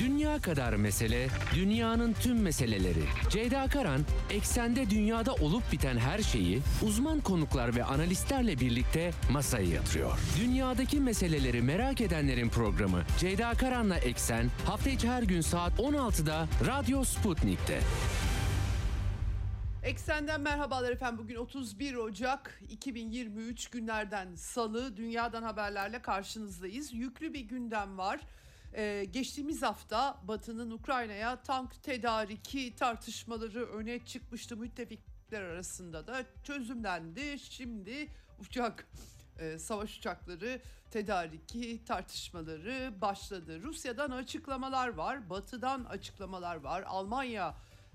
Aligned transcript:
Dünya 0.00 0.38
kadar 0.38 0.72
mesele, 0.72 1.28
dünyanın 1.54 2.12
tüm 2.12 2.42
meseleleri. 2.42 3.04
Ceyda 3.30 3.66
Karan, 3.66 4.00
eksende 4.30 4.90
dünyada 4.90 5.34
olup 5.34 5.72
biten 5.72 5.98
her 5.98 6.18
şeyi 6.18 6.60
uzman 6.82 7.20
konuklar 7.20 7.76
ve 7.76 7.84
analistlerle 7.84 8.60
birlikte 8.60 9.10
masaya 9.32 9.66
yatırıyor. 9.66 10.18
Dünyadaki 10.40 11.00
meseleleri 11.00 11.62
merak 11.62 12.00
edenlerin 12.00 12.48
programı 12.48 13.02
Ceyda 13.18 13.54
Karan'la 13.54 13.96
Eksen 13.96 14.50
hafta 14.66 14.90
içi 14.90 15.08
her 15.08 15.22
gün 15.22 15.40
saat 15.40 15.72
16'da 15.78 16.46
Radyo 16.66 17.04
Sputnik'te. 17.04 17.80
Eksenden 19.82 20.40
merhabalar 20.40 20.92
efendim. 20.92 21.18
Bugün 21.18 21.36
31 21.36 21.94
Ocak 21.94 22.60
2023 22.70 23.70
günlerden 23.70 24.34
salı 24.34 24.96
dünyadan 24.96 25.42
haberlerle 25.42 26.02
karşınızdayız. 26.02 26.92
Yüklü 26.92 27.34
bir 27.34 27.40
gündem 27.40 27.98
var. 27.98 28.20
Ee, 28.74 29.06
geçtiğimiz 29.10 29.62
hafta 29.62 30.20
Batı'nın 30.28 30.70
Ukrayna'ya 30.70 31.42
tank 31.42 31.82
tedariki 31.82 32.74
tartışmaları 32.74 33.66
öne 33.66 34.04
çıkmıştı 34.04 34.56
müttefikler 34.56 35.42
arasında 35.42 36.06
da 36.06 36.24
çözümlendi. 36.44 37.38
Şimdi 37.38 38.08
uçak 38.40 38.86
e, 39.38 39.58
savaş 39.58 39.98
uçakları 39.98 40.60
tedariki 40.90 41.84
tartışmaları 41.84 43.00
başladı. 43.00 43.62
Rusya'dan 43.62 44.10
açıklamalar 44.10 44.88
var, 44.88 45.30
Batı'dan 45.30 45.84
açıklamalar 45.84 46.56
var. 46.56 46.82
Almanya 46.82 47.54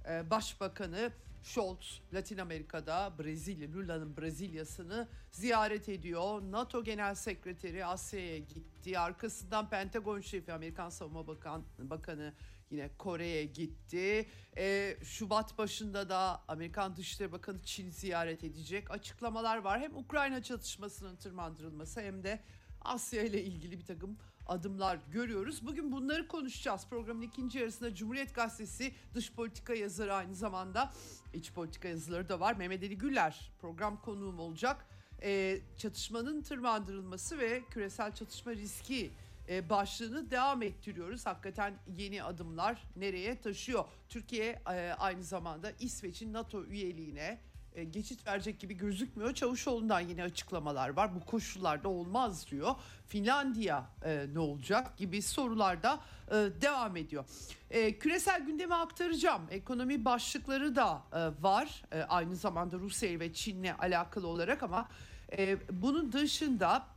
e, 0.09 0.29
Başbakanı 0.29 1.11
Scholz 1.45 2.01
Latin 2.13 2.37
Amerika'da 2.37 3.13
Brezilya, 3.19 3.71
Lula'nın 3.73 4.17
Brezilya'sını 4.17 5.07
ziyaret 5.31 5.89
ediyor. 5.89 6.41
NATO 6.41 6.83
Genel 6.83 7.15
Sekreteri 7.15 7.85
Asya'ya 7.85 8.37
gitti. 8.37 8.99
Arkasından 8.99 9.69
Pentagon 9.69 10.21
Şefi 10.21 10.53
Amerikan 10.53 10.89
Savunma 10.89 11.27
Bakan, 11.27 11.63
Bakanı 11.79 12.33
yine 12.71 12.89
Kore'ye 12.97 13.45
gitti. 13.45 14.29
Ee, 14.57 14.97
Şubat 15.03 15.57
başında 15.57 16.09
da 16.09 16.41
Amerikan 16.47 16.95
Dışişleri 16.95 17.31
Bakanı 17.31 17.63
Çin 17.63 17.89
ziyaret 17.89 18.43
edecek. 18.43 18.91
Açıklamalar 18.91 19.57
var. 19.57 19.79
Hem 19.79 19.97
Ukrayna 19.97 20.43
çatışmasının 20.43 21.15
tırmandırılması 21.15 22.01
hem 22.01 22.23
de 22.23 22.39
Asya 22.81 23.23
ile 23.23 23.43
ilgili 23.43 23.79
bir 23.79 23.85
takım 23.85 24.17
adımlar 24.47 24.99
görüyoruz. 25.11 25.65
Bugün 25.65 25.91
bunları 25.91 26.27
konuşacağız. 26.27 26.87
Programın 26.89 27.21
ikinci 27.21 27.59
yarısında 27.59 27.95
Cumhuriyet 27.95 28.35
Gazetesi 28.35 28.93
dış 29.13 29.33
politika 29.33 29.73
yazarı 29.73 30.13
aynı 30.13 30.35
zamanda 30.35 30.93
iç 31.33 31.51
politika 31.53 31.87
yazıları 31.87 32.29
da 32.29 32.39
var. 32.39 32.55
Mehmet 32.55 32.83
Ali 32.83 32.97
Güller 32.97 33.51
program 33.61 34.01
konuğum 34.01 34.39
olacak. 34.39 34.85
Ee, 35.21 35.59
çatışmanın 35.77 36.41
tırmandırılması 36.41 37.39
ve 37.39 37.63
küresel 37.69 38.15
çatışma 38.15 38.51
riski 38.51 39.11
e, 39.49 39.69
başlığını 39.69 40.31
devam 40.31 40.61
ettiriyoruz. 40.61 41.25
Hakikaten 41.25 41.73
yeni 41.97 42.23
adımlar 42.23 42.83
nereye 42.95 43.41
taşıyor? 43.41 43.85
Türkiye 44.09 44.61
e, 44.71 44.95
aynı 44.97 45.23
zamanda 45.23 45.71
İsveç'in 45.79 46.33
NATO 46.33 46.65
üyeliğine 46.65 47.21
e, 47.21 47.54
geçit 47.83 48.27
verecek 48.27 48.59
gibi 48.59 48.73
gözükmüyor. 48.73 49.33
Çavuşoğlu'ndan 49.33 49.99
yine 49.99 50.23
açıklamalar 50.23 50.89
var. 50.89 51.15
Bu 51.15 51.25
koşullarda 51.25 51.89
olmaz 51.89 52.51
diyor. 52.51 52.75
Finlandiya 53.07 53.89
e, 54.05 54.25
ne 54.33 54.39
olacak 54.39 54.97
gibi 54.97 55.21
sorular 55.21 55.83
da 55.83 55.99
e, 56.27 56.33
devam 56.61 56.97
ediyor. 56.97 57.25
E, 57.69 57.97
küresel 57.97 58.45
gündeme 58.45 58.75
aktaracağım. 58.75 59.41
Ekonomi 59.51 60.05
başlıkları 60.05 60.75
da 60.75 61.03
e, 61.13 61.43
var. 61.43 61.83
E, 61.91 62.01
aynı 62.01 62.35
zamanda 62.35 62.77
Rusya 62.77 63.19
ve 63.19 63.33
Çin'le 63.33 63.73
alakalı 63.79 64.27
olarak 64.27 64.63
ama 64.63 64.89
e, 65.37 65.57
bunun 65.71 66.11
dışında 66.11 66.87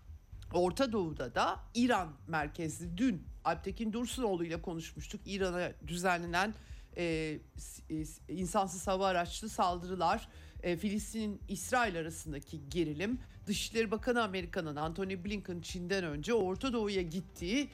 Orta 0.53 0.93
Doğu'da 0.93 1.35
da 1.35 1.57
İran 1.75 2.09
merkezli 2.27 2.99
dün 2.99 3.23
Alptekin 3.45 3.93
Dursunoğlu 3.93 4.45
ile 4.45 4.63
konuşmuştuk. 4.63 5.21
İran'a 5.27 5.73
düzenlenen 5.87 6.55
e, 6.97 7.05
e, 7.05 8.05
insansız 8.29 8.87
hava 8.87 9.07
araçlı 9.07 9.49
saldırılar, 9.49 10.29
e, 10.63 10.77
Filistin 10.77 11.41
İsrail 11.49 11.99
arasındaki 11.99 12.69
gerilim, 12.69 13.19
Dışişleri 13.47 13.91
Bakanı 13.91 14.23
Amerika'nın 14.23 14.77
Anthony 14.77 15.25
Blinken 15.25 15.61
Çin'den 15.61 16.05
önce 16.05 16.35
Orta 16.35 16.73
Doğu'ya 16.73 17.03
gittiği 17.03 17.69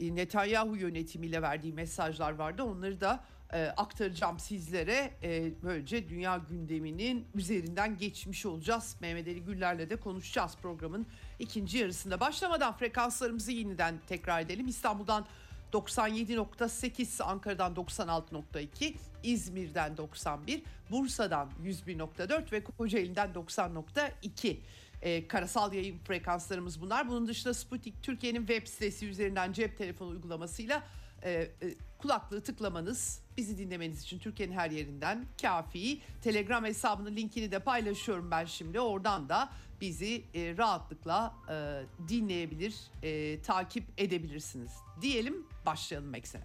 e, 0.00 0.14
Netanyahu 0.16 0.76
yönetimiyle 0.76 1.42
verdiği 1.42 1.72
mesajlar 1.72 2.32
vardı. 2.32 2.62
Onları 2.62 3.00
da 3.00 3.24
e, 3.52 3.66
aktaracağım 3.66 4.38
sizlere. 4.38 5.10
E, 5.22 5.52
böylece 5.62 6.08
dünya 6.08 6.36
gündeminin 6.50 7.26
üzerinden 7.34 7.98
geçmiş 7.98 8.46
olacağız. 8.46 8.96
Mehmet 9.00 9.28
Ali 9.28 9.44
Güller'le 9.44 9.90
de 9.90 9.96
konuşacağız 9.96 10.56
programın 10.62 11.06
ikinci 11.38 11.78
yarısında. 11.78 12.20
Başlamadan 12.20 12.76
frekanslarımızı 12.76 13.52
yeniden 13.52 14.00
tekrar 14.06 14.40
edelim. 14.40 14.68
İstanbul'dan 14.68 15.26
97.8, 15.72 17.22
Ankara'dan 17.22 17.74
96.2, 17.74 18.94
İzmir'den 19.22 19.96
91, 19.96 20.62
Bursa'dan 20.90 21.50
101.4 21.64 22.52
ve 22.52 22.64
Kocaeli'den 22.64 23.30
90.2 23.30 24.56
e, 25.02 25.28
karasal 25.28 25.72
yayın 25.72 25.98
frekanslarımız 25.98 26.80
bunlar. 26.80 27.08
Bunun 27.08 27.26
dışında 27.26 27.54
Sputnik 27.54 28.02
Türkiye'nin 28.02 28.46
web 28.46 28.66
sitesi 28.66 29.06
üzerinden 29.06 29.52
cep 29.52 29.78
telefonu 29.78 30.10
uygulamasıyla 30.10 30.82
e, 31.22 31.30
e, 31.30 31.50
kulaklığı 31.98 32.40
tıklamanız 32.40 33.22
bizi 33.36 33.58
dinlemeniz 33.58 34.02
için 34.02 34.18
Türkiye'nin 34.18 34.54
her 34.54 34.70
yerinden 34.70 35.24
kafi. 35.42 36.00
Telegram 36.22 36.64
hesabının 36.64 37.16
linkini 37.16 37.52
de 37.52 37.58
paylaşıyorum 37.58 38.30
ben 38.30 38.44
şimdi. 38.44 38.80
Oradan 38.80 39.28
da 39.28 39.52
bizi 39.80 40.24
e, 40.34 40.56
rahatlıkla 40.56 41.34
e, 41.50 41.82
dinleyebilir, 42.08 42.74
e, 43.02 43.42
takip 43.42 43.84
edebilirsiniz. 43.96 44.72
Diyelim 45.02 45.46
başlayalım 45.66 46.14
eksene. 46.14 46.44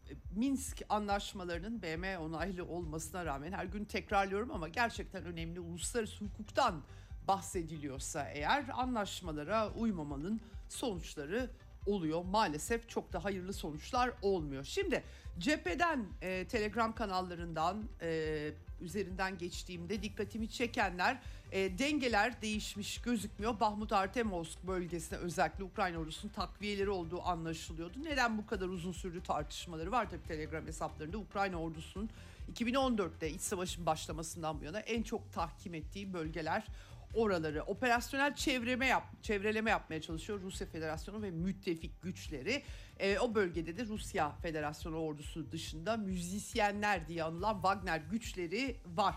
Minsk 0.35 0.81
anlaşmalarının 0.89 1.81
BM 1.81 2.17
onaylı 2.17 2.65
olmasına 2.65 3.25
rağmen 3.25 3.51
her 3.51 3.65
gün 3.65 3.85
tekrarlıyorum 3.85 4.51
ama 4.51 4.67
gerçekten 4.67 5.25
önemli 5.25 5.59
uluslararası 5.59 6.25
hukuktan 6.25 6.83
bahsediliyorsa 7.27 8.23
eğer 8.23 8.65
anlaşmalara 8.73 9.73
uymamanın 9.73 10.41
sonuçları 10.69 11.49
oluyor. 11.85 12.25
Maalesef 12.25 12.89
çok 12.89 13.13
da 13.13 13.23
hayırlı 13.23 13.53
sonuçlar 13.53 14.11
olmuyor. 14.21 14.63
Şimdi 14.63 15.03
cepheden 15.39 16.05
e, 16.21 16.47
Telegram 16.47 16.95
kanallarından 16.95 17.83
e, 18.01 18.51
üzerinden 18.81 19.37
geçtiğimde 19.37 20.03
dikkatimi 20.03 20.49
çekenler 20.49 21.21
e, 21.51 21.79
dengeler 21.79 22.41
değişmiş 22.41 23.01
gözükmüyor. 23.01 23.59
Bahmut 23.59 23.91
Artemovsk 23.91 24.67
bölgesine 24.67 25.19
özellikle 25.19 25.63
Ukrayna 25.63 25.97
ordusunun 25.97 26.33
takviyeleri 26.33 26.89
olduğu 26.89 27.21
anlaşılıyordu. 27.21 28.03
Neden 28.03 28.37
bu 28.37 28.45
kadar 28.45 28.67
uzun 28.67 28.91
sürdü 28.91 29.23
tartışmaları 29.23 29.91
var 29.91 30.09
tabii 30.09 30.27
Telegram 30.27 30.67
hesaplarında. 30.67 31.17
Ukrayna 31.17 31.61
ordusunun 31.61 32.09
2014'te 32.53 33.29
iç 33.29 33.41
savaşın 33.41 33.85
başlamasından 33.85 34.61
bu 34.61 34.65
yana 34.65 34.79
en 34.79 35.03
çok 35.03 35.33
tahkim 35.33 35.73
ettiği 35.73 36.13
bölgeler 36.13 36.67
oraları 37.13 37.63
operasyonel 37.63 38.35
çevreme 38.35 38.87
yap, 38.87 39.03
çevreleme 39.21 39.69
yapmaya 39.69 40.01
çalışıyor 40.01 40.41
Rusya 40.41 40.67
Federasyonu 40.67 41.21
ve 41.21 41.31
müttefik 41.31 42.01
güçleri. 42.01 42.63
E, 42.99 43.19
o 43.19 43.35
bölgede 43.35 43.77
de 43.77 43.85
Rusya 43.85 44.31
Federasyonu 44.31 44.97
ordusu 44.97 45.51
dışında 45.51 45.97
müzisyenler 45.97 47.07
diye 47.07 47.23
anılan 47.23 47.53
Wagner 47.53 47.97
güçleri 48.11 48.75
var. 48.85 49.15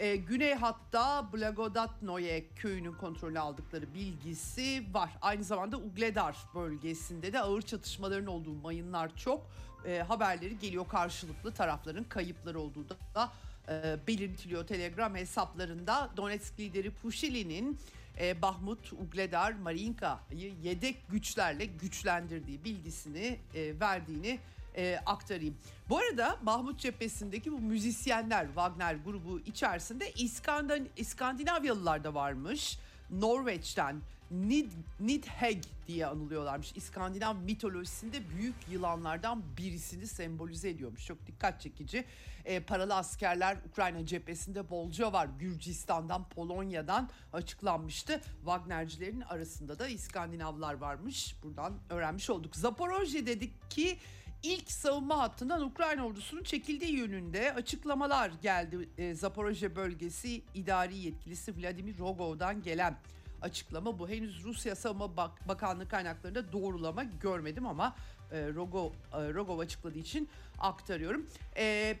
E, 0.00 0.16
güney 0.16 0.54
hatta 0.54 1.32
Blagodatnoye 1.32 2.44
köyünün 2.56 2.92
kontrolü 2.92 3.38
aldıkları 3.38 3.94
bilgisi 3.94 4.84
var. 4.92 5.10
Aynı 5.22 5.44
zamanda 5.44 5.76
Ugledar 5.76 6.36
bölgesinde 6.54 7.32
de 7.32 7.40
ağır 7.40 7.62
çatışmaların 7.62 8.26
olduğu 8.26 8.54
mayınlar 8.54 9.16
çok 9.16 9.46
e, 9.86 9.98
haberleri 9.98 10.58
geliyor 10.58 10.88
karşılıklı 10.88 11.52
tarafların 11.52 12.04
kayıpları 12.04 12.60
olduğu 12.60 12.88
da, 12.88 13.32
e, 13.68 13.98
belirtiliyor 14.06 14.66
Telegram 14.66 15.14
hesaplarında. 15.14 16.10
Donetsk 16.16 16.60
lideri 16.60 16.90
Pushili'nin 16.90 17.78
e, 18.20 18.42
Bahmut, 18.42 18.92
Ugledar, 18.92 19.52
Marinka'yı 19.52 20.52
yedek 20.62 20.96
güçlerle 21.08 21.64
güçlendirdiği 21.64 22.64
bilgisini 22.64 23.38
e, 23.54 23.80
verdiğini 23.80 24.38
e, 24.76 24.98
aktarayım. 25.06 25.56
Bu 25.88 25.98
arada 25.98 26.36
Bahmut 26.42 26.80
cephesindeki 26.80 27.52
bu 27.52 27.58
müzisyenler 27.58 28.46
Wagner 28.46 28.94
grubu 28.94 29.40
içerisinde 29.40 30.12
İskandin, 30.12 30.90
İskandinavyalılar 30.96 32.04
da 32.04 32.14
varmış. 32.14 32.78
Norveç'ten 33.10 34.00
Nid, 34.30 34.70
Nidhegg 35.00 35.64
diye 35.88 36.06
anılıyorlarmış. 36.06 36.72
İskandinav 36.76 37.36
mitolojisinde 37.36 38.30
büyük 38.30 38.54
yılanlardan 38.70 39.42
birisini 39.58 40.06
sembolize 40.06 40.68
ediyormuş. 40.68 41.06
Çok 41.06 41.26
dikkat 41.26 41.60
çekici. 41.60 42.04
E, 42.44 42.60
paralı 42.60 42.94
askerler 42.94 43.56
Ukrayna 43.70 44.06
cephesinde 44.06 44.70
bolca 44.70 45.12
var. 45.12 45.28
Gürcistan'dan, 45.38 46.28
Polonya'dan 46.28 47.10
açıklanmıştı. 47.32 48.20
Wagnercilerin 48.44 49.20
arasında 49.20 49.78
da 49.78 49.88
İskandinavlar 49.88 50.74
varmış. 50.74 51.34
Buradan 51.42 51.74
öğrenmiş 51.90 52.30
olduk. 52.30 52.56
Zaporojye 52.56 53.26
dedik 53.26 53.70
ki 53.70 53.98
ilk 54.42 54.70
savunma 54.72 55.18
hattından 55.18 55.62
Ukrayna 55.62 56.06
ordusunun 56.06 56.42
çekildiği 56.42 56.92
yönünde 56.96 57.52
açıklamalar 57.54 58.30
geldi. 58.42 58.88
E, 58.98 59.14
Zaporojye 59.14 59.76
bölgesi 59.76 60.42
idari 60.54 60.96
yetkilisi 60.96 61.56
Vladimir 61.62 61.98
Rogov'dan 61.98 62.62
gelen 62.62 62.96
açıklama 63.42 63.98
bu. 63.98 64.08
Henüz 64.08 64.44
Rusya 64.44 64.76
Savunma 64.76 65.16
Bak- 65.16 65.48
Bakanlığı 65.48 65.88
kaynaklarında 65.88 66.52
doğrulama 66.52 67.04
görmedim 67.04 67.66
ama 67.66 67.96
e, 68.32 68.48
Rogov, 68.48 68.90
e, 68.90 69.34
Rogov 69.34 69.58
açıkladığı 69.58 69.98
için 69.98 70.28
aktarıyorum. 70.58 71.26
E, 71.56 71.96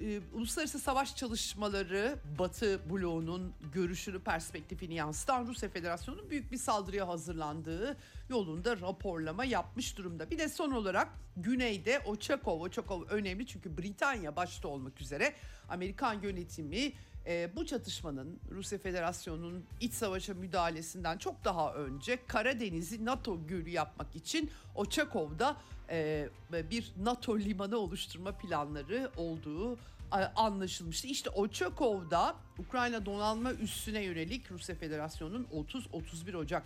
e, 0.00 0.20
uluslararası 0.32 0.78
savaş 0.78 1.16
çalışmaları 1.16 2.18
Batı 2.38 2.90
bloğunun 2.90 3.54
görüşünü, 3.72 4.18
perspektifini 4.18 4.94
yansıtan 4.94 5.46
Rusya 5.46 5.68
Federasyonu'nun 5.68 6.30
büyük 6.30 6.52
bir 6.52 6.56
saldırıya 6.56 7.08
hazırlandığı 7.08 7.96
yolunda 8.28 8.80
raporlama 8.80 9.44
yapmış 9.44 9.96
durumda. 9.98 10.30
Bir 10.30 10.38
de 10.38 10.48
son 10.48 10.70
olarak 10.70 11.08
güneyde 11.36 11.98
Ochakov, 11.98 12.60
Ochakov 12.60 13.02
önemli 13.02 13.46
çünkü 13.46 13.78
Britanya 13.78 14.36
başta 14.36 14.68
olmak 14.68 15.00
üzere 15.00 15.34
Amerikan 15.68 16.22
yönetimi 16.22 16.92
e, 17.28 17.50
bu 17.56 17.66
çatışmanın 17.66 18.40
Rusya 18.50 18.78
Federasyonu'nun 18.78 19.64
iç 19.80 19.92
savaşa 19.92 20.34
müdahalesinden 20.34 21.18
çok 21.18 21.44
daha 21.44 21.74
önce 21.74 22.18
Karadeniz'i 22.26 23.04
NATO 23.04 23.46
gölü 23.46 23.70
yapmak 23.70 24.16
için 24.16 24.50
Oçakov'da 24.74 25.56
e, 25.90 26.28
bir 26.52 26.92
NATO 27.02 27.38
limanı 27.38 27.76
oluşturma 27.76 28.32
planları 28.32 29.10
olduğu 29.16 29.78
anlaşılmıştı. 30.36 31.08
İşte 31.08 31.30
Oçakov'da 31.30 32.36
Ukrayna 32.58 33.06
donanma 33.06 33.52
üssüne 33.52 34.02
yönelik 34.02 34.50
Rusya 34.50 34.74
Federasyonu'nun 34.74 35.46
30-31 35.52 36.36
Ocak 36.36 36.62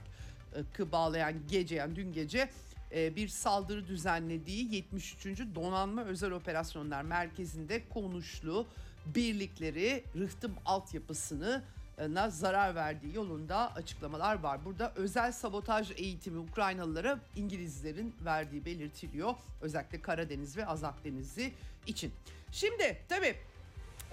bağlayan 0.93 1.35
gece 1.49 1.75
yani 1.75 1.97
dün 1.97 2.13
gece 2.13 2.49
e, 2.95 3.17
bir 3.17 3.29
saldırı 3.29 3.87
düzenlediği 3.87 4.75
73. 4.75 5.27
Donanma 5.55 6.05
Özel 6.05 6.31
Operasyonlar 6.31 7.03
Merkezi'nde 7.03 7.89
konuşlu 7.89 8.67
birlikleri 9.07 10.05
rıhtım 10.17 10.53
altyapısını 10.67 11.63
na 12.09 12.31
zarar 12.31 12.75
verdiği 12.75 13.15
yolunda 13.15 13.75
açıklamalar 13.75 14.39
var. 14.39 14.65
Burada 14.65 14.93
özel 14.97 15.33
sabotaj 15.33 15.91
eğitimi 15.97 16.39
Ukraynalılara 16.39 17.19
İngilizlerin 17.37 18.15
verdiği 18.25 18.65
belirtiliyor. 18.65 19.35
Özellikle 19.61 20.03
Karadeniz 20.03 20.57
ve 20.57 20.67
Azak 20.67 21.05
Denizi 21.05 21.53
için. 21.87 22.13
Şimdi 22.53 22.99
tabii 23.09 23.37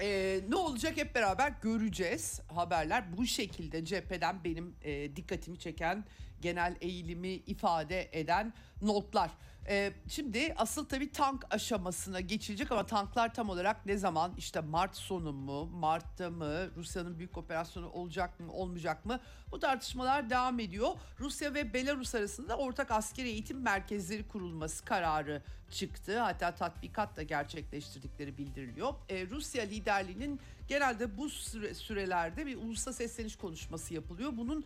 ee, 0.01 0.39
ne 0.49 0.55
olacak 0.55 0.97
hep 0.97 1.15
beraber 1.15 1.53
göreceğiz. 1.61 2.41
Haberler 2.47 3.17
bu 3.17 3.25
şekilde 3.25 3.85
cepheden 3.85 4.43
benim 4.43 4.75
e, 4.83 5.15
dikkatimi 5.15 5.59
çeken 5.59 6.05
genel 6.41 6.75
eğilimi 6.81 7.27
ifade 7.27 8.09
eden 8.11 8.53
notlar. 8.81 9.31
Ee, 9.69 9.93
şimdi 10.07 10.53
asıl 10.57 10.85
tabii 10.85 11.11
tank 11.11 11.45
aşamasına 11.49 12.19
geçilecek 12.19 12.71
ama 12.71 12.85
tanklar 12.85 13.33
tam 13.33 13.49
olarak 13.49 13.85
ne 13.85 13.97
zaman 13.97 14.33
işte 14.37 14.61
Mart 14.61 14.95
sonu 14.95 15.33
mu 15.33 15.65
Mart'ta 15.65 16.29
mı 16.29 16.75
Rusya'nın 16.75 17.19
büyük 17.19 17.37
operasyonu 17.37 17.89
olacak 17.89 18.39
mı 18.39 18.51
olmayacak 18.51 19.05
mı 19.05 19.19
bu 19.51 19.59
tartışmalar 19.59 20.29
devam 20.29 20.59
ediyor. 20.59 20.89
Rusya 21.19 21.53
ve 21.53 21.73
Belarus 21.73 22.15
arasında 22.15 22.57
ortak 22.57 22.91
askeri 22.91 23.27
eğitim 23.27 23.61
merkezleri 23.61 24.27
kurulması 24.27 24.85
kararı 24.85 25.41
çıktı. 25.71 26.19
Hatta 26.19 26.55
tatbikat 26.55 27.17
da 27.17 27.23
gerçekleştirdikleri 27.23 28.37
bildiriliyor. 28.37 28.93
Ee, 29.09 29.27
Rusya 29.29 29.63
liderliğinin 29.63 30.39
genelde 30.67 31.17
bu 31.17 31.29
süre, 31.29 31.73
sürelerde 31.73 32.45
bir 32.45 32.57
ulusal 32.57 32.93
sesleniş 32.93 33.35
konuşması 33.35 33.93
yapılıyor. 33.93 34.31
Bunun 34.37 34.65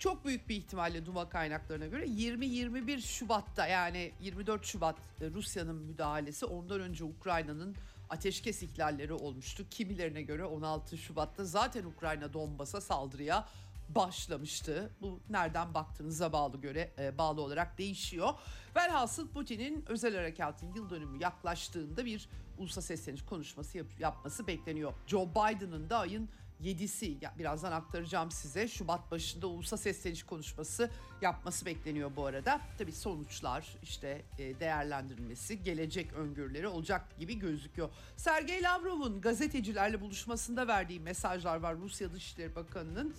çok 0.00 0.24
büyük 0.24 0.48
bir 0.48 0.56
ihtimalle 0.56 1.06
Duma 1.06 1.28
kaynaklarına 1.28 1.86
göre 1.86 2.04
20-21 2.06 3.00
Şubat'ta 3.00 3.66
yani 3.66 4.12
24 4.20 4.64
Şubat 4.64 4.96
e, 5.20 5.30
Rusya'nın 5.30 5.76
müdahalesi 5.76 6.46
ondan 6.46 6.80
önce 6.80 7.04
Ukrayna'nın 7.04 7.76
ateşkes 8.10 8.62
ihlalleri 8.62 9.12
olmuştu. 9.12 9.66
Kimilerine 9.70 10.22
göre 10.22 10.44
16 10.44 10.98
Şubat'ta 10.98 11.44
zaten 11.44 11.84
Ukrayna 11.84 12.32
Donbas'a 12.32 12.80
saldırıya 12.80 13.48
başlamıştı. 13.88 14.90
Bu 15.00 15.20
nereden 15.30 15.74
baktığınıza 15.74 16.32
bağlı 16.32 16.60
göre 16.60 16.90
e, 16.98 17.18
bağlı 17.18 17.42
olarak 17.42 17.78
değişiyor. 17.78 18.34
Velhasıl 18.76 19.28
Putin'in 19.28 19.84
özel 19.88 20.16
harekatın 20.16 20.74
yıl 20.74 20.90
dönümü 20.90 21.22
yaklaştığında 21.22 22.04
bir 22.04 22.28
ulusal 22.58 22.82
sesleniş 22.82 23.24
konuşması 23.24 23.78
yap- 23.78 24.00
yapması 24.00 24.46
bekleniyor. 24.46 24.92
Joe 25.06 25.28
Biden'ın 25.30 25.90
da 25.90 25.98
ayın 25.98 26.28
7'si 26.64 27.24
ya 27.24 27.34
birazdan 27.38 27.72
aktaracağım 27.72 28.30
size 28.30 28.68
Şubat 28.68 29.10
başında 29.10 29.46
ulusal 29.46 29.76
sesleniş 29.76 30.22
konuşması 30.22 30.90
yapması 31.22 31.66
bekleniyor 31.66 32.10
bu 32.16 32.26
arada. 32.26 32.60
Tabii 32.78 32.92
sonuçlar 32.92 33.76
işte 33.82 34.22
e, 34.38 34.60
değerlendirilmesi 34.60 35.62
gelecek 35.62 36.12
öngörüleri 36.12 36.68
olacak 36.68 37.18
gibi 37.18 37.38
gözüküyor. 37.38 37.90
Sergey 38.16 38.62
Lavrov'un 38.62 39.20
gazetecilerle 39.20 40.00
buluşmasında 40.00 40.68
verdiği 40.68 41.00
mesajlar 41.00 41.56
var 41.56 41.76
Rusya 41.76 42.12
Dışişleri 42.12 42.54
Bakanı'nın 42.54 43.14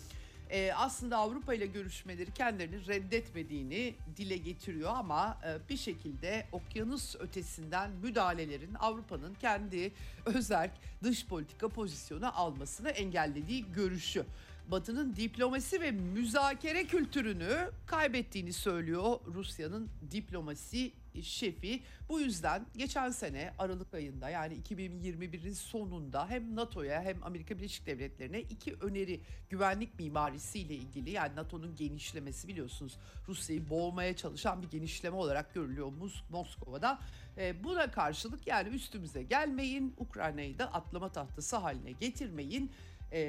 e, 0.52 0.74
aslında 0.74 1.18
Avrupa 1.18 1.54
ile 1.54 1.66
görüşmeleri 1.66 2.34
kendilerini 2.34 2.88
reddetmediğini 2.88 3.96
dile 4.18 4.38
getiriyor 4.38 4.92
ama 4.96 5.38
e, 5.46 5.70
bir 5.70 5.78
şekilde 5.78 6.48
okyanus 6.52 7.16
ötesinden 7.20 7.92
müdahalelerin 7.92 8.74
Avrupa'nın 8.74 9.34
kendi 9.34 9.92
özel 10.26 10.72
dış 11.04 11.26
politika 11.26 11.70
pozisyonu 11.70 12.40
almasını 12.40 12.90
engellediği 12.90 13.66
görüşü. 13.74 14.26
Batı'nın 14.68 15.16
diplomasi 15.16 15.82
ve 15.82 15.92
müzakere 15.92 16.86
kültürünü 16.88 17.72
kaybettiğini 17.86 18.54
söylüyor 18.54 19.20
Rusya'nın 19.34 19.90
diplomasi 20.12 20.92
şefi. 21.22 21.84
Bu 22.10 22.20
yüzden 22.20 22.66
geçen 22.78 23.10
sene 23.10 23.54
Aralık 23.60 23.94
ayında 23.94 24.30
yani 24.30 24.58
2021'in 24.70 25.54
sonunda 25.54 26.30
hem 26.30 26.56
NATO'ya 26.56 27.02
hem 27.02 27.24
Amerika 27.24 27.58
Birleşik 27.58 27.86
Devletleri'ne 27.86 28.42
iki 28.42 28.74
öneri 28.74 29.22
güvenlik 29.50 30.00
mimarisiyle 30.00 30.76
ilgili 30.76 31.10
yani 31.10 31.36
NATO'nun 31.36 31.76
genişlemesi 31.76 32.48
biliyorsunuz 32.48 32.98
Rusya'yı 33.28 33.70
boğmaya 33.70 34.16
çalışan 34.16 34.62
bir 34.62 34.70
genişleme 34.70 35.16
olarak 35.16 35.54
görülüyor 35.54 35.88
Mos- 35.88 36.24
Moskova'dan. 36.30 37.00
E, 37.38 37.64
buna 37.64 37.92
karşılık 37.92 38.48
yani 38.48 38.70
üstümüze 38.70 39.24
gelmeyin 39.24 39.94
Ukrayna'yı 39.98 40.58
da 40.60 40.74
atlama 40.74 41.10
tahtası 41.12 41.58
haline 41.58 41.92
getirmeyin 41.92 42.72
e, 43.14 43.22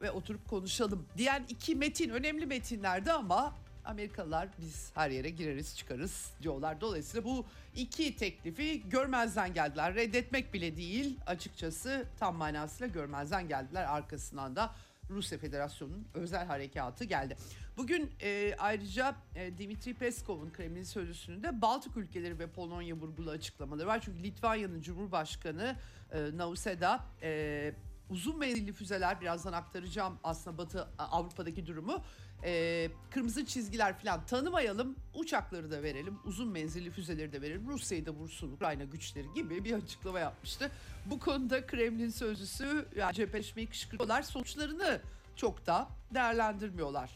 ve 0.00 0.10
oturup 0.10 0.48
konuşalım 0.48 1.06
diyen 1.18 1.44
iki 1.48 1.74
metin 1.74 2.10
önemli 2.10 2.46
metinlerdi 2.46 3.12
ama 3.12 3.54
Amerikalılar 3.84 4.48
biz 4.58 4.90
her 4.94 5.10
yere 5.10 5.30
gireriz 5.30 5.76
çıkarız 5.76 6.30
diyorlar. 6.42 6.80
Dolayısıyla 6.80 7.24
bu 7.24 7.46
iki 7.76 8.16
teklifi 8.16 8.88
görmezden 8.88 9.54
geldiler. 9.54 9.94
Reddetmek 9.94 10.54
bile 10.54 10.76
değil 10.76 11.18
açıkçası 11.26 12.04
tam 12.18 12.36
manasıyla 12.36 12.86
görmezden 12.86 13.48
geldiler. 13.48 13.84
Arkasından 13.84 14.56
da 14.56 14.74
Rusya 15.10 15.38
Federasyonu'nun 15.38 16.08
özel 16.14 16.46
harekatı 16.46 17.04
geldi. 17.04 17.36
Bugün 17.76 18.10
e, 18.22 18.54
ayrıca 18.58 19.14
e, 19.34 19.58
Dimitri 19.58 19.94
Peskov'un 19.94 20.50
Kremlin 20.50 20.82
sözcüsünün 20.82 21.42
de 21.42 21.62
Baltık 21.62 21.96
ülkeleri 21.96 22.38
ve 22.38 22.46
Polonya 22.46 22.94
vurgulu 22.94 23.30
açıklamaları 23.30 23.86
var. 23.86 24.00
Çünkü 24.04 24.22
Litvanya'nın 24.22 24.80
Cumhurbaşkanı 24.80 25.76
e, 26.12 26.36
Nauseda 26.36 27.00
e, 27.22 27.72
uzun 28.10 28.38
menzilli 28.38 28.72
füzeler 28.72 29.20
birazdan 29.20 29.52
aktaracağım 29.52 30.18
aslında 30.24 30.58
Batı 30.58 30.88
Avrupa'daki 30.98 31.66
durumu. 31.66 32.04
Ee, 32.44 32.90
kırmızı 33.10 33.46
çizgiler 33.46 33.98
falan 33.98 34.26
tanımayalım. 34.26 34.96
Uçakları 35.14 35.70
da 35.70 35.82
verelim. 35.82 36.18
Uzun 36.24 36.48
menzilli 36.48 36.90
füzeleri 36.90 37.32
de 37.32 37.42
verelim. 37.42 37.68
Rusya'yı 37.68 38.06
da 38.06 38.10
vursun 38.10 38.52
Ukrayna 38.52 38.84
güçleri 38.84 39.34
gibi 39.34 39.64
bir 39.64 39.74
açıklama 39.74 40.20
yapmıştı. 40.20 40.70
Bu 41.06 41.18
konuda 41.18 41.66
Kremlin 41.66 42.10
sözcüsü 42.10 42.86
yani 42.96 43.14
cepheleşmeyi 43.14 43.68
kışkırtıyorlar. 43.68 44.22
Sonuçlarını 44.22 45.00
çok 45.36 45.66
da 45.66 45.88
değerlendirmiyorlar. 46.14 47.10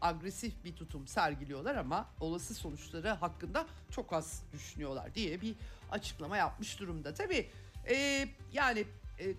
Agresif 0.00 0.64
bir 0.64 0.76
tutum 0.76 1.06
sergiliyorlar 1.06 1.76
ama 1.76 2.08
olası 2.20 2.54
sonuçları 2.54 3.08
hakkında 3.08 3.66
çok 3.90 4.12
az 4.12 4.42
düşünüyorlar 4.52 5.14
diye 5.14 5.40
bir 5.40 5.54
açıklama 5.90 6.36
yapmış 6.36 6.80
durumda. 6.80 7.14
Tabii 7.14 7.50
e, 7.90 8.28
yani 8.52 8.80
e, 8.80 8.84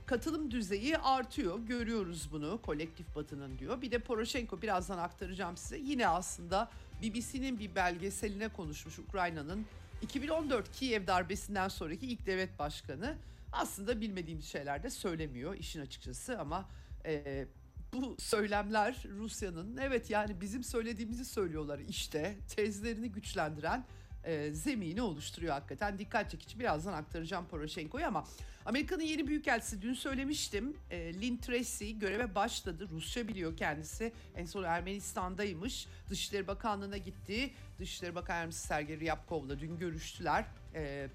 katılım 0.06 0.52
düzeyi 0.52 0.98
artıyor. 0.98 1.60
Görüyoruz 1.60 2.30
bunu 2.32 2.62
kolektif 2.62 3.16
batının 3.16 3.60
diyor. 3.60 3.82
Bir 3.82 3.92
de 3.92 4.00
Poroshenko 4.00 4.62
birazdan 4.62 4.98
aktaracağım 4.98 5.58
size. 5.58 5.78
Yine 5.78 6.08
aslında 6.08 6.70
BBC'nin 7.02 7.60
bir 7.60 7.76
belgeseline 7.76 8.48
konuşmuş 8.48 9.00
Ukrayna'nın 9.00 9.66
2014 10.02 10.72
Kiev 10.72 11.08
darbesinden 11.08 11.68
sonraki 11.68 12.08
ilk 12.08 12.26
devlet 12.26 12.60
başkanı. 12.60 13.16
Aslında 13.52 14.02
bilmediğimiz 14.02 14.46
şeyler 14.46 14.84
de 14.84 14.90
söylemiyor 14.90 15.56
işin 15.56 15.82
açıkçası 15.82 16.40
ama 16.40 16.70
e, 17.06 17.46
bu 17.94 18.16
söylemler 18.20 19.04
Rusya'nın 19.18 19.78
evet 19.78 20.10
yani 20.10 20.42
bizim 20.42 20.64
söylediğimizi 20.64 21.26
söylüyorlar 21.26 21.80
işte 21.80 22.36
tezlerini 22.56 23.12
güçlendiren 23.12 23.86
e, 24.24 24.54
zemini 24.54 25.02
oluşturuyor 25.02 25.54
hakikaten. 25.54 26.00
Dikkat 26.00 26.32
çekici 26.32 26.60
birazdan 26.60 26.94
aktaracağım 26.94 27.46
Poroshenko'yu 27.48 28.06
ama 28.06 28.26
Amerika'nın 28.66 29.04
yeni 29.04 29.28
büyükelçisi 29.28 29.82
dün 29.82 29.94
söylemiştim. 29.94 30.78
E, 30.92 31.14
Lynn 31.14 31.38
Tracy 31.38 31.92
göreve 31.92 32.36
başladı. 32.36 32.88
Rusça 32.92 33.28
biliyor 33.28 33.58
kendisi. 33.58 34.14
En 34.36 34.46
son 34.46 34.64
Ermenistan'daymış. 34.64 35.88
Dışişleri 36.10 36.48
Bakanlığı'na 36.48 36.98
gitti. 36.98 37.52
Dışişleri 37.80 38.16
Bakan 38.16 38.36
Yardımcısı 38.36 38.68
Sergey 38.68 39.00
Ryabkov'la 39.00 39.60
dün 39.60 39.78
görüştüler. 39.78 40.46
E, 40.76 41.10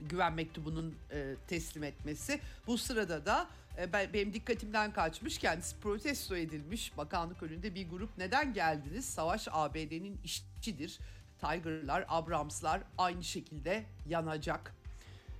güven 0.00 0.32
mektubunun 0.32 0.94
e, 1.12 1.34
teslim 1.48 1.84
etmesi. 1.84 2.40
Bu 2.66 2.78
sırada 2.78 3.26
da 3.26 3.48
e, 3.78 3.92
ben, 3.92 4.12
benim 4.12 4.32
dikkatimden 4.32 4.92
kaçmış 4.92 5.38
kendisi 5.38 5.76
protesto 5.80 6.36
edilmiş 6.36 6.96
bakanlık 6.96 7.42
önünde 7.42 7.74
bir 7.74 7.88
grup 7.88 8.18
neden 8.18 8.54
geldiniz 8.54 9.04
savaş 9.04 9.48
ABD'nin 9.50 10.20
işçidir 10.24 10.98
Tiger'lar 11.40 12.04
Abrams'lar 12.08 12.82
aynı 12.98 13.24
şekilde 13.24 13.84
yanacak. 14.06 14.74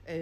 E, 0.07 0.17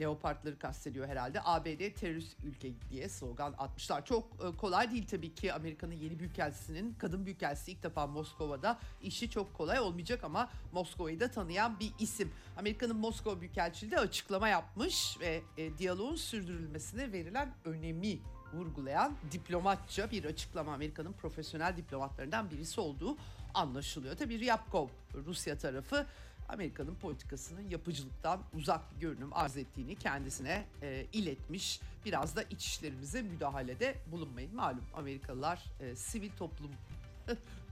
Leopardları 0.00 0.58
kastediyor 0.58 1.08
herhalde. 1.08 1.40
ABD 1.44 1.94
terörist 1.94 2.36
ülke 2.44 2.68
diye 2.90 3.08
slogan 3.08 3.54
atmışlar. 3.58 4.04
Çok 4.04 4.24
e, 4.24 4.56
kolay 4.56 4.90
değil 4.90 5.06
tabii 5.06 5.34
ki 5.34 5.52
Amerika'nın 5.52 5.92
yeni 5.92 6.18
büyükelçisinin 6.18 6.94
kadın 6.98 7.26
büyükelçisi 7.26 7.72
ilk 7.72 7.82
defa 7.82 8.06
Moskova'da 8.06 8.78
işi 9.02 9.30
çok 9.30 9.54
kolay 9.54 9.80
olmayacak 9.80 10.24
ama 10.24 10.50
Moskova'yı 10.72 11.20
da 11.20 11.30
tanıyan 11.30 11.80
bir 11.80 11.92
isim. 11.98 12.32
Amerika'nın 12.56 12.96
Moskova 12.96 13.40
Büyükelçiliği 13.40 13.92
de 13.92 13.98
açıklama 13.98 14.48
yapmış 14.48 15.16
ve 15.20 15.42
e, 15.56 15.78
diyaloğun 15.78 16.16
sürdürülmesine 16.16 17.12
verilen 17.12 17.54
önemi 17.64 18.18
vurgulayan 18.54 19.16
diplomatça 19.32 20.10
bir 20.10 20.24
açıklama. 20.24 20.74
Amerika'nın 20.74 21.12
profesyonel 21.12 21.76
diplomatlarından 21.76 22.50
birisi 22.50 22.80
olduğu 22.80 23.16
anlaşılıyor. 23.54 24.16
Tabii 24.16 24.40
Ryabkov 24.40 24.88
Rusya 25.26 25.58
tarafı 25.58 26.06
Amerika'nın 26.48 26.94
politikasının 26.94 27.68
yapıcılıktan 27.68 28.40
uzak 28.54 28.94
bir 28.94 29.00
görünüm 29.00 29.32
arz 29.32 29.56
ettiğini 29.56 29.94
kendisine 29.96 30.64
e, 30.82 31.06
iletmiş. 31.12 31.80
Biraz 32.04 32.36
da 32.36 32.42
iç 32.42 32.66
işlerimize 32.66 33.22
müdahalede 33.22 33.94
bulunmayın. 34.12 34.54
Malum 34.54 34.84
Amerikalılar 34.94 35.64
e, 35.80 35.96
sivil 35.96 36.30
toplum 36.38 36.70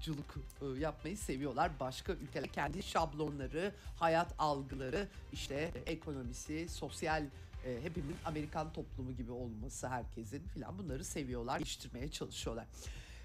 culuk 0.01 0.35
e, 0.63 0.81
yapmayı 0.81 1.17
seviyorlar. 1.17 1.71
Başka 1.81 2.13
ülkeler 2.13 2.49
kendi 2.49 2.83
şablonları, 2.83 3.73
hayat 3.99 4.35
algıları, 4.39 5.09
işte 5.33 5.71
ekonomisi, 5.87 6.69
sosyal 6.69 7.25
e, 7.67 7.83
hepimizin 7.83 8.17
Amerikan 8.25 8.73
toplumu 8.73 9.17
gibi 9.17 9.33
olması 9.33 9.89
herkesin 9.89 10.43
filan 10.55 10.79
bunları 10.79 11.05
seviyorlar, 11.05 11.59
geliştirmeye 11.59 12.11
çalışıyorlar. 12.11 12.67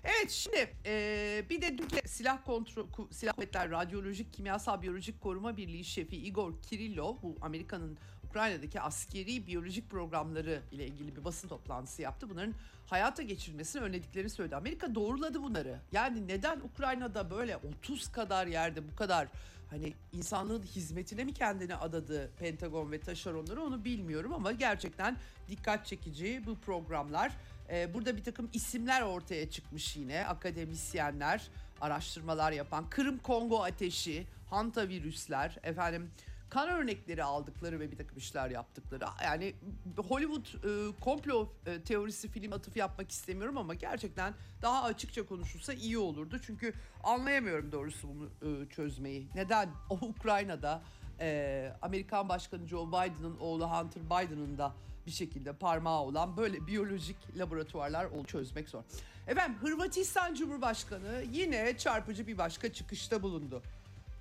Evet 0.03 0.31
şimdi 0.31 0.74
e, 0.86 1.46
bir 1.50 1.62
de 1.62 1.75
Türkiye 1.75 2.01
Silah 2.05 2.46
Kontrol 2.46 2.88
Silah 3.12 3.34
Kuvvetler 3.34 3.72
Radyolojik 3.72 4.34
Kimyasal 4.34 4.81
Biyolojik 4.81 5.22
Koruma 5.22 5.58
Birliği 5.58 5.84
şefi 5.84 6.17
Igor 6.17 6.62
Kirillov 6.62 7.15
bu 7.22 7.38
Amerika'nın 7.41 7.98
Ukrayna'daki 8.29 8.81
askeri 8.81 9.48
biyolojik 9.48 9.89
programları 9.89 10.62
ile 10.72 10.88
ilgili 10.88 11.15
bir 11.15 11.24
basın 11.24 11.48
toplantısı 11.48 12.01
yaptı. 12.01 12.29
Bunların 12.29 12.53
hayata 12.88 13.24
geçirilmesini 13.24 13.81
önlediklerini 13.81 14.29
söyledi. 14.29 14.55
Amerika 14.55 14.96
doğruladı 14.96 15.43
bunları. 15.43 15.79
Yani 15.91 16.27
neden 16.27 16.60
Ukrayna'da 16.60 17.31
böyle 17.31 17.58
30 17.58 18.12
kadar 18.12 18.48
yerde 18.48 18.91
bu 18.91 18.96
kadar 18.96 19.27
hani 19.70 19.93
insanlığın 20.13 20.63
hizmetine 20.63 21.24
mi 21.24 21.34
kendini 21.34 21.75
adadı 21.75 22.31
Pentagon 22.39 22.91
ve 22.91 23.00
taşeronları 23.00 23.62
onu 23.63 23.86
bilmiyorum 23.86 24.34
ama 24.34 24.51
gerçekten 24.51 25.17
dikkat 25.50 25.86
çekici 25.86 26.41
bu 26.46 26.55
programlar. 26.60 27.31
Ee, 27.72 27.94
burada 27.94 28.18
bir 28.18 28.24
takım 28.24 28.50
isimler 28.54 29.01
ortaya 29.01 29.50
çıkmış 29.50 29.98
yine. 29.98 30.25
Akademisyenler 30.25 31.48
araştırmalar 31.82 32.51
yapan 32.51 32.90
Kırım 32.90 33.18
Kongo 33.18 33.63
ateşi, 33.63 34.28
hantavirüsler 34.50 35.58
efendim 35.63 36.12
kan 36.50 36.70
örnekleri 36.70 37.24
aldıkları 37.24 37.80
ve 37.80 37.92
bir 37.92 37.98
takım 37.98 38.18
işler 38.18 38.50
yaptıkları. 38.50 39.06
Yani 39.24 39.54
Hollywood 40.08 40.46
e, 40.46 41.00
komplo 41.00 41.50
e, 41.66 41.82
teorisi 41.82 42.28
film 42.28 42.54
atıf 42.54 42.78
yapmak 42.78 43.12
istemiyorum 43.12 43.58
ama 43.58 43.74
gerçekten 43.74 44.34
daha 44.62 44.84
açıkça 44.84 45.25
konuşulsa 45.25 45.74
iyi 45.74 45.98
olurdu. 45.98 46.40
Çünkü 46.46 46.74
anlayamıyorum 47.04 47.72
doğrusu 47.72 48.08
bunu 48.10 48.30
e, 48.63 48.70
çözmeyi. 48.70 49.28
Neden? 49.36 49.70
O 49.90 49.96
Ukrayna'da 49.96 50.82
e, 51.20 51.72
Amerikan 51.82 52.30
Başkanı 52.30 52.68
Joe 52.68 52.88
Biden'ın 52.88 53.38
oğlu 53.40 53.70
Hunter 53.70 54.04
Biden'ın 54.06 54.58
da 54.58 54.74
bir 55.05 55.12
şekilde 55.12 55.53
parmağı 55.53 56.01
olan 56.01 56.38
böyle 56.38 56.67
biyolojik 56.67 57.17
laboratuvarlar 57.38 58.05
ol 58.05 58.25
çözmek 58.25 58.70
zor. 58.70 58.84
Efendim 59.27 59.58
Hırvatistan 59.62 60.34
Cumhurbaşkanı 60.36 61.24
yine 61.31 61.77
çarpıcı 61.77 62.27
bir 62.27 62.38
başka 62.38 62.74
çıkışta 62.74 63.24
bulundu. 63.24 63.62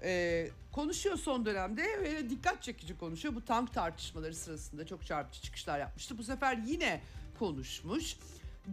Ee, 0.03 0.51
konuşuyor 0.73 1.17
son 1.17 1.47
dönemde 1.47 1.83
ve 2.03 2.31
dikkat 2.31 2.63
çekici 2.63 2.99
konuşuyor. 2.99 3.35
Bu 3.35 3.45
tank 3.45 3.75
tartışmaları 3.75 4.35
sırasında 4.35 4.87
çok 4.87 5.07
çarpıcı 5.07 5.43
çıkışlar 5.43 5.79
yapmıştı. 5.79 6.19
Bu 6.19 6.23
sefer 6.23 6.57
yine 6.57 7.01
konuşmuş. 7.39 8.17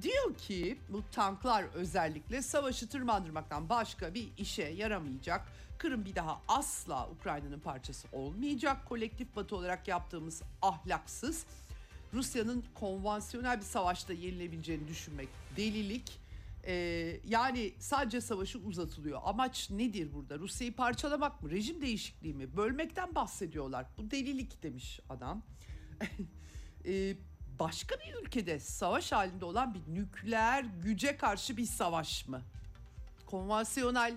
Diyor 0.01 0.35
ki 0.35 0.77
bu 0.89 1.03
tanklar 1.11 1.65
özellikle 1.73 2.41
savaşı 2.41 2.89
tırmandırmaktan 2.89 3.69
başka 3.69 4.13
bir 4.13 4.27
işe 4.37 4.63
yaramayacak. 4.63 5.47
Kırım 5.77 6.05
bir 6.05 6.15
daha 6.15 6.41
asla 6.47 7.09
Ukrayna'nın 7.09 7.59
parçası 7.59 8.07
olmayacak. 8.11 8.77
Kolektif 8.89 9.35
batı 9.35 9.55
olarak 9.55 9.87
yaptığımız 9.87 10.41
ahlaksız. 10.61 11.45
Rusya'nın 12.13 12.63
konvansiyonel 12.73 13.57
bir 13.57 13.65
savaşta 13.65 14.13
yenilebileceğini 14.13 14.87
düşünmek 14.87 15.29
delilik. 15.57 16.19
Ee, 16.67 17.19
yani 17.27 17.73
sadece 17.79 18.21
savaşı 18.21 18.59
uzatılıyor. 18.59 19.21
Amaç 19.23 19.69
nedir 19.69 20.13
burada? 20.13 20.39
Rusya'yı 20.39 20.75
parçalamak 20.75 21.43
mı? 21.43 21.51
Rejim 21.51 21.81
değişikliği 21.81 22.33
mi? 22.33 22.57
Bölmekten 22.57 23.15
bahsediyorlar. 23.15 23.85
Bu 23.97 24.11
delilik 24.11 24.63
demiş 24.63 24.99
adam. 25.09 25.41
Ee, 26.85 27.15
başka 27.59 27.95
bir 27.95 28.25
ülkede 28.25 28.59
savaş 28.59 29.11
halinde 29.11 29.45
olan 29.45 29.73
bir 29.73 29.93
nükleer 29.93 30.65
güce 30.83 31.17
karşı 31.17 31.57
bir 31.57 31.65
savaş 31.65 32.27
mı? 32.27 32.41
Konvansiyonel 33.25 34.13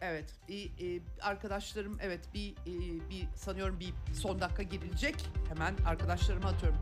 Evet, 0.00 0.34
bir, 0.48 0.96
e, 0.96 1.00
arkadaşlarım 1.20 1.98
evet 2.00 2.20
bir 2.34 2.52
e, 2.52 3.10
bir 3.10 3.28
sanıyorum 3.34 3.80
bir 3.80 3.94
son 4.14 4.40
dakika 4.40 4.62
girilecek. 4.62 5.14
Hemen 5.48 5.76
arkadaşlarıma 5.86 6.48
atıyorum. 6.48 6.78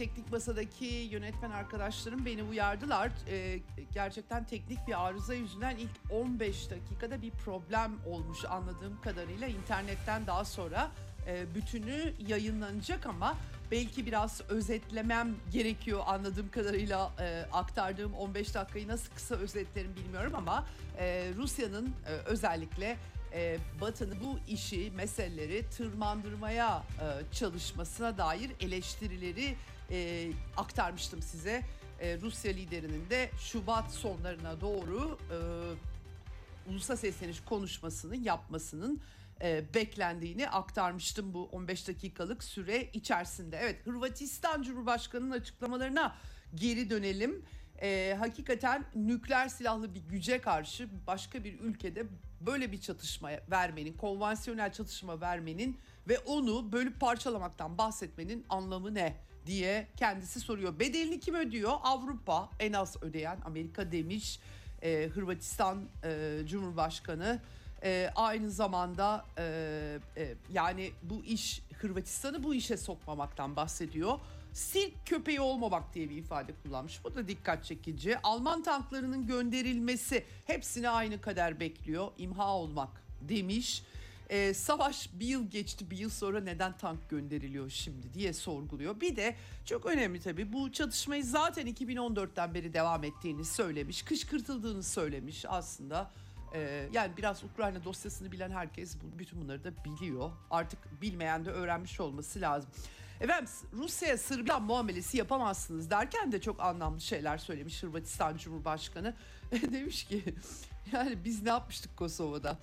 Teknik 0.00 0.32
masadaki 0.32 0.86
yönetmen 0.86 1.50
arkadaşlarım 1.50 2.26
beni 2.26 2.42
uyardılar. 2.42 3.10
Ee, 3.28 3.60
gerçekten 3.94 4.44
teknik 4.44 4.78
bir 4.88 5.06
arıza 5.06 5.34
yüzünden 5.34 5.76
ilk 5.76 5.90
15 6.10 6.70
dakikada 6.70 7.22
bir 7.22 7.30
problem 7.30 7.92
olmuş 8.06 8.44
anladığım 8.44 9.00
kadarıyla. 9.00 9.48
internetten 9.48 10.26
daha 10.26 10.44
sonra 10.44 10.90
e, 11.26 11.54
bütünü 11.54 12.12
yayınlanacak 12.28 13.06
ama 13.06 13.36
belki 13.70 14.06
biraz 14.06 14.40
özetlemem 14.48 15.34
gerekiyor 15.52 16.00
anladığım 16.06 16.50
kadarıyla 16.50 17.12
e, 17.20 17.44
aktardığım 17.52 18.14
15 18.14 18.54
dakikayı 18.54 18.88
nasıl 18.88 19.14
kısa 19.14 19.34
özetlerim 19.34 19.96
bilmiyorum 19.96 20.32
ama 20.34 20.66
e, 20.98 21.30
Rusya'nın 21.36 21.86
e, 21.86 22.10
özellikle 22.10 22.96
e, 23.32 23.58
Batı'nın 23.80 24.16
bu 24.24 24.38
işi, 24.48 24.92
meseleleri 24.96 25.64
tırmandırmaya 25.70 26.82
e, 27.00 27.34
çalışmasına 27.34 28.18
dair 28.18 28.50
eleştirileri 28.60 29.56
e, 29.90 30.30
aktarmıştım 30.56 31.22
size. 31.22 31.62
E, 32.00 32.20
Rusya 32.20 32.52
liderinin 32.52 33.10
de 33.10 33.30
Şubat 33.38 33.90
sonlarına 33.90 34.60
doğru 34.60 35.18
e, 35.30 35.36
ulusa 36.70 36.96
sesleniş 36.96 37.40
konuşmasını 37.40 38.16
yapmasının 38.16 39.00
e, 39.42 39.74
beklendiğini 39.74 40.48
aktarmıştım 40.48 41.34
bu 41.34 41.44
15 41.44 41.88
dakikalık 41.88 42.44
süre 42.44 42.88
içerisinde. 42.92 43.56
Evet 43.62 43.86
Hırvatistan 43.86 44.62
Cumhurbaşkanı'nın 44.62 45.30
açıklamalarına 45.30 46.16
geri 46.54 46.90
dönelim. 46.90 47.44
E, 47.82 48.16
hakikaten 48.18 48.84
nükleer 48.94 49.48
silahlı 49.48 49.94
bir 49.94 50.00
güce 50.00 50.40
karşı 50.40 50.88
başka 51.06 51.44
bir 51.44 51.60
ülkede 51.60 52.06
böyle 52.40 52.72
bir 52.72 52.80
çatışma 52.80 53.30
vermenin, 53.50 53.92
konvansiyonel 53.92 54.72
çatışma 54.72 55.20
vermenin 55.20 55.78
ve 56.08 56.18
onu 56.18 56.72
bölüp 56.72 57.00
parçalamaktan 57.00 57.78
bahsetmenin 57.78 58.46
anlamı 58.48 58.94
ne? 58.94 59.16
Diye 59.46 59.86
kendisi 59.96 60.40
soruyor. 60.40 60.78
Bedelini 60.78 61.20
kim 61.20 61.34
ödüyor? 61.34 61.72
Avrupa 61.82 62.50
en 62.60 62.72
az 62.72 63.02
ödeyen 63.02 63.38
Amerika 63.44 63.92
demiş. 63.92 64.40
Ee, 64.82 65.10
Hırvatistan 65.14 65.84
e, 66.04 66.38
Cumhurbaşkanı 66.46 67.40
e, 67.84 68.10
aynı 68.16 68.50
zamanda 68.50 69.24
e, 69.38 69.44
e, 70.16 70.34
yani 70.52 70.92
bu 71.02 71.24
iş 71.24 71.62
Hırvatistan'ı 71.74 72.42
bu 72.42 72.54
işe 72.54 72.76
sokmamaktan 72.76 73.56
bahsediyor. 73.56 74.18
Sirk 74.52 75.06
köpeği 75.06 75.40
olmamak 75.40 75.94
diye 75.94 76.10
bir 76.10 76.16
ifade 76.16 76.52
kullanmış. 76.62 77.04
Bu 77.04 77.14
da 77.14 77.28
dikkat 77.28 77.64
çekici. 77.64 78.18
Alman 78.22 78.62
tanklarının 78.62 79.26
gönderilmesi 79.26 80.24
hepsini 80.46 80.88
aynı 80.88 81.20
kader 81.20 81.60
bekliyor. 81.60 82.08
İmha 82.18 82.56
olmak 82.56 83.02
demiş. 83.20 83.82
Ee, 84.30 84.54
savaş 84.54 85.10
bir 85.12 85.26
yıl 85.26 85.50
geçti 85.50 85.90
bir 85.90 85.98
yıl 85.98 86.10
sonra 86.10 86.40
neden 86.40 86.76
tank 86.76 87.10
gönderiliyor 87.10 87.70
şimdi 87.70 88.14
diye 88.14 88.32
sorguluyor. 88.32 89.00
Bir 89.00 89.16
de 89.16 89.36
çok 89.64 89.86
önemli 89.86 90.20
tabii 90.20 90.52
bu 90.52 90.72
çatışmayı 90.72 91.24
zaten 91.24 91.66
2014'ten 91.66 92.54
beri 92.54 92.74
devam 92.74 93.04
ettiğini 93.04 93.44
söylemiş. 93.44 94.02
Kışkırtıldığını 94.02 94.82
söylemiş 94.82 95.44
aslında. 95.48 96.10
Ee, 96.54 96.88
yani 96.92 97.16
biraz 97.16 97.44
Ukrayna 97.44 97.84
dosyasını 97.84 98.32
bilen 98.32 98.50
herkes 98.50 98.96
bütün 99.18 99.40
bunları 99.40 99.64
da 99.64 99.72
biliyor. 99.84 100.30
Artık 100.50 101.02
bilmeyen 101.02 101.44
de 101.44 101.50
öğrenmiş 101.50 102.00
olması 102.00 102.40
lazım. 102.40 102.70
Efendim 103.20 103.52
Rusya'ya 103.72 104.18
Sırbistan 104.18 104.62
muamelesi 104.62 105.18
yapamazsınız 105.18 105.90
derken 105.90 106.32
de 106.32 106.40
çok 106.40 106.60
anlamlı 106.60 107.00
şeyler 107.00 107.38
söylemiş 107.38 107.82
Hırvatistan 107.82 108.36
Cumhurbaşkanı. 108.36 109.14
Demiş 109.52 110.04
ki 110.04 110.34
yani 110.92 111.24
biz 111.24 111.42
ne 111.42 111.48
yapmıştık 111.48 111.96
Kosova'da? 111.96 112.58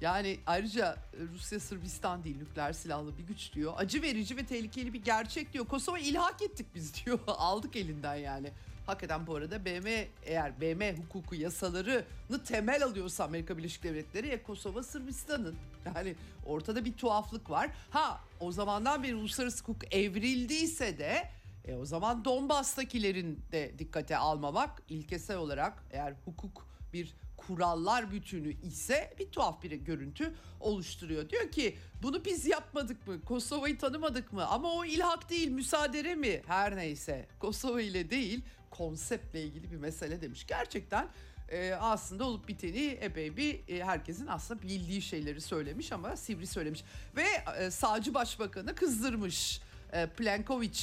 Yani 0.00 0.40
ayrıca 0.46 0.96
Rusya 1.34 1.60
Sırbistan 1.60 2.24
değil 2.24 2.36
nükleer 2.36 2.72
silahlı 2.72 3.18
bir 3.18 3.22
güç 3.22 3.52
diyor. 3.52 3.72
Acı 3.76 4.02
verici 4.02 4.36
ve 4.36 4.46
tehlikeli 4.46 4.92
bir 4.92 5.04
gerçek 5.04 5.52
diyor. 5.52 5.66
Kosova 5.66 5.98
ilhak 5.98 6.42
ettik 6.42 6.66
biz 6.74 6.94
diyor. 7.04 7.18
Aldık 7.26 7.76
elinden 7.76 8.14
yani. 8.14 8.50
Hakikaten 8.86 9.26
bu 9.26 9.34
arada 9.34 9.64
BM 9.64 10.08
eğer 10.22 10.60
BM 10.60 10.96
hukuku 10.96 11.34
yasalarını 11.34 12.44
temel 12.46 12.84
alıyorsa 12.84 13.24
Amerika 13.24 13.58
Birleşik 13.58 13.82
Devletleri 13.82 14.28
ya 14.28 14.42
Kosova 14.42 14.82
Sırbistan'ın. 14.82 15.56
Yani 15.94 16.14
ortada 16.46 16.84
bir 16.84 16.92
tuhaflık 16.92 17.50
var. 17.50 17.70
Ha 17.90 18.20
o 18.40 18.52
zamandan 18.52 19.02
beri 19.02 19.14
uluslararası 19.14 19.64
hukuk 19.64 19.94
evrildiyse 19.94 20.98
de 20.98 21.30
e, 21.64 21.74
o 21.74 21.84
zaman 21.84 22.24
Donbas'takilerin 22.24 23.40
de 23.52 23.72
dikkate 23.78 24.16
almamak 24.16 24.82
ilkesel 24.88 25.36
olarak 25.36 25.84
eğer 25.90 26.14
hukuk 26.24 26.66
bir 26.92 27.14
kurallar 27.46 28.10
bütünü 28.10 28.60
ise 28.62 29.14
bir 29.18 29.30
tuhaf 29.30 29.62
bir 29.62 29.70
görüntü 29.70 30.34
oluşturuyor. 30.60 31.30
Diyor 31.30 31.50
ki 31.50 31.78
bunu 32.02 32.24
biz 32.24 32.46
yapmadık 32.46 33.06
mı? 33.08 33.24
Kosova'yı 33.24 33.78
tanımadık 33.78 34.32
mı? 34.32 34.46
Ama 34.46 34.72
o 34.72 34.84
ilhak 34.84 35.30
değil 35.30 35.48
müsaade 35.48 36.14
mi? 36.14 36.42
Her 36.46 36.76
neyse 36.76 37.26
Kosova 37.38 37.80
ile 37.80 38.10
değil 38.10 38.44
konseptle 38.70 39.42
ilgili 39.42 39.72
bir 39.72 39.76
mesele 39.76 40.20
demiş. 40.20 40.46
Gerçekten 40.46 41.08
e, 41.48 41.74
aslında 41.74 42.24
olup 42.24 42.48
biteni 42.48 42.86
epey 42.86 43.36
bir 43.36 43.68
e, 43.68 43.84
herkesin 43.84 44.26
aslında 44.26 44.62
bildiği 44.62 45.02
şeyleri 45.02 45.40
söylemiş 45.40 45.92
ama 45.92 46.16
sivri 46.16 46.46
söylemiş. 46.46 46.84
Ve 47.16 47.26
e, 47.58 47.70
sağcı 47.70 48.14
başbakanı 48.14 48.74
kızdırmış. 48.74 49.60
E, 49.92 50.06
Plenkovic 50.06 50.80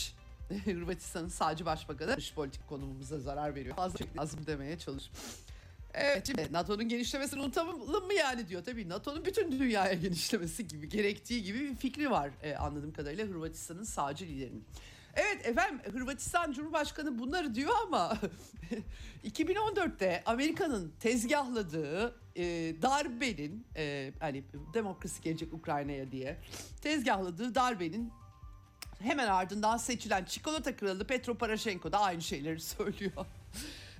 Hırvatistan'ın 0.65 1.27
sağcı 1.27 1.65
başbakanı 1.65 2.17
dış 2.17 2.33
politik 2.33 2.67
konumumuza 2.67 3.19
zarar 3.19 3.55
veriyor. 3.55 3.75
Fazla 3.75 4.05
lazım 4.17 4.45
demeye 4.47 4.79
çalışmış. 4.79 5.19
Evet 5.93 6.27
şimdi 6.27 6.53
NATO'nun 6.53 6.89
genişlemesini 6.89 7.41
unutalım 7.41 8.05
mı 8.05 8.13
yani 8.13 8.47
diyor. 8.47 8.63
Tabii 8.63 8.89
NATO'nun 8.89 9.25
bütün 9.25 9.51
dünyaya 9.51 9.93
genişlemesi 10.03 10.67
gibi 10.67 10.89
gerektiği 10.89 11.43
gibi 11.43 11.59
bir 11.59 11.75
fikri 11.75 12.11
var 12.11 12.29
e, 12.43 12.55
anladığım 12.55 12.93
kadarıyla 12.93 13.25
Hırvatistan'ın 13.25 13.83
sağcı 13.83 14.25
liderinin. 14.25 14.65
Evet 15.15 15.45
efendim 15.45 15.81
Hırvatistan 15.93 16.51
Cumhurbaşkanı 16.51 17.19
bunları 17.19 17.55
diyor 17.55 17.71
ama 17.87 18.17
2014'te 19.25 20.23
Amerika'nın 20.25 20.93
tezgahladığı 20.99 22.15
e, 22.35 22.43
darbenin 22.81 23.67
e, 23.75 24.13
hani 24.19 24.43
demokrasi 24.73 25.21
gelecek 25.21 25.53
Ukrayna'ya 25.53 26.11
diye 26.11 26.37
tezgahladığı 26.81 27.55
darbenin 27.55 28.13
hemen 28.99 29.27
ardından 29.27 29.77
seçilen 29.77 30.25
çikolata 30.25 30.75
kralı 30.75 31.07
Petro 31.07 31.35
Poroshenko 31.37 31.91
da 31.91 31.99
aynı 31.99 32.21
şeyleri 32.21 32.59
söylüyor. 32.61 33.25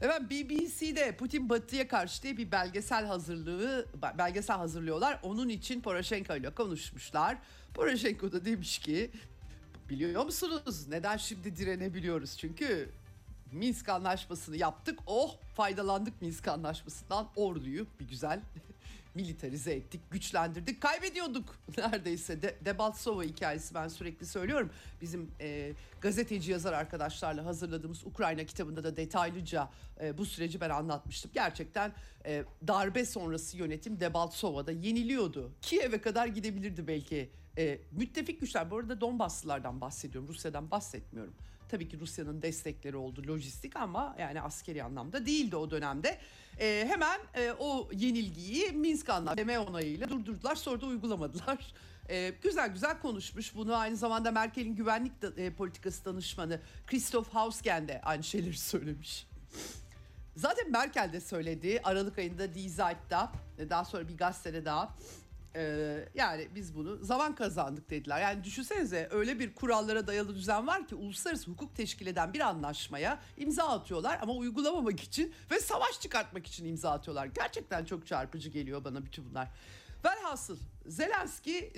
Evet 0.04 0.22
BBC'de 0.22 1.16
Putin 1.16 1.50
Batı'ya 1.50 1.88
karşı 1.88 2.24
diye 2.24 2.38
bir 2.38 2.52
belgesel 2.52 3.06
hazırlığı 3.06 3.86
belgesel 4.18 4.58
hazırlıyorlar. 4.58 5.20
Onun 5.24 5.50
için 5.50 5.82
Poroshenko 5.82 6.36
ile 6.36 6.50
konuşmuşlar. 6.50 7.38
Poroshenko 7.74 8.32
da 8.32 8.46
demiş 8.46 8.80
ki 8.80 9.12
biliyor 9.89 10.26
musunuz 10.26 10.88
neden 10.88 11.18
şimdi 11.18 11.56
direnebiliyoruz? 11.56 12.38
Çünkü 12.38 12.89
Minsk 13.52 13.89
anlaşmasını 13.89 14.58
yaptık. 14.58 15.00
Oh 15.08 15.38
faydalandık 15.56 16.22
Minsk 16.22 16.48
anlaşmasından 16.48 17.28
orduyu 17.36 17.88
bir 18.00 18.08
güzel 18.08 18.42
militarize 19.15 19.73
ettik, 19.73 20.02
güçlendirdik. 20.12 20.82
Kaybediyorduk 20.82 21.58
neredeyse. 21.78 22.41
De, 22.41 22.56
Debaltsova 22.65 23.23
hikayesi 23.23 23.76
ben 23.76 23.88
sürekli 23.88 24.26
söylüyorum. 24.26 24.69
Bizim 25.02 25.32
e, 25.39 25.73
gazeteci 26.02 26.52
yazar 26.52 26.73
arkadaşlarla 26.73 27.45
hazırladığımız 27.45 28.06
Ukrayna 28.06 28.43
kitabında 28.43 28.84
da 28.84 28.97
detaylıca 28.97 29.69
e, 30.02 30.17
bu 30.17 30.26
süreci 30.26 30.62
ben 30.62 30.69
anlatmıştım. 30.69 31.32
Gerçekten 31.34 31.93
e, 32.26 32.43
darbe 32.67 33.06
sonrası 33.06 33.58
yönetim 33.58 33.99
Debaltsova'da 33.99 34.71
yeniliyordu. 34.71 35.52
Kiev'e 35.62 36.02
kadar 36.02 36.28
gidebilirdi 36.28 36.88
belki. 36.88 37.30
E, 37.58 37.80
müttefik 37.91 38.41
güçler, 38.41 38.71
bu 38.71 38.78
arada 38.78 39.02
Donbaslılardan 39.02 39.82
bahsediyorum, 39.82 40.30
Rusya'dan 40.30 40.71
bahsetmiyorum. 40.71 41.34
Tabii 41.74 41.88
ki 41.88 42.00
Rusya'nın 42.00 42.42
destekleri 42.42 42.98
oldu 42.98 43.24
lojistik 43.28 43.76
ama 43.76 44.16
yani 44.20 44.42
askeri 44.42 44.84
anlamda 44.84 45.26
değildi 45.26 45.56
o 45.56 45.72
dönemde. 45.72 46.18
E, 46.60 46.86
hemen 46.88 47.20
e, 47.34 47.52
o 47.60 47.90
yenilgiyi 47.94 48.72
Minsk 48.72 49.10
anlaşması 49.10 49.62
onayıyla 49.62 50.10
durdurdular 50.10 50.56
sonra 50.56 50.82
da 50.82 50.86
uygulamadılar. 50.86 51.74
E, 52.10 52.34
güzel 52.42 52.70
güzel 52.70 53.00
konuşmuş 53.00 53.56
bunu 53.56 53.76
aynı 53.76 53.98
zamanda 53.98 54.32
Merkel'in 54.32 54.76
güvenlik 54.76 55.22
da, 55.22 55.42
e, 55.42 55.54
politikası 55.54 56.06
danışmanı 56.06 56.60
Christoph 56.88 57.30
Hausgen 57.30 57.88
de 57.88 58.02
aynı 58.02 58.24
şeyleri 58.24 58.58
söylemiş. 58.58 59.28
Zaten 60.36 60.72
Merkel 60.72 61.14
de 61.14 61.22
söyledi 61.22 61.80
Aralık 61.84 62.20
ayında 62.20 62.54
Die 62.54 62.70
Zeit'ta 62.70 63.32
daha 63.70 63.86
sonra 63.86 64.08
bir 64.08 64.18
gazetede 64.18 64.66
daha 64.66 64.96
ee, 65.56 66.10
yani 66.16 66.48
biz 66.56 66.76
bunu 66.76 67.04
zaman 67.04 67.36
kazandık 67.36 67.89
dediler. 67.89 68.22
Yani 68.22 68.44
düşünsenize 68.44 69.08
öyle 69.12 69.39
bir 69.39 69.56
kurallara 69.56 70.08
dayalı 70.08 70.36
düzen 70.36 70.68
var 70.68 70.88
ki 70.88 70.96
uluslararası 70.96 71.52
hukuk 71.52 71.76
teşkil 71.76 72.08
eden 72.08 72.34
bir 72.34 72.39
anlaşmaya 72.39 73.20
imza 73.38 73.63
atıyorlar 73.63 74.20
ama 74.22 74.34
uygulamamak 74.34 75.00
için 75.00 75.34
ve 75.52 75.60
savaş 75.60 76.02
çıkartmak 76.02 76.48
için 76.48 76.66
imza 76.66 76.92
atıyorlar. 76.92 77.26
Gerçekten 77.26 77.86
çok 77.86 78.08
çarpıcı 78.08 78.50
geliyor 78.50 78.84
bana 78.84 79.06
bütün 79.06 79.30
bunlar. 79.30 79.50
Velhasıl 80.06 80.58
Zelenski 80.88 81.74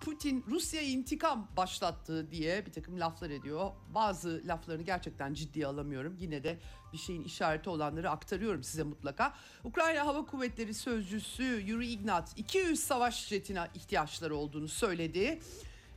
Putin 0.00 0.44
Rusya'ya 0.48 0.88
intikam 0.88 1.48
başlattı 1.56 2.30
diye 2.30 2.66
bir 2.66 2.72
takım 2.72 3.00
laflar 3.00 3.30
ediyor. 3.30 3.70
Bazı 3.94 4.42
laflarını 4.46 4.82
gerçekten 4.82 5.34
ciddiye 5.34 5.66
alamıyorum. 5.66 6.16
Yine 6.18 6.44
de 6.44 6.58
bir 6.92 6.98
şeyin 6.98 7.24
işareti 7.24 7.70
olanları 7.70 8.10
aktarıyorum 8.10 8.62
size 8.62 8.82
mutlaka. 8.82 9.34
Ukrayna 9.64 10.06
Hava 10.06 10.26
Kuvvetleri 10.26 10.74
Sözcüsü 10.74 11.62
Yuri 11.66 11.86
Ignat 11.86 12.38
200 12.38 12.80
savaş 12.80 13.26
jetine 13.26 13.68
ihtiyaçları 13.74 14.36
olduğunu 14.36 14.68
söyledi. 14.68 15.40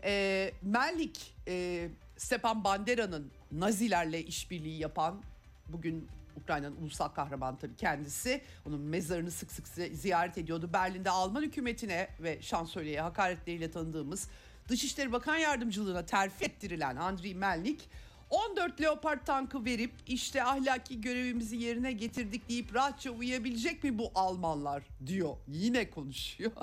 E, 0.04 0.54
Mellik 0.62 1.34
e, 1.48 1.90
Stepan 2.18 2.64
Bandera'nın 2.64 3.32
Nazilerle 3.52 4.24
işbirliği 4.24 4.80
yapan 4.80 5.22
bugün 5.68 6.08
Ukrayna'nın 6.44 6.76
ulusal 6.76 7.08
kahramanı 7.08 7.58
tabii 7.58 7.76
kendisi. 7.76 8.42
Onun 8.66 8.82
mezarını 8.82 9.32
sık 9.32 9.52
sık 9.52 9.68
ziyaret 9.68 10.38
ediyordu. 10.38 10.70
Berlin'de 10.74 11.10
Alman 11.10 11.42
hükümetine 11.42 12.10
ve 12.20 12.42
şansölyeye 12.42 13.02
hakaretleriyle 13.02 13.72
tanıdığımız 13.72 14.28
Dışişleri 14.68 15.12
Bakan 15.12 15.38
Yardımcılığına 15.38 16.06
terfi 16.06 16.46
ettirilen 16.46 16.96
Andriy 16.96 17.34
Melnik 17.34 17.90
14 18.32 18.82
Leopard 18.82 19.26
tankı 19.26 19.66
verip 19.66 19.92
işte 20.08 20.44
ahlaki 20.44 21.02
görevimizi 21.02 21.58
yerine 21.58 21.92
getirdik 21.92 22.50
deyip 22.50 22.76
rahatça 22.76 23.12
uyuyabilecek 23.12 23.84
mi 23.84 23.98
bu 23.98 24.12
Almanlar 24.16 24.84
diyor. 25.06 25.38
Yine 25.48 25.90
konuşuyor. 25.90 26.52
10 26.56 26.60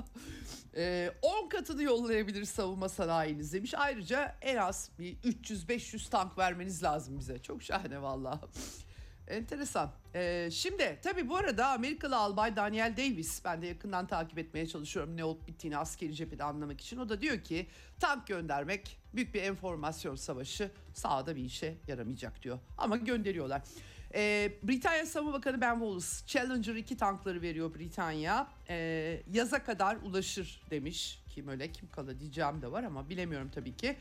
ee, 0.76 1.12
katını 1.50 1.82
yollayabilir 1.82 2.44
savunma 2.44 2.88
sanayiniz 2.88 3.52
demiş. 3.52 3.74
Ayrıca 3.74 4.36
en 4.42 4.56
az 4.56 4.90
bir 4.98 5.16
300-500 5.16 6.10
tank 6.10 6.38
vermeniz 6.38 6.82
lazım 6.82 7.18
bize. 7.18 7.38
Çok 7.38 7.62
şahane 7.62 8.02
vallahi. 8.02 8.40
Enteresan. 9.28 9.90
Ee, 10.14 10.48
şimdi 10.52 10.98
tabii 11.02 11.28
bu 11.28 11.36
arada 11.36 11.68
Amerikalı 11.68 12.16
albay 12.16 12.56
Daniel 12.56 12.96
Davis 12.96 13.44
ben 13.44 13.62
de 13.62 13.66
yakından 13.66 14.06
takip 14.06 14.38
etmeye 14.38 14.66
çalışıyorum 14.66 15.16
ne 15.16 15.24
olup 15.24 15.48
bittiğini 15.48 15.76
askeri 15.76 16.14
cephede 16.14 16.44
anlamak 16.44 16.80
için. 16.80 16.98
O 16.98 17.08
da 17.08 17.20
diyor 17.20 17.40
ki 17.40 17.66
tank 18.00 18.26
göndermek 18.26 18.98
büyük 19.14 19.34
bir 19.34 19.42
enformasyon 19.42 20.14
savaşı 20.14 20.70
sahada 20.94 21.36
bir 21.36 21.44
işe 21.44 21.76
yaramayacak 21.86 22.42
diyor. 22.42 22.58
Ama 22.78 22.96
gönderiyorlar. 22.96 23.62
Ee, 24.14 24.52
Britanya 24.62 25.06
Savunma 25.06 25.32
Bakanı 25.32 25.60
Ben 25.60 25.72
Wallace 25.72 26.26
Challenger 26.26 26.74
2 26.74 26.96
tankları 26.96 27.42
veriyor 27.42 27.74
Britanya. 27.74 28.48
Ee, 28.68 29.22
yaza 29.32 29.64
kadar 29.64 29.96
ulaşır 29.96 30.62
demiş. 30.70 31.22
Kim 31.28 31.48
öyle 31.48 31.72
kim 31.72 31.88
kala 31.88 32.20
diyeceğim 32.20 32.62
de 32.62 32.72
var 32.72 32.82
ama 32.82 33.08
bilemiyorum 33.08 33.50
tabii 33.54 33.76
ki. 33.76 33.96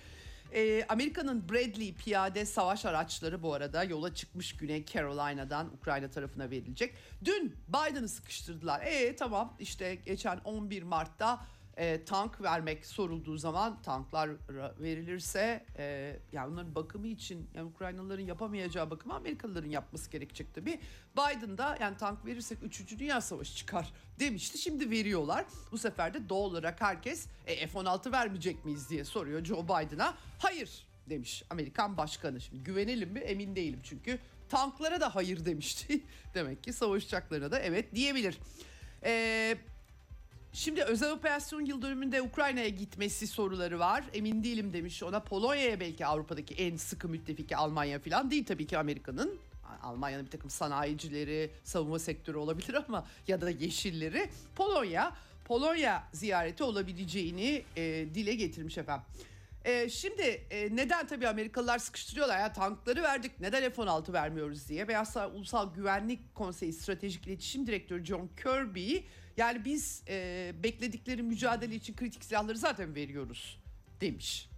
Ee, 0.54 0.86
Amerika'nın 0.90 1.50
Bradley 1.50 1.94
piyade 1.94 2.46
savaş 2.46 2.86
araçları 2.86 3.44
bu 3.44 3.54
arada 3.54 3.84
yola 3.84 4.14
çıkmış 4.14 4.58
Güney 4.58 4.86
Carolina'dan 4.86 5.74
Ukrayna 5.74 6.10
tarafına 6.10 6.50
verilecek. 6.50 6.96
Dün 7.26 7.56
Biden'ı 7.68 8.08
sıkıştırdılar. 8.08 8.82
E 8.82 9.16
tamam 9.16 9.56
işte 9.60 9.96
geçen 9.96 10.38
11 10.38 10.84
Mart'ta 10.84 11.46
e, 11.78 12.06
tank 12.06 12.42
vermek 12.42 12.86
sorulduğu 12.86 13.38
zaman 13.38 13.82
tanklar 13.82 14.30
verilirse 14.80 15.66
e, 15.78 16.16
yani 16.32 16.54
onların 16.54 16.76
bakımı 16.76 17.08
için 17.08 17.50
yani 17.54 17.66
Ukraynalıların 17.66 18.24
yapamayacağı 18.24 18.90
bakımı 18.90 19.16
Amerikalıların 19.16 19.70
yapması 19.70 20.12
gerekecek 20.12 20.54
tabii. 20.56 20.80
Biden 21.18 21.58
da 21.58 21.78
yani 21.82 21.98
tank 21.98 22.26
verirsek 22.26 22.58
3. 22.64 23.00
Dünya 23.00 23.22
Savaşı 23.22 23.56
çıkar 23.56 23.94
demişti. 24.20 24.58
Şimdi 24.58 24.90
veriyorlar. 24.90 25.46
Bu 25.72 25.78
sefer 25.78 26.14
de 26.14 26.30
doğal 26.30 26.44
olarak 26.44 26.82
herkes 26.82 27.28
e, 27.48 27.68
F-16 27.68 28.12
vermeyecek 28.12 28.66
miyiz 28.66 28.90
diye 28.90 29.06
soruyor 29.06 29.46
Joe 29.46 29.64
Biden'a. 29.64 30.14
Hayır 30.40 30.88
demiş 31.10 31.44
Amerikan 31.50 31.98
başkanı. 31.98 32.42
Şimdi 32.42 32.64
güvenelim 32.64 33.10
mi 33.10 33.20
emin 33.20 33.56
değilim 33.56 33.80
çünkü 33.84 34.20
tanklara 34.50 35.02
da 35.02 35.16
hayır 35.16 35.46
demişti. 35.46 36.02
Demek 36.34 36.64
ki 36.64 36.74
savaş 36.74 37.06
uçaklarına 37.06 37.52
da 37.52 37.60
evet 37.60 37.96
diyebilir. 37.96 38.38
Eee 39.06 39.58
Şimdi 40.54 40.84
özel 40.84 41.12
operasyon 41.12 41.66
yıl 41.66 41.82
dönümünde 41.82 42.22
Ukrayna'ya 42.22 42.70
gitmesi 42.70 43.28
soruları 43.28 43.80
var. 43.80 44.04
Emin 44.14 44.44
değilim 44.44 44.74
demiş 44.74 45.04
ona. 45.04 45.20
Polonya'ya 45.20 45.80
belki 45.80 46.06
Avrupa'daki 46.06 46.54
en 46.54 46.78
sıkı 46.78 47.10
müttefiki 47.10 47.58
Almanya 47.58 48.00
falan 48.00 48.32
değil 48.32 48.46
tabii 48.46 48.68
ki 48.68 48.78
Amerika'nın. 48.78 49.40
Almanya'nın 49.84 50.26
bir 50.26 50.32
takım 50.32 50.50
sanayicileri, 50.50 51.52
savunma 51.64 52.00
sektörü 52.00 52.38
olabilir 52.38 52.74
ama 52.88 53.06
ya 53.28 53.42
da 53.42 53.50
yeşilleri. 53.50 54.30
Polonya, 54.56 55.14
Polonya 55.46 56.04
ziyareti 56.14 56.64
olabileceğini 56.64 57.64
e, 57.76 57.84
dile 58.16 58.36
getirmiş 58.36 58.78
efendim. 58.78 59.06
E, 59.66 59.90
şimdi 59.90 60.22
e, 60.52 60.76
neden 60.76 61.08
tabii 61.08 61.28
Amerikalılar 61.28 61.80
sıkıştırıyorlar 61.80 62.40
ya 62.40 62.54
tankları 62.54 63.04
verdik 63.04 63.32
neden 63.40 63.72
F-16 63.72 64.14
vermiyoruz 64.14 64.70
diye. 64.70 64.88
Beyaz 64.88 65.18
Ulusal 65.36 65.74
Güvenlik 65.74 66.36
Konseyi 66.36 66.74
Stratejik 66.74 67.28
İletişim 67.28 67.68
Direktörü 67.68 68.06
John 68.06 68.30
Kirby 68.44 68.98
yani 69.38 69.66
biz 69.66 70.04
e, 70.08 70.52
bekledikleri 70.64 71.24
mücadele 71.24 71.76
için 71.76 71.96
kritik 71.96 72.24
silahları 72.24 72.58
zaten 72.58 72.96
veriyoruz 72.96 73.60
demiş. 74.02 74.50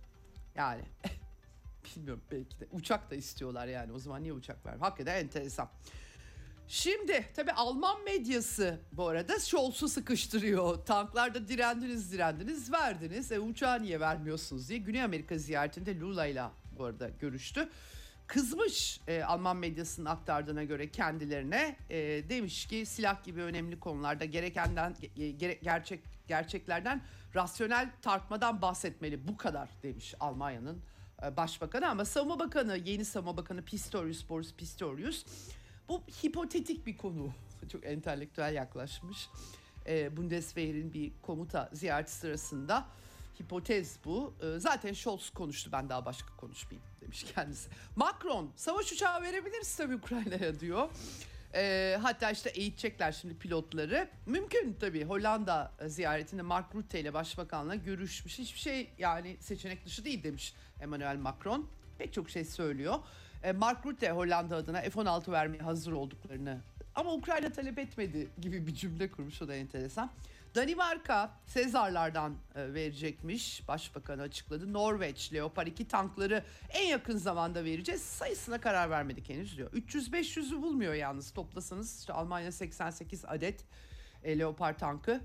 Yani 0.56 0.82
bilmiyorum 1.96 2.24
belki 2.32 2.60
de 2.60 2.68
uçak 2.72 3.12
da 3.12 3.15
istiyorlar 3.15 3.68
yani 3.68 3.92
o 3.92 4.00
zaman 4.00 4.24
niye 4.24 4.34
uçak 4.34 4.65
ver? 4.65 4.78
Hakikaten 4.80 5.15
enteresan. 5.15 5.70
Şimdi 6.68 7.26
tabii 7.36 7.52
Alman 7.52 8.04
medyası 8.04 8.80
bu 8.92 9.08
arada 9.08 9.39
Scholz'u 9.39 9.89
sıkıştırıyor. 9.89 10.86
Tanklarda 10.86 11.48
direndiniz 11.48 12.12
direndiniz 12.12 12.72
verdiniz. 12.72 13.32
E, 13.32 13.39
uçağı 13.39 13.82
niye 13.82 14.00
vermiyorsunuz 14.00 14.70
diye. 14.70 14.80
Güney 14.80 15.04
Amerika 15.04 15.38
ziyaretinde 15.38 16.00
Lula 16.00 16.26
ile 16.26 16.44
bu 16.78 16.84
arada 16.84 17.10
görüştü. 17.10 17.70
Kızmış 18.30 19.00
e, 19.08 19.24
Alman 19.24 19.58
medyasının 19.58 20.06
aktardığına 20.06 20.63
göre 20.63 20.92
kendilerine 20.92 21.76
e, 21.89 21.98
demiş 22.30 22.65
ki 22.68 22.86
silah 22.86 23.24
gibi 23.24 23.42
önemli 23.42 23.80
konularda 23.80 24.26
gerekenden 24.26 24.96
ge- 25.18 25.30
gere- 25.38 25.60
gerçek 25.63 26.00
gerçeklerden 26.28 27.02
rasyonel 27.36 27.89
tartmadan 28.02 28.62
bahsetmeli 28.62 29.28
bu 29.28 29.38
kadar 29.38 29.70
demiş 29.84 30.15
Almanya'nın 30.20 30.82
e, 31.24 31.38
başbakanı 31.38 31.89
ama 31.89 32.06
savunma 32.06 32.39
bakanı 32.39 32.78
yeni 32.78 33.06
savunma 33.06 33.38
bakanı 33.38 33.62
Pistorius 33.65 34.30
Boris 34.30 34.54
Pistorius 34.54 35.26
bu 35.88 36.02
hipotetik 36.24 36.88
bir 36.88 36.98
konu. 36.98 37.30
Çok 37.72 37.86
entelektüel 37.86 38.54
yaklaşmış. 38.54 39.30
E, 39.88 40.18
Bundeswehr'in 40.18 40.94
bir 40.94 41.12
komuta 41.22 41.70
ziyareti 41.74 42.12
sırasında 42.12 42.86
hipotez 43.41 43.97
bu. 44.06 44.34
E, 44.41 44.60
zaten 44.60 44.93
Scholz 44.93 45.30
konuştu 45.30 45.69
ben 45.71 45.89
daha 45.89 46.06
başka 46.06 46.36
konuşmayayım 46.38 46.84
demiş 47.02 47.25
kendisi. 47.36 47.69
Macron 47.95 48.52
savaş 48.56 48.91
uçağı 48.91 49.21
verebiliriz 49.21 49.75
tabii 49.75 49.95
Ukrayna'ya 49.95 50.60
diyor. 50.60 50.89
E, 51.56 51.97
hatta 52.02 52.32
işte 52.32 52.49
eğitecekler 52.49 53.12
şimdi 53.12 53.38
pilotları. 53.38 54.10
Mümkün 54.25 54.78
tabii 54.80 55.06
Hollanda 55.06 55.71
ziyaretinde 55.88 56.41
Mark 56.41 56.75
Rutte 56.75 56.99
ile 56.99 57.13
başbakanla 57.13 57.75
görüşmüş. 57.75 58.39
Hiçbir 58.39 58.60
şey 58.60 58.89
yani 58.97 59.38
seçenek 59.39 59.86
dışı 59.86 60.06
değil 60.06 60.23
demiş 60.23 60.54
Emmanuel 60.82 61.17
Macron. 61.17 61.67
Pek 61.97 62.13
çok 62.13 62.30
şey 62.30 62.45
söylüyor. 62.45 62.99
E, 63.43 63.52
Mark 63.52 63.86
Rutte 63.86 64.12
Hollanda 64.12 64.56
adına 64.56 64.82
F-16 64.82 65.32
vermeye 65.32 65.60
hazır 65.60 65.91
olduklarını 65.91 66.62
ama 66.95 67.13
Ukrayna 67.13 67.52
talep 67.52 67.80
etmedi 67.80 68.28
gibi 68.41 68.67
bir 68.67 68.75
cümle 68.75 69.12
kurmuş 69.12 69.41
o 69.41 69.47
da 69.47 69.56
enteresan. 69.56 70.12
Danimarka 70.56 71.32
Sezarlardan 71.46 72.36
e, 72.56 72.74
verecekmiş. 72.74 73.68
Başbakan 73.68 74.20
açıkladı. 74.20 74.74
Norveç 74.74 75.34
Leopard 75.34 75.68
2 75.68 75.88
tankları 75.88 76.44
en 76.70 76.88
yakın 76.88 77.18
zamanda 77.18 77.64
vereceğiz. 77.64 78.02
Sayısına 78.02 78.62
karar 78.62 78.90
vermedik 78.90 79.30
henüz 79.30 79.58
diyor. 79.58 79.72
300-500'ü 79.72 80.62
bulmuyor 80.62 80.94
yalnız 80.94 81.32
toplasanız. 81.32 82.00
İşte 82.00 82.14
Almanya 82.14 82.52
88 82.52 83.26
adet 83.26 83.66
e, 84.24 84.40
Leopard 84.40 84.80
tankı. 84.80 85.22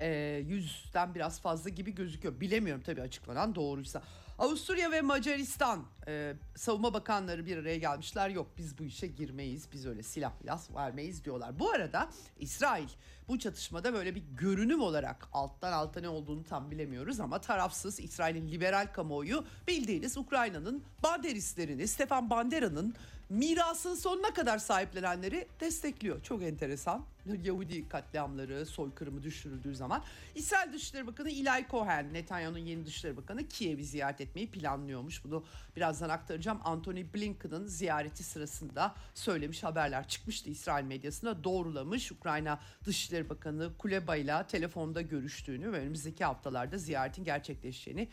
E, 0.00 0.06
100'den 0.48 1.14
biraz 1.14 1.40
fazla 1.40 1.70
gibi 1.70 1.94
gözüküyor. 1.94 2.40
Bilemiyorum 2.40 2.82
tabii 2.86 3.02
açıklanan 3.02 3.54
doğruysa. 3.54 4.02
Avusturya 4.42 4.90
ve 4.90 5.00
Macaristan 5.00 5.84
e, 6.06 6.34
savunma 6.56 6.94
bakanları 6.94 7.46
bir 7.46 7.56
araya 7.56 7.78
gelmişler. 7.78 8.28
Yok 8.28 8.46
biz 8.58 8.78
bu 8.78 8.84
işe 8.84 9.06
girmeyiz. 9.06 9.68
Biz 9.72 9.86
öyle 9.86 10.02
silah 10.02 10.32
silah 10.40 10.76
vermeyiz 10.76 11.24
diyorlar. 11.24 11.58
Bu 11.58 11.70
arada 11.70 12.08
İsrail 12.38 12.88
bu 13.28 13.38
çatışmada 13.38 13.92
böyle 13.92 14.14
bir 14.14 14.22
görünüm 14.36 14.80
olarak 14.80 15.28
alttan 15.32 15.72
alta 15.72 16.00
ne 16.00 16.08
olduğunu 16.08 16.44
tam 16.44 16.70
bilemiyoruz 16.70 17.20
ama 17.20 17.40
tarafsız 17.40 18.00
İsrail'in 18.00 18.48
liberal 18.48 18.86
kamuoyu 18.92 19.44
bildiğiniz 19.68 20.16
Ukrayna'nın 20.16 20.84
banderistlerini, 21.02 21.88
Stefan 21.88 22.30
Bandera'nın 22.30 22.94
mirasın 23.32 23.94
sonuna 23.94 24.34
kadar 24.34 24.58
sahiplenenleri 24.58 25.48
destekliyor. 25.60 26.22
Çok 26.22 26.42
enteresan. 26.42 27.04
Yahudi 27.44 27.88
katliamları, 27.88 28.66
soykırımı 28.66 29.22
düşürüldüğü 29.22 29.74
zaman 29.74 30.02
İsrail 30.34 30.72
Dışişleri 30.72 31.06
Bakanı 31.06 31.30
Eli 31.30 31.66
Cohen, 31.70 32.14
Netanyahu'nun 32.14 32.58
yeni 32.58 32.86
Dışişleri 32.86 33.16
Bakanı 33.16 33.48
Kiev'i 33.48 33.84
ziyaret 33.84 34.20
etmeyi 34.20 34.50
planlıyormuş. 34.50 35.24
Bunu 35.24 35.44
birazdan 35.76 36.08
aktaracağım. 36.08 36.60
Anthony 36.64 37.04
Blinken'ın 37.14 37.66
ziyareti 37.66 38.24
sırasında 38.24 38.94
söylemiş 39.14 39.62
haberler 39.62 40.08
çıkmıştı 40.08 40.50
İsrail 40.50 40.84
medyasına 40.84 41.44
doğrulamış. 41.44 42.12
Ukrayna 42.12 42.60
Dışişleri 42.84 43.30
Bakanı 43.30 43.70
Kuleba 43.78 44.16
ile 44.16 44.46
telefonda 44.48 45.02
görüştüğünü 45.02 45.72
ve 45.72 45.78
önümüzdeki 45.78 46.24
haftalarda 46.24 46.78
ziyaretin 46.78 47.24
gerçekleşeceğini 47.24 48.08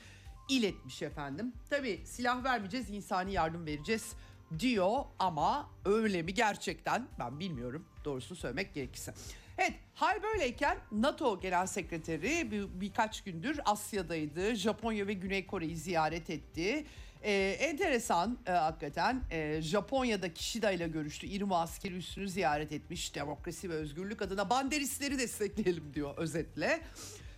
iletmiş 0.50 1.02
efendim. 1.02 1.54
Tabii 1.70 2.02
silah 2.06 2.44
vermeyeceğiz, 2.44 2.90
insani 2.90 3.34
yardım 3.34 3.66
vereceğiz 3.66 4.14
diyor 4.60 5.00
ama 5.20 5.70
öyle 5.86 6.22
mi 6.22 6.34
gerçekten 6.34 7.08
ben 7.20 7.40
bilmiyorum 7.40 7.86
doğrusunu 8.06 8.38
söylemek 8.38 8.74
gerekirse. 8.74 9.14
Evet 9.58 9.74
hal 9.94 10.24
böyleyken 10.24 10.78
NATO 10.92 11.40
Genel 11.40 11.68
Sekreteri 11.68 12.52
bir, 12.52 12.82
birkaç 12.82 13.24
gündür 13.24 13.60
Asya'daydı. 13.66 14.56
Japonya 14.56 15.08
ve 15.08 15.14
Güney 15.14 15.48
Kore'yi 15.48 15.78
ziyaret 15.78 16.30
etti. 16.30 16.86
Ee, 17.24 17.58
enteresan 17.60 18.38
e, 18.48 18.52
hakikaten 18.52 19.22
e, 19.32 19.62
Japonya'da 19.62 20.34
Kishida 20.34 20.72
ile 20.72 20.88
görüştü. 20.88 21.28
İrma 21.28 21.62
askeri 21.62 21.96
üssünü 21.96 22.30
ziyaret 22.30 22.72
etmiş. 22.72 23.16
Demokrasi 23.16 23.70
ve 23.70 23.74
özgürlük 23.74 24.22
adına 24.22 24.50
banderistleri 24.50 25.20
destekleyelim 25.20 25.94
diyor 25.94 26.18
özetle. 26.18 26.82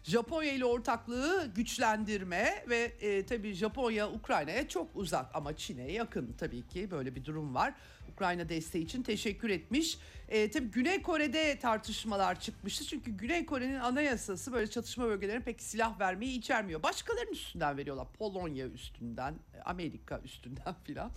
Japonya 0.03 0.53
ile 0.53 0.65
ortaklığı 0.65 1.51
güçlendirme 1.55 2.65
ve 2.69 2.91
e, 3.01 3.25
tabii 3.25 3.53
Japonya 3.53 4.09
Ukrayna'ya 4.11 4.67
çok 4.67 4.95
uzak 4.95 5.25
ama 5.35 5.55
Çin'e 5.55 5.91
yakın 5.91 6.35
tabii 6.37 6.67
ki 6.67 6.91
böyle 6.91 7.15
bir 7.15 7.25
durum 7.25 7.55
var. 7.55 7.73
Ukrayna 8.13 8.49
desteği 8.49 8.83
için 8.85 9.03
teşekkür 9.03 9.49
etmiş. 9.49 9.97
E, 10.29 10.51
tabii 10.51 10.71
Güney 10.71 11.01
Kore'de 11.01 11.59
tartışmalar 11.59 12.39
çıkmıştı 12.39 12.85
çünkü 12.85 13.11
Güney 13.11 13.45
Kore'nin 13.45 13.79
anayasası 13.79 14.53
böyle 14.53 14.69
çatışma 14.69 15.05
bölgelerine 15.05 15.43
pek 15.43 15.61
silah 15.61 15.99
vermeyi 15.99 16.37
içermiyor. 16.37 16.83
Başkalarının 16.83 17.31
üstünden 17.31 17.77
veriyorlar. 17.77 18.07
Polonya 18.19 18.67
üstünden, 18.67 19.35
Amerika 19.65 20.21
üstünden 20.23 20.75
filan. 20.83 21.11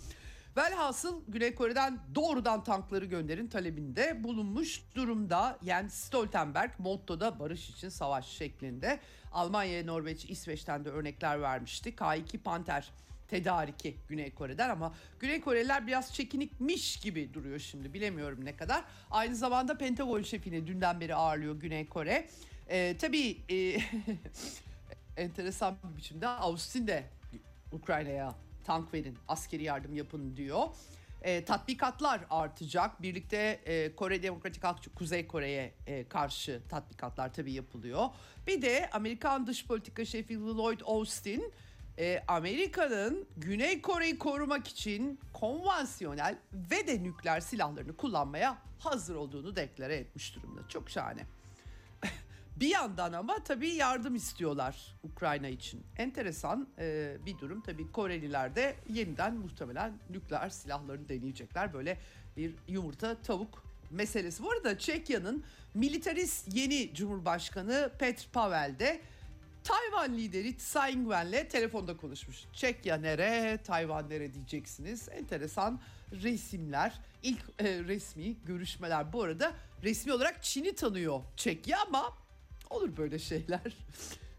Velhasıl 0.57 1.23
Güney 1.27 1.55
Kore'den 1.55 1.99
doğrudan 2.15 2.63
tankları 2.63 3.05
gönderin 3.05 3.47
talebinde 3.47 4.23
bulunmuş 4.23 4.81
durumda. 4.95 5.59
Jens 5.65 5.93
Stoltenberg 5.93 6.71
mottoda 6.77 7.39
barış 7.39 7.69
için 7.69 7.89
savaş 7.89 8.27
şeklinde. 8.27 8.99
Almanya, 9.31 9.85
Norveç, 9.85 10.25
İsveç'ten 10.25 10.85
de 10.85 10.89
örnekler 10.89 11.41
vermişti. 11.41 11.89
K2 11.89 12.37
Panter 12.37 12.91
tedariki 13.27 13.97
Güney 14.07 14.33
Kore'den 14.33 14.69
ama 14.69 14.93
Güney 15.19 15.41
Koreliler 15.41 15.87
biraz 15.87 16.13
çekinikmiş 16.13 16.99
gibi 16.99 17.33
duruyor 17.33 17.59
şimdi 17.59 17.93
bilemiyorum 17.93 18.45
ne 18.45 18.55
kadar. 18.55 18.83
Aynı 19.11 19.35
zamanda 19.35 19.77
Pentagon 19.77 20.21
şefini 20.21 20.67
dünden 20.67 20.99
beri 20.99 21.15
ağırlıyor 21.15 21.55
Güney 21.55 21.85
Kore. 21.85 22.29
Ee, 22.69 22.95
tabii 23.01 23.37
e, 23.49 23.55
enteresan 25.17 25.77
bir 25.83 25.97
biçimde 25.97 26.27
Austin 26.27 26.87
de 26.87 27.03
Ukrayna'ya 27.71 28.44
tank 28.65 28.93
verin, 28.93 29.17
askeri 29.27 29.63
yardım 29.63 29.95
yapın 29.95 30.37
diyor. 30.37 30.67
E, 31.21 31.45
tatbikatlar 31.45 32.21
artacak. 32.29 33.01
Birlikte 33.01 33.37
e, 33.65 33.95
Kore 33.95 34.23
Demokratik 34.23 34.63
Halkçı 34.63 34.93
Kuzey 34.93 35.27
Kore'ye 35.27 35.73
e, 35.87 36.07
karşı 36.07 36.61
tatbikatlar 36.69 37.33
tabii 37.33 37.53
yapılıyor. 37.53 38.09
Bir 38.47 38.61
de 38.61 38.89
Amerikan 38.93 39.47
dış 39.47 39.67
politika 39.67 40.05
şefi 40.05 40.39
Lloyd 40.39 40.79
Austin 40.85 41.53
e, 41.99 42.23
Amerika'nın 42.27 43.27
Güney 43.37 43.81
Kore'yi 43.81 44.19
korumak 44.19 44.67
için 44.67 45.19
konvansiyonel 45.33 46.37
ve 46.53 46.87
de 46.87 47.03
nükleer 47.03 47.39
silahlarını 47.39 47.97
kullanmaya 47.97 48.57
hazır 48.79 49.15
olduğunu 49.15 49.55
deklare 49.55 49.95
etmiş 49.95 50.35
durumda. 50.35 50.67
Çok 50.67 50.89
şahane. 50.89 51.25
Bir 52.55 52.67
yandan 52.67 53.13
ama 53.13 53.43
tabii 53.43 53.69
yardım 53.69 54.15
istiyorlar 54.15 54.95
Ukrayna 55.03 55.47
için. 55.47 55.83
Enteresan 55.97 56.67
e, 56.79 57.17
bir 57.25 57.39
durum. 57.39 57.61
Tabii 57.61 57.91
Koreliler 57.91 58.55
de 58.55 58.75
yeniden 58.89 59.35
muhtemelen 59.35 59.93
nükleer 60.09 60.49
silahlarını 60.49 61.09
deneyecekler. 61.09 61.73
Böyle 61.73 61.97
bir 62.37 62.55
yumurta 62.67 63.21
tavuk 63.21 63.63
meselesi. 63.91 64.43
Bu 64.43 64.51
arada 64.51 64.77
Çekya'nın 64.77 65.43
militarist 65.73 66.55
yeni 66.55 66.93
Cumhurbaşkanı 66.93 67.91
Petr 67.99 68.29
Pavel 68.33 68.75
de 68.79 69.01
Tayvan 69.63 70.17
lideri 70.17 70.57
Tsai 70.57 70.93
Ing-wen'le 70.93 71.47
telefonda 71.47 71.97
konuşmuş. 71.97 72.37
Çekya 72.53 72.97
nere, 72.97 73.59
Tayvan 73.63 74.09
nere 74.09 74.33
diyeceksiniz. 74.33 75.09
Enteresan 75.09 75.81
resimler, 76.11 76.99
ilk 77.23 77.39
e, 77.59 77.63
resmi 77.63 78.35
görüşmeler. 78.45 79.13
Bu 79.13 79.23
arada 79.23 79.51
resmi 79.83 80.13
olarak 80.13 80.43
Çin'i 80.43 80.75
tanıyor 80.75 81.21
Çekya 81.35 81.81
ama 81.87 82.24
olur 82.69 82.97
böyle 82.97 83.19
şeyler. 83.19 83.75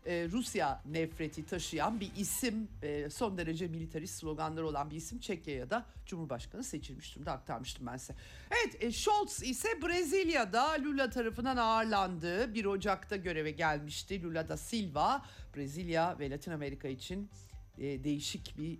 E, 0.06 0.28
Rusya 0.32 0.82
nefreti 0.86 1.46
taşıyan 1.46 2.00
bir 2.00 2.10
isim, 2.16 2.68
e, 2.82 3.10
son 3.10 3.38
derece 3.38 3.66
militarist 3.66 4.14
sloganları 4.14 4.66
olan 4.66 4.90
bir 4.90 4.96
isim 4.96 5.18
Çekya'ya 5.18 5.70
da 5.70 5.86
Cumhurbaşkanı 6.06 6.64
seçilmiş 6.64 7.14
durumda 7.14 7.32
aktarmıştım 7.32 7.86
ben 7.86 7.96
size. 7.96 8.14
Evet, 8.50 8.84
e, 8.84 8.92
Scholz 8.92 9.42
ise 9.42 9.68
Brezilya'da 9.82 10.82
Lula 10.84 11.10
tarafından 11.10 11.56
ağırlandı. 11.56 12.54
1 12.54 12.64
Ocak'ta 12.64 13.16
göreve 13.16 13.50
gelmişti 13.50 14.22
Lula 14.22 14.48
da 14.48 14.56
Silva. 14.56 15.22
Brezilya 15.56 16.18
ve 16.18 16.30
Latin 16.30 16.50
Amerika 16.50 16.88
için 16.88 17.30
e, 17.78 18.04
değişik 18.04 18.54
bir 18.58 18.78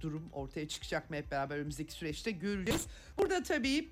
durum 0.00 0.28
ortaya 0.32 0.68
çıkacak 0.68 1.10
mı 1.10 1.16
hep 1.16 1.30
beraber 1.30 1.56
önümüzdeki 1.56 1.92
süreçte 1.92 2.30
göreceğiz. 2.30 2.86
Burada 3.18 3.42
tabii 3.42 3.88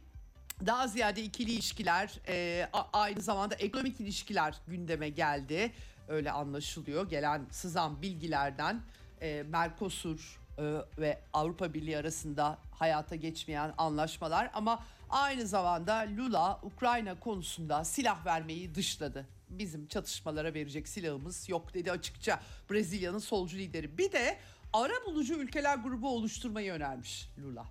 daha 0.67 0.89
ziyade 0.89 1.23
ikili 1.23 1.51
ilişkiler, 1.51 2.21
e, 2.29 2.69
aynı 2.93 3.21
zamanda 3.21 3.55
ekonomik 3.55 4.01
ilişkiler 4.01 4.55
gündeme 4.67 5.09
geldi. 5.09 5.73
Öyle 6.09 6.31
anlaşılıyor. 6.31 7.11
Gelen 7.11 7.47
sızan 7.51 8.03
bilgilerden 8.03 8.81
e, 9.21 9.43
Mercosur 9.43 10.41
e, 10.59 10.63
ve 10.99 11.21
Avrupa 11.33 11.75
Birliği 11.75 11.99
arasında 11.99 12.59
hayata 12.71 13.17
geçmeyen 13.17 13.75
anlaşmalar 13.79 14.51
ama 14.55 14.85
aynı 15.11 15.47
zamanda 15.47 16.07
Lula 16.17 16.61
Ukrayna 16.63 17.21
konusunda 17.21 17.85
silah 17.85 18.27
vermeyi 18.27 18.75
dışladı. 18.75 19.27
Bizim 19.49 19.87
çatışmalara 19.87 20.55
verecek 20.55 20.89
silahımız 20.89 21.49
yok 21.49 21.75
dedi 21.75 21.93
açıkça 21.93 22.41
Brezilya'nın 22.71 23.19
solcu 23.19 23.57
lideri. 23.57 23.99
Bir 23.99 24.13
de 24.13 24.39
ara 24.73 25.07
bulucu 25.07 25.35
ülkeler 25.35 25.77
grubu 25.77 26.09
oluşturmayı 26.09 26.73
önermiş 26.73 27.29
Lula 27.39 27.67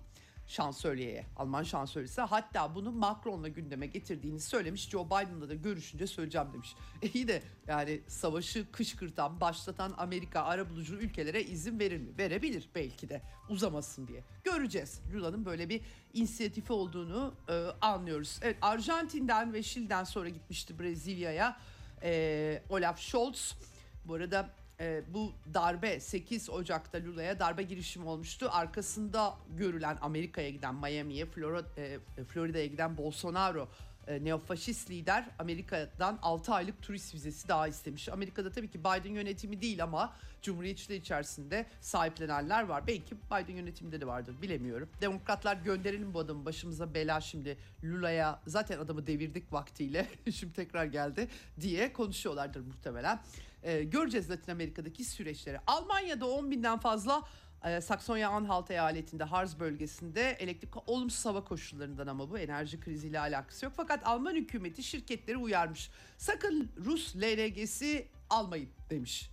şansölyeye, 0.46 1.26
Alman 1.36 1.62
şansölyesi 1.62 2.20
hatta 2.20 2.74
bunu 2.74 2.92
Macron'la 2.92 3.48
gündeme 3.48 3.86
getirdiğini 3.86 4.40
söylemiş. 4.40 4.88
Joe 4.88 5.06
Biden'la 5.06 5.48
da 5.48 5.54
görüşünce 5.54 6.06
söyleyeceğim 6.06 6.48
demiş. 6.52 6.74
E 7.02 7.08
iyi 7.08 7.28
de 7.28 7.42
yani 7.66 8.00
savaşı 8.06 8.72
kışkırtan, 8.72 9.40
başlatan 9.40 9.94
Amerika 9.98 10.42
arabulucu 10.42 10.94
ülkelere 10.94 11.42
izin 11.42 11.78
verir 11.78 11.98
mi? 11.98 12.18
Verebilir 12.18 12.68
belki 12.74 13.08
de 13.08 13.22
uzamasın 13.48 14.06
diye. 14.06 14.24
Göreceğiz. 14.44 15.00
Lula'nın 15.14 15.44
böyle 15.44 15.68
bir 15.68 15.80
inisiyatifi 16.12 16.72
olduğunu 16.72 17.34
e, 17.48 17.66
anlıyoruz. 17.80 18.38
Evet 18.42 18.56
Arjantin'den 18.62 19.52
ve 19.52 19.62
Şili'den 19.62 20.04
sonra 20.04 20.28
gitmişti 20.28 20.78
Brezilya'ya 20.78 21.56
e, 22.02 22.62
Olaf 22.68 23.00
Scholz. 23.00 23.56
Bu 24.04 24.14
arada 24.14 24.50
e, 24.80 25.02
bu 25.14 25.32
darbe 25.54 26.00
8 26.00 26.50
Ocak'ta 26.50 26.98
Lula'ya 26.98 27.38
darbe 27.38 27.62
girişimi 27.62 28.06
olmuştu. 28.08 28.48
Arkasında 28.52 29.34
görülen 29.56 29.98
Amerika'ya 30.00 30.50
giden 30.50 30.74
Miami'ye, 30.74 31.26
Florida, 31.26 31.80
e, 31.80 31.98
Florida'ya 32.24 32.66
giden 32.66 32.96
Bolsonaro 32.96 33.68
e, 34.06 34.24
neofaşist 34.24 34.90
lider 34.90 35.24
Amerika'dan 35.38 36.18
6 36.22 36.54
aylık 36.54 36.82
turist 36.82 37.14
vizesi 37.14 37.48
daha 37.48 37.68
istemiş. 37.68 38.08
Amerika'da 38.08 38.52
tabii 38.52 38.70
ki 38.70 38.80
Biden 38.80 39.14
yönetimi 39.14 39.62
değil 39.62 39.82
ama 39.82 40.12
Cumhuriyetçiler 40.42 40.96
içerisinde 40.96 41.66
sahiplenenler 41.80 42.62
var. 42.62 42.86
Belki 42.86 43.16
Biden 43.16 43.56
yönetiminde 43.56 44.00
de 44.00 44.06
vardır 44.06 44.42
bilemiyorum. 44.42 44.88
Demokratlar 45.00 45.56
gönderelim 45.56 46.14
bu 46.14 46.18
adamı 46.18 46.44
başımıza 46.44 46.94
bela 46.94 47.20
şimdi 47.20 47.56
Lula'ya 47.84 48.40
zaten 48.46 48.78
adamı 48.78 49.06
devirdik 49.06 49.52
vaktiyle 49.52 50.06
şimdi 50.32 50.52
tekrar 50.52 50.84
geldi 50.84 51.28
diye 51.60 51.92
konuşuyorlardır 51.92 52.60
muhtemelen. 52.60 53.20
Ee, 53.62 53.84
göreceğiz 53.84 54.30
Latin 54.30 54.52
Amerika'daki 54.52 55.04
süreçleri. 55.04 55.58
Almanya'da 55.66 56.26
10 56.26 56.50
binden 56.50 56.78
fazla 56.78 57.22
e, 57.64 57.80
Saksonya-Anhalt 57.80 58.70
eyaletinde 58.70 59.24
Harz 59.24 59.60
bölgesinde 59.60 60.30
elektrik 60.30 60.88
olumsuz 60.88 61.26
hava 61.26 61.44
koşullarından 61.44 62.06
ama 62.06 62.30
bu 62.30 62.38
enerji 62.38 62.80
kriziyle 62.80 63.20
alakası 63.20 63.64
yok. 63.64 63.74
Fakat 63.76 64.06
Alman 64.06 64.34
hükümeti 64.34 64.82
şirketleri 64.82 65.36
uyarmış. 65.36 65.90
Sakın 66.18 66.70
Rus 66.84 67.16
LNG'si 67.16 68.08
almayın 68.30 68.68
demiş. 68.90 69.30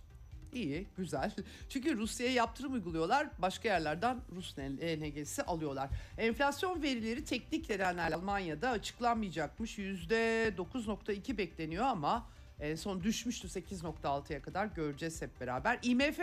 İyi, 0.52 0.86
güzel. 0.96 1.32
Çünkü 1.68 1.96
Rusya'ya 1.96 2.32
yaptırım 2.32 2.72
uyguluyorlar. 2.72 3.28
Başka 3.38 3.68
yerlerden 3.68 4.20
Rus 4.36 4.58
LNG'si 4.58 5.42
alıyorlar. 5.42 5.90
Enflasyon 6.18 6.82
verileri 6.82 7.24
teknik 7.24 7.70
nedenlerle 7.70 8.14
Almanya'da 8.14 8.70
açıklanmayacakmış. 8.70 9.78
%9.2 9.78 11.38
bekleniyor 11.38 11.84
ama 11.84 12.26
en 12.60 12.74
son 12.74 13.02
düşmüştü 13.02 13.48
8.6'ya 13.48 14.42
kadar 14.42 14.66
göreceğiz 14.66 15.22
hep 15.22 15.40
beraber. 15.40 15.78
IMF 15.82 16.20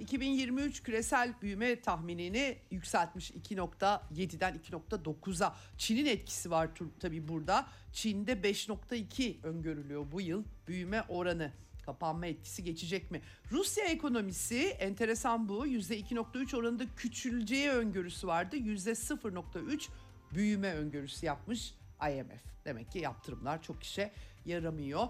2023 0.00 0.82
küresel 0.82 1.34
büyüme 1.42 1.80
tahminini 1.80 2.58
yükseltmiş 2.70 3.30
2.7'den 3.30 4.54
2.9'a. 4.54 5.56
Çin'in 5.78 6.06
etkisi 6.06 6.50
var 6.50 6.70
tabii 7.00 7.28
burada. 7.28 7.66
Çin'de 7.92 8.32
5.2 8.32 9.42
öngörülüyor 9.42 10.12
bu 10.12 10.20
yıl 10.20 10.44
büyüme 10.68 11.02
oranı. 11.02 11.52
Kapanma 11.86 12.26
etkisi 12.26 12.64
geçecek 12.64 13.10
mi? 13.10 13.22
Rusya 13.52 13.84
ekonomisi 13.84 14.68
enteresan 14.68 15.48
bu. 15.48 15.66
%2.3 15.66 16.56
oranında 16.56 16.84
küçüleceği 16.96 17.70
öngörüsü 17.70 18.26
vardı. 18.26 18.56
%0.3 18.56 19.88
büyüme 20.34 20.74
öngörüsü 20.74 21.26
yapmış 21.26 21.74
IMF. 22.10 22.64
Demek 22.64 22.92
ki 22.92 22.98
yaptırımlar 22.98 23.62
çok 23.62 23.82
işe 23.82 24.12
yaramıyor. 24.44 25.08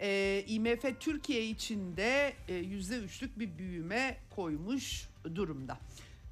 Ee, 0.00 0.44
IMF 0.46 1.00
Türkiye 1.00 1.46
için 1.46 1.96
de 1.96 2.32
e, 2.48 2.52
%3'lük 2.52 3.38
bir 3.38 3.58
büyüme 3.58 4.16
koymuş 4.36 5.08
durumda. 5.34 5.78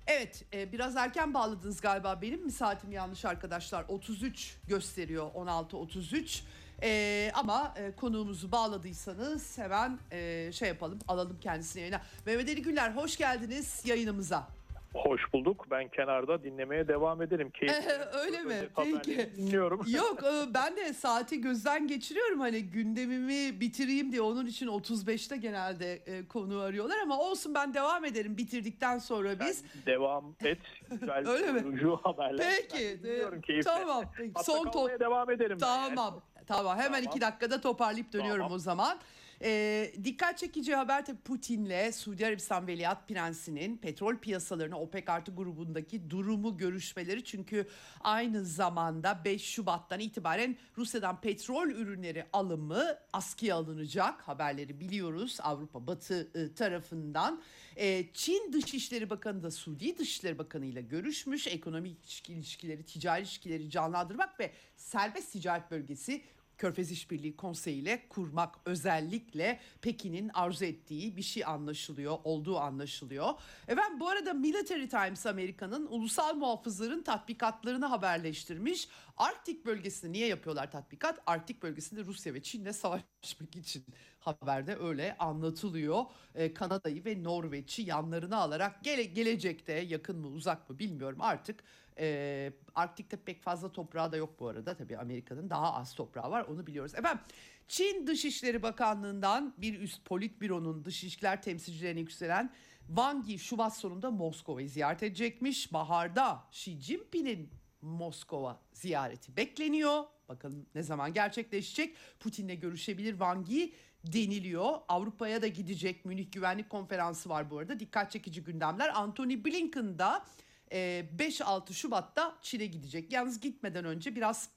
Evet 0.07 0.45
e, 0.53 0.73
biraz 0.73 0.97
erken 0.97 1.35
bağladınız 1.35 1.81
galiba 1.81 2.23
benim 2.23 2.45
mi 2.45 2.53
saatim 2.53 2.93
yanlış 2.93 3.25
arkadaşlar 3.25 3.85
33 3.89 4.57
gösteriyor 4.69 5.31
16.33 5.35 6.41
e, 6.83 7.31
ama 7.35 7.75
e, 7.77 7.93
konuğumuzu 7.97 8.53
bağladıysanız 8.53 9.59
hemen 9.59 9.99
e, 10.13 10.51
şey 10.53 10.69
yapalım 10.69 10.99
alalım 11.09 11.39
kendisini 11.41 11.81
yayına. 11.81 12.03
Mehmet 12.27 12.49
Ali 12.49 12.63
Güller 12.63 12.91
hoş 12.91 13.17
geldiniz 13.17 13.83
yayınımıza. 13.85 14.58
Hoş 14.95 15.33
bulduk. 15.33 15.67
Ben 15.71 15.89
kenarda 15.89 16.43
dinlemeye 16.45 16.89
devam 16.89 17.23
ederim. 17.23 17.51
Keyifli. 17.61 17.93
Öyle 18.25 18.43
mi? 18.43 18.69
Peki. 18.77 19.31
Dinliyorum. 19.37 19.81
Yok 19.87 20.23
e, 20.25 20.55
ben 20.55 20.77
de 20.77 20.93
saati 20.93 21.41
gözden 21.41 21.87
geçiriyorum 21.87 22.41
hani 22.41 22.63
gündemimi 22.63 23.61
bitireyim 23.61 24.13
diye 24.13 24.23
onun 24.23 24.47
için 24.47 24.67
35'te 24.67 25.37
genelde 25.37 25.93
e, 25.95 26.27
konu 26.29 26.61
arıyorlar 26.61 26.99
ama 27.03 27.19
olsun 27.19 27.55
ben 27.55 27.75
devam 27.75 28.05
ederim 28.05 28.37
bitirdikten 28.37 28.99
sonra 28.99 29.41
biz. 29.41 29.65
Devam 29.87 30.35
et. 30.45 30.59
Güzel 30.91 31.29
Öyle 31.29 31.53
mi? 31.53 31.97
haberler. 32.03 32.47
Peki 32.71 33.01
Ben 33.05 33.61
tamam 33.61 34.05
peki. 34.17 34.31
Hatta 34.35 34.53
son 34.53 34.67
to- 34.67 35.01
devam 35.01 35.31
ederim. 35.31 35.59
Tamam. 35.59 36.21
Tamam 36.47 36.77
hemen 36.79 36.87
Tamam. 36.87 37.03
iki 37.11 37.21
dakikada 37.21 37.61
toparlayıp 37.61 38.13
dönüyorum 38.13 38.43
Tamam. 38.43 38.53
o 38.53 38.59
zaman. 38.59 38.99
Ee, 39.43 39.93
dikkat 40.05 40.39
çekici 40.39 40.75
haber 40.75 41.07
tabii 41.07 41.19
Putin'le 41.19 41.93
Suudi 41.93 42.27
Arabistan 42.27 42.67
Veliaht 42.67 43.09
Prensi'nin 43.09 43.77
petrol 43.77 44.17
piyasalarına 44.17 44.81
OPEC 44.81 45.05
artı 45.13 45.35
grubundaki 45.35 46.11
durumu 46.11 46.57
görüşmeleri. 46.57 47.25
Çünkü 47.25 47.69
aynı 48.01 48.45
zamanda 48.45 49.21
5 49.25 49.43
Şubat'tan 49.45 50.01
itibaren 50.01 50.57
Rusya'dan 50.79 51.21
petrol 51.21 51.69
ürünleri 51.69 52.25
alımı 52.33 52.85
askıya 53.13 53.57
alınacak 53.57 54.21
haberleri 54.21 54.81
biliyoruz 54.81 55.39
Avrupa 55.43 55.87
Batı 55.87 56.29
e, 56.35 56.55
tarafından. 56.55 57.43
E, 57.77 58.05
Çin 58.15 58.53
Dışişleri 58.53 59.11
Bakanı 59.11 59.43
da 59.43 59.51
Suudi 59.51 59.99
Dışişleri 59.99 60.39
Bakanı 60.39 60.65
ile 60.67 60.83
görüşmüş. 60.83 61.47
Ekonomik 61.47 61.99
ilişki- 62.05 62.33
ilişkileri, 62.33 62.83
ticari 62.83 63.21
ilişkileri 63.23 63.71
canlandırmak 63.71 64.41
ve 64.41 64.53
serbest 64.77 65.33
ticaret 65.33 65.71
bölgesi 65.71 66.23
Körfez 66.59 66.91
İşbirliği 66.91 67.37
Konseyi 67.37 67.83
ile 67.83 68.09
kurmak 68.09 68.55
özellikle 68.65 69.61
Pekin'in 69.83 70.31
arzu 70.35 70.65
ettiği 70.65 71.17
bir 71.17 71.23
şey 71.23 71.45
anlaşılıyor, 71.45 72.19
olduğu 72.25 72.59
anlaşılıyor. 72.59 73.35
Efendim 73.69 74.01
bu 74.01 74.09
arada 74.09 74.35
Military 74.35 74.89
Times 74.89 75.27
Amerika'nın 75.27 75.87
ulusal 75.87 76.35
muhafızların 76.35 77.03
tatbikatlarını 77.03 77.87
haberleştirmiş. 77.87 78.89
Arktik 79.17 79.67
bölgesinde 79.67 80.13
niye 80.13 80.27
yapıyorlar 80.27 80.71
tatbikat? 80.71 81.21
Arktik 81.27 81.63
bölgesinde 81.63 82.05
Rusya 82.05 82.35
ve 82.35 82.43
Çin'le 82.43 82.73
savaşmak 82.73 83.57
için 83.57 83.85
haberde 84.21 84.77
öyle 84.77 85.17
anlatılıyor. 85.19 86.05
Ee, 86.35 86.55
Kanada'yı 86.55 87.05
ve 87.05 87.23
Norveç'i 87.23 87.83
yanlarına 87.83 88.37
alarak 88.37 88.85
gele, 88.85 89.05
gelecekte 89.05 89.73
yakın 89.73 90.19
mı 90.19 90.27
uzak 90.27 90.71
mı 90.71 90.79
bilmiyorum 90.79 91.19
artık. 91.21 91.65
Ee, 91.99 92.53
Arktik'te 92.75 93.17
pek 93.17 93.43
fazla 93.43 93.73
toprağı 93.73 94.13
da 94.13 94.17
yok 94.17 94.41
bu 94.41 94.49
arada. 94.49 94.77
Tabii 94.77 94.99
Amerika'nın 94.99 95.51
daha 95.51 95.75
az 95.75 95.95
toprağı 95.95 96.31
var 96.31 96.43
onu 96.43 96.67
biliyoruz. 96.67 96.95
Efendim 96.95 97.21
Çin 97.69 98.07
Dışişleri 98.07 98.63
Bakanlığı'ndan 98.63 99.55
bir 99.59 99.81
üst 99.81 100.05
politbüronun 100.05 100.85
dış 100.85 101.05
ilişkiler 101.05 101.43
temsilcilerine 101.43 102.01
yükselen 102.01 102.53
Wang 102.87 103.29
Yi 103.29 103.39
Şubat 103.39 103.77
sonunda 103.77 104.11
Moskova'yı 104.11 104.69
ziyaret 104.69 105.03
edecekmiş. 105.03 105.73
Baharda 105.73 106.45
Xi 106.53 106.81
Jinping'in 106.81 107.51
Moskova 107.83 108.61
ziyareti 108.73 109.37
bekleniyor. 109.37 110.05
Bakalım 110.29 110.67
ne 110.75 110.83
zaman 110.83 111.13
gerçekleşecek. 111.13 111.97
Putin'le 112.21 112.61
görüşebilir 112.61 113.11
Wang 113.11 113.51
Yi 113.51 113.75
deniliyor. 114.05 114.79
Avrupa'ya 114.89 115.43
da 115.43 115.47
gidecek. 115.47 116.05
Münih 116.05 116.33
Güvenlik 116.33 116.71
Konferansı 116.71 117.29
var 117.29 117.51
bu 117.51 117.59
arada. 117.59 117.81
Dikkat 117.81 118.11
çekici 118.11 118.45
gündemler. 118.45 118.91
Anthony 118.95 119.45
Blinken 119.45 119.99
da 119.99 120.17
e, 120.17 120.23
5-6 120.71 121.73
Şubat'ta 121.73 122.39
Çin'e 122.43 122.67
gidecek. 122.67 123.13
Yalnız 123.13 123.41
gitmeden 123.41 123.85
önce 123.85 124.17
biraz 124.17 124.49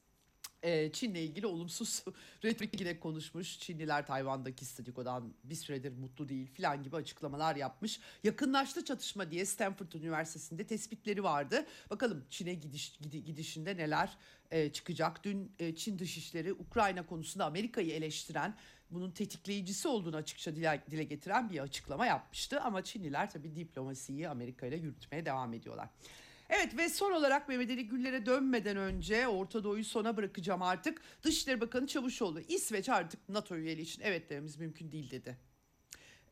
Çin'le 0.92 1.14
ilgili 1.14 1.46
olumsuz 1.46 2.04
retorik 2.44 2.80
yine 2.80 3.00
konuşmuş. 3.00 3.58
Çinliler 3.58 4.06
Tayvan'daki 4.06 4.64
statükodan 4.64 5.34
bir 5.44 5.54
süredir 5.54 5.92
mutlu 5.92 6.28
değil 6.28 6.46
filan 6.46 6.82
gibi 6.82 6.96
açıklamalar 6.96 7.56
yapmış. 7.56 8.00
Yakınlaştı 8.24 8.84
çatışma 8.84 9.30
diye 9.30 9.46
Stanford 9.46 9.92
Üniversitesi'nde 9.92 10.66
tespitleri 10.66 11.22
vardı. 11.22 11.66
Bakalım 11.90 12.24
Çin'e 12.30 12.54
gidiş, 12.54 12.88
gidi- 13.00 13.24
gidişinde 13.24 13.76
neler 13.76 14.18
çıkacak. 14.72 15.24
Dün 15.24 15.52
Çin 15.76 15.98
Dışişleri 15.98 16.52
Ukrayna 16.52 17.06
konusunda 17.06 17.44
Amerika'yı 17.44 17.92
eleştiren 17.92 18.56
bunun 18.92 19.10
tetikleyicisi 19.10 19.88
olduğunu 19.88 20.16
açıkça 20.16 20.56
dile, 20.56 21.04
getiren 21.04 21.50
bir 21.50 21.58
açıklama 21.58 22.06
yapmıştı. 22.06 22.60
Ama 22.60 22.84
Çinliler 22.84 23.30
tabii 23.30 23.56
diplomasiyi 23.56 24.28
Amerika 24.28 24.66
ile 24.66 24.76
yürütmeye 24.76 25.26
devam 25.26 25.54
ediyorlar. 25.54 25.88
Evet 26.48 26.76
ve 26.76 26.88
son 26.88 27.12
olarak 27.12 27.48
Mehmet 27.48 27.70
Ali 27.70 27.88
Güller'e 27.88 28.26
dönmeden 28.26 28.76
önce 28.76 29.28
Orta 29.28 29.64
Doğu'yu 29.64 29.84
sona 29.84 30.16
bırakacağım 30.16 30.62
artık. 30.62 31.02
Dışişleri 31.22 31.60
Bakanı 31.60 31.86
Çavuşoğlu 31.86 32.40
İsveç 32.40 32.88
artık 32.88 33.28
NATO 33.28 33.56
üyeliği 33.56 33.86
için 33.86 34.02
evet 34.02 34.30
dememiz 34.30 34.58
mümkün 34.58 34.92
değil 34.92 35.10
dedi. 35.10 35.36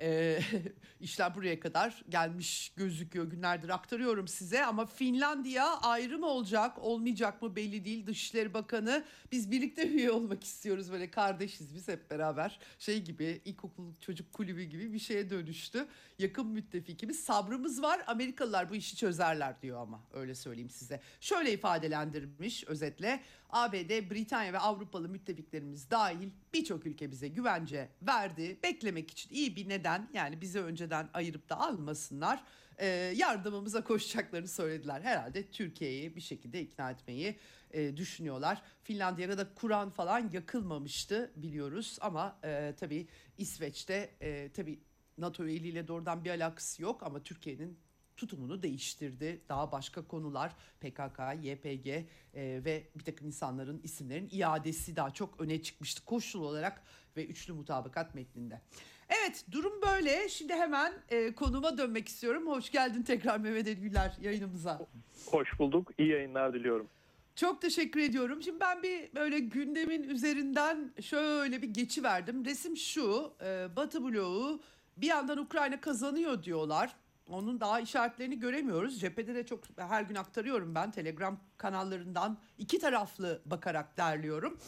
Ee, 0.00 0.40
işler 1.00 1.34
buraya 1.34 1.60
kadar 1.60 2.04
gelmiş 2.08 2.72
gözüküyor. 2.76 3.30
Günlerdir 3.30 3.68
aktarıyorum 3.68 4.28
size 4.28 4.64
ama 4.64 4.86
Finlandiya 4.86 5.76
ayrı 5.80 6.18
mı 6.18 6.26
olacak. 6.26 6.78
Olmayacak 6.78 7.42
mı 7.42 7.56
belli 7.56 7.84
değil. 7.84 8.06
Dışişleri 8.06 8.54
Bakanı 8.54 9.04
biz 9.32 9.50
birlikte 9.50 9.88
üye 9.88 10.10
olmak 10.10 10.44
istiyoruz. 10.44 10.92
Böyle 10.92 11.10
kardeşiz 11.10 11.74
biz 11.74 11.88
hep 11.88 12.10
beraber. 12.10 12.58
Şey 12.78 13.02
gibi 13.02 13.40
ilkokul 13.44 13.94
çocuk 13.94 14.32
kulübü 14.32 14.62
gibi 14.62 14.92
bir 14.92 14.98
şeye 14.98 15.30
dönüştü. 15.30 15.86
Yakın 16.18 16.46
müttefikimiz. 16.46 17.20
Sabrımız 17.20 17.82
var. 17.82 18.00
Amerikalılar 18.06 18.70
bu 18.70 18.74
işi 18.74 18.96
çözerler 18.96 19.62
diyor 19.62 19.80
ama. 19.80 20.00
Öyle 20.12 20.34
söyleyeyim 20.34 20.70
size. 20.70 21.00
Şöyle 21.20 21.52
ifadelendirmiş 21.52 22.64
özetle 22.64 23.20
ABD, 23.52 24.10
Britanya 24.10 24.52
ve 24.52 24.58
Avrupalı 24.58 25.08
müttefiklerimiz 25.08 25.90
dahil 25.90 26.30
birçok 26.54 26.86
ülke 26.86 27.10
bize 27.10 27.28
güvence 27.28 27.88
verdi. 28.02 28.58
Beklemek 28.62 29.10
için 29.10 29.34
iyi 29.34 29.56
bir 29.56 29.68
neden 29.68 30.08
yani 30.14 30.40
bizi 30.40 30.60
önceden 30.60 31.08
ayırıp 31.14 31.48
da 31.48 31.60
almasınlar. 31.60 32.44
Ee, 32.78 32.86
yardımımıza 33.16 33.84
koşacaklarını 33.84 34.48
söylediler. 34.48 35.00
Herhalde 35.00 35.50
Türkiye'yi 35.50 36.16
bir 36.16 36.20
şekilde 36.20 36.60
ikna 36.60 36.90
etmeyi 36.90 37.38
e, 37.70 37.96
düşünüyorlar. 37.96 38.62
Finlandiya'da 38.82 39.38
da 39.38 39.54
Kur'an 39.54 39.90
falan 39.90 40.30
yakılmamıştı 40.32 41.32
biliyoruz 41.36 41.98
ama 42.00 42.38
e, 42.44 42.74
tabii 42.80 43.08
İsveç'te 43.38 44.10
e, 44.20 44.52
tabii 44.52 44.80
NATO 45.18 45.44
üyeliğiyle 45.44 45.88
doğrudan 45.88 46.24
bir 46.24 46.30
alakası 46.30 46.82
yok 46.82 47.02
ama 47.02 47.22
Türkiye'nin 47.22 47.78
tutumunu 48.20 48.62
değiştirdi. 48.62 49.40
Daha 49.48 49.72
başka 49.72 50.06
konular 50.06 50.52
PKK, 50.80 51.18
YPG 51.42 51.86
e, 51.86 52.04
ve 52.34 52.84
bir 52.98 53.04
takım 53.04 53.26
insanların 53.26 53.80
isimlerin 53.84 54.28
iadesi 54.32 54.96
daha 54.96 55.10
çok 55.10 55.40
öne 55.40 55.62
çıkmıştı 55.62 56.04
koşul 56.04 56.42
olarak 56.42 56.82
ve 57.16 57.26
üçlü 57.26 57.52
mutabakat 57.52 58.14
metninde. 58.14 58.60
Evet 59.08 59.44
durum 59.52 59.82
böyle. 59.82 60.28
Şimdi 60.28 60.54
hemen 60.54 60.92
e, 61.08 61.34
konuma 61.34 61.78
dönmek 61.78 62.08
istiyorum. 62.08 62.46
Hoş 62.46 62.70
geldin 62.70 63.02
tekrar 63.02 63.38
Mehmet 63.38 63.66
Ali 63.66 63.76
Güler 63.76 64.16
yayınımıza. 64.20 64.86
Hoş 65.26 65.58
bulduk. 65.58 65.90
İyi 65.98 66.08
yayınlar 66.08 66.54
diliyorum. 66.54 66.88
Çok 67.36 67.62
teşekkür 67.62 68.00
ediyorum. 68.00 68.42
Şimdi 68.42 68.60
ben 68.60 68.82
bir 68.82 69.14
böyle 69.14 69.38
gündemin 69.38 70.02
üzerinden 70.02 70.92
şöyle 71.00 71.62
bir 71.62 71.68
geçi 71.68 72.02
verdim. 72.02 72.44
Resim 72.44 72.76
şu. 72.76 73.32
e, 73.44 73.68
Batı 73.76 74.04
bloğu 74.04 74.60
bir 74.96 75.06
yandan 75.06 75.38
Ukrayna 75.38 75.80
kazanıyor 75.80 76.42
diyorlar. 76.42 76.96
Onun 77.30 77.60
daha 77.60 77.80
işaretlerini 77.80 78.38
göremiyoruz. 78.38 79.00
Cephede 79.00 79.34
de 79.34 79.46
çok 79.46 79.64
her 79.76 80.02
gün 80.02 80.14
aktarıyorum 80.14 80.74
ben 80.74 80.90
Telegram 80.90 81.40
kanallarından 81.56 82.38
iki 82.58 82.78
taraflı 82.78 83.42
bakarak 83.46 83.96
derliyorum. 83.96 84.58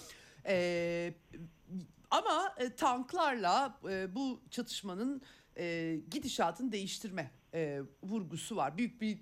E, 0.47 1.15
ama 2.11 2.55
e, 2.59 2.75
tanklarla 2.75 3.79
e, 3.91 4.15
bu 4.15 4.41
çatışmanın 4.51 5.23
e, 5.57 5.97
gidişatını 6.11 6.73
değiştirme 6.73 7.31
e, 7.55 7.81
vurgusu 8.03 8.57
var. 8.57 8.79
Büyük 8.79 9.01
bir 9.01 9.19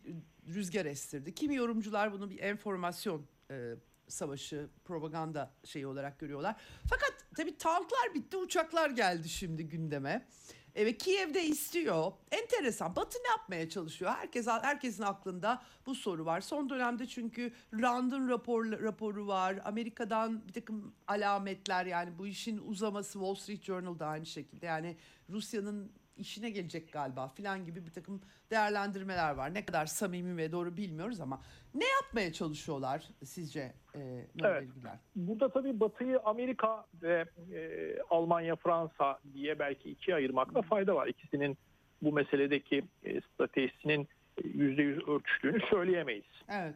rüzgar 0.47 0.87
estirdi. 0.87 1.35
Kimi 1.35 1.55
yorumcular 1.55 2.13
bunu 2.13 2.31
bir 2.31 2.39
enformasyon 2.39 3.27
e, 3.51 3.75
savaşı, 4.09 4.69
propaganda 4.85 5.51
şeyi 5.65 5.87
olarak 5.87 6.19
görüyorlar. 6.19 6.57
Fakat 6.91 7.15
tabii 7.37 7.59
tanklar 7.59 8.15
bitti, 8.15 8.37
uçaklar 8.37 8.91
geldi 8.91 9.29
şimdi 9.29 9.69
gündeme. 9.69 10.27
E, 10.75 10.87
ve 10.87 10.99
Kiev'de 10.99 11.45
istiyor. 11.45 12.13
Enteresan. 12.31 12.97
Batı 12.97 13.19
ne 13.19 13.29
yapmaya 13.29 13.69
çalışıyor? 13.69 14.11
Herkes 14.11 14.47
herkesin 14.47 15.03
aklında 15.03 15.63
bu 15.87 15.95
soru 15.95 16.25
var. 16.25 16.41
Son 16.41 16.71
dönemde 16.71 17.07
çünkü 17.07 17.53
Rand'ın 17.81 18.29
rapor, 18.29 18.65
raporu 18.65 19.27
var. 19.27 19.59
Amerika'dan 19.65 20.49
bir 20.49 20.53
takım 20.53 20.95
alametler 21.09 21.87
yani 21.87 22.19
bu 22.19 22.27
işin 22.27 22.61
uzaması 22.67 23.13
Wall 23.13 23.35
Street 23.35 23.63
Journal'da 23.63 24.07
aynı 24.07 24.27
şekilde. 24.27 24.67
Yani 24.67 24.97
Rusya'nın 25.31 25.93
işine 26.21 26.51
gelecek 26.51 26.93
galiba 26.93 27.29
filan 27.29 27.65
gibi 27.65 27.87
bir 27.87 27.91
takım 27.91 28.21
değerlendirmeler 28.51 29.35
var. 29.35 29.55
Ne 29.55 29.65
kadar 29.65 29.87
samimi 29.87 30.37
ve 30.37 30.53
doğru 30.53 30.77
bilmiyoruz 30.77 31.21
ama 31.21 31.43
ne 31.75 31.87
yapmaya 31.89 32.33
çalışıyorlar 32.33 33.05
sizce 33.25 33.73
e, 33.95 34.27
Evet. 34.45 34.69
Burada 35.17 35.49
tabii 35.49 35.81
Batı'yı 35.81 36.21
Amerika 36.25 36.87
ve 37.03 37.25
e, 37.55 37.97
Almanya, 38.11 38.57
Fransa 38.57 39.19
diye 39.35 39.59
belki 39.59 39.91
ikiye 39.91 40.17
ayırmakta 40.17 40.63
fayda 40.63 40.95
var. 40.95 41.07
İkisinin 41.07 41.59
bu 42.03 42.13
meseledeki 42.13 42.85
e, 43.05 43.21
stratejisinin 43.21 44.09
e, 44.39 44.49
%100 44.49 45.11
örtüştüğünü 45.11 45.61
söyleyemeyiz. 45.71 46.25
Evet. 46.49 46.75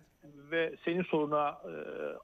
Ve 0.50 0.74
senin 0.84 1.02
soruna 1.02 1.48
e, 1.48 1.72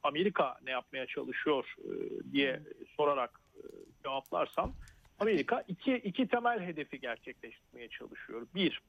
Amerika 0.02 0.58
ne 0.64 0.70
yapmaya 0.70 1.06
çalışıyor 1.06 1.74
e, 1.78 1.90
diye 2.32 2.60
sorarak 2.96 3.40
e, 3.56 3.60
cevaplarsam 4.02 4.74
Amerika 5.20 5.64
iki, 5.68 5.94
iki 5.94 6.28
temel 6.28 6.60
hedefi 6.60 7.00
gerçekleştirmeye 7.00 7.88
çalışıyor. 7.88 8.46
Bir, 8.54 8.82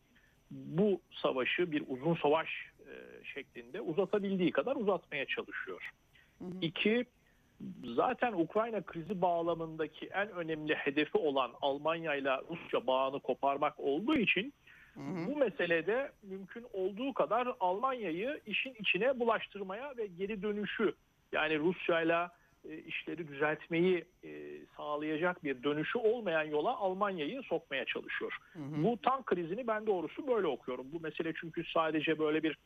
bu 0.51 1.01
savaşı 1.11 1.71
bir 1.71 1.83
uzun 1.87 2.15
savaş 2.15 2.49
e, 2.79 3.23
şeklinde 3.23 3.81
uzatabildiği 3.81 4.51
kadar 4.51 4.75
uzatmaya 4.75 5.25
çalışıyor. 5.25 5.91
İki, 6.61 7.05
zaten 7.95 8.33
Ukrayna 8.33 8.81
krizi 8.81 9.21
bağlamındaki 9.21 10.05
en 10.05 10.31
önemli 10.31 10.75
hedefi 10.75 11.17
olan 11.17 11.51
Almanya 11.61 12.15
ile 12.15 12.37
Rusya 12.49 12.87
bağını 12.87 13.19
koparmak 13.19 13.79
olduğu 13.79 14.15
için 14.15 14.53
bu 14.95 15.37
meselede 15.37 16.11
mümkün 16.23 16.65
olduğu 16.73 17.13
kadar 17.13 17.47
Almanya'yı 17.59 18.41
işin 18.45 18.75
içine 18.79 19.19
bulaştırmaya 19.19 19.97
ve 19.97 20.07
geri 20.07 20.41
dönüşü 20.41 20.93
yani 21.31 21.59
Rusya'yla 21.59 22.31
e, 22.69 22.77
işleri 22.77 23.27
düzeltmeyi 23.27 24.05
e, 24.23 24.29
sağlayacak 24.77 25.43
bir 25.43 25.63
dönüşü 25.63 25.97
olmayan 25.97 26.43
yola 26.43 26.77
Almanya'yı 26.77 27.41
sokmaya 27.41 27.85
çalışıyor. 27.85 28.37
Bu 28.55 28.97
tank 29.01 29.25
krizini 29.25 29.67
ben 29.67 29.87
doğrusu 29.87 30.27
böyle 30.27 30.47
okuyorum. 30.47 30.85
Bu 30.93 30.99
mesele 30.99 31.33
çünkü 31.41 31.63
sadece 31.73 32.19
böyle 32.19 32.43
bir 32.43 32.57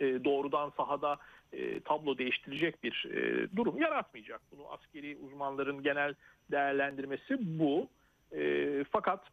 e, 0.00 0.24
doğrudan 0.24 0.72
sahada 0.76 1.16
e, 1.52 1.80
tablo 1.80 2.18
değiştirecek 2.18 2.82
bir 2.84 3.06
e, 3.10 3.48
durum 3.56 3.78
yaratmayacak. 3.78 4.40
Bunu 4.52 4.72
askeri 4.72 5.16
uzmanların 5.16 5.82
genel 5.82 6.14
değerlendirmesi 6.50 7.58
bu. 7.58 7.88
E, 8.36 8.84
fakat 8.90 9.24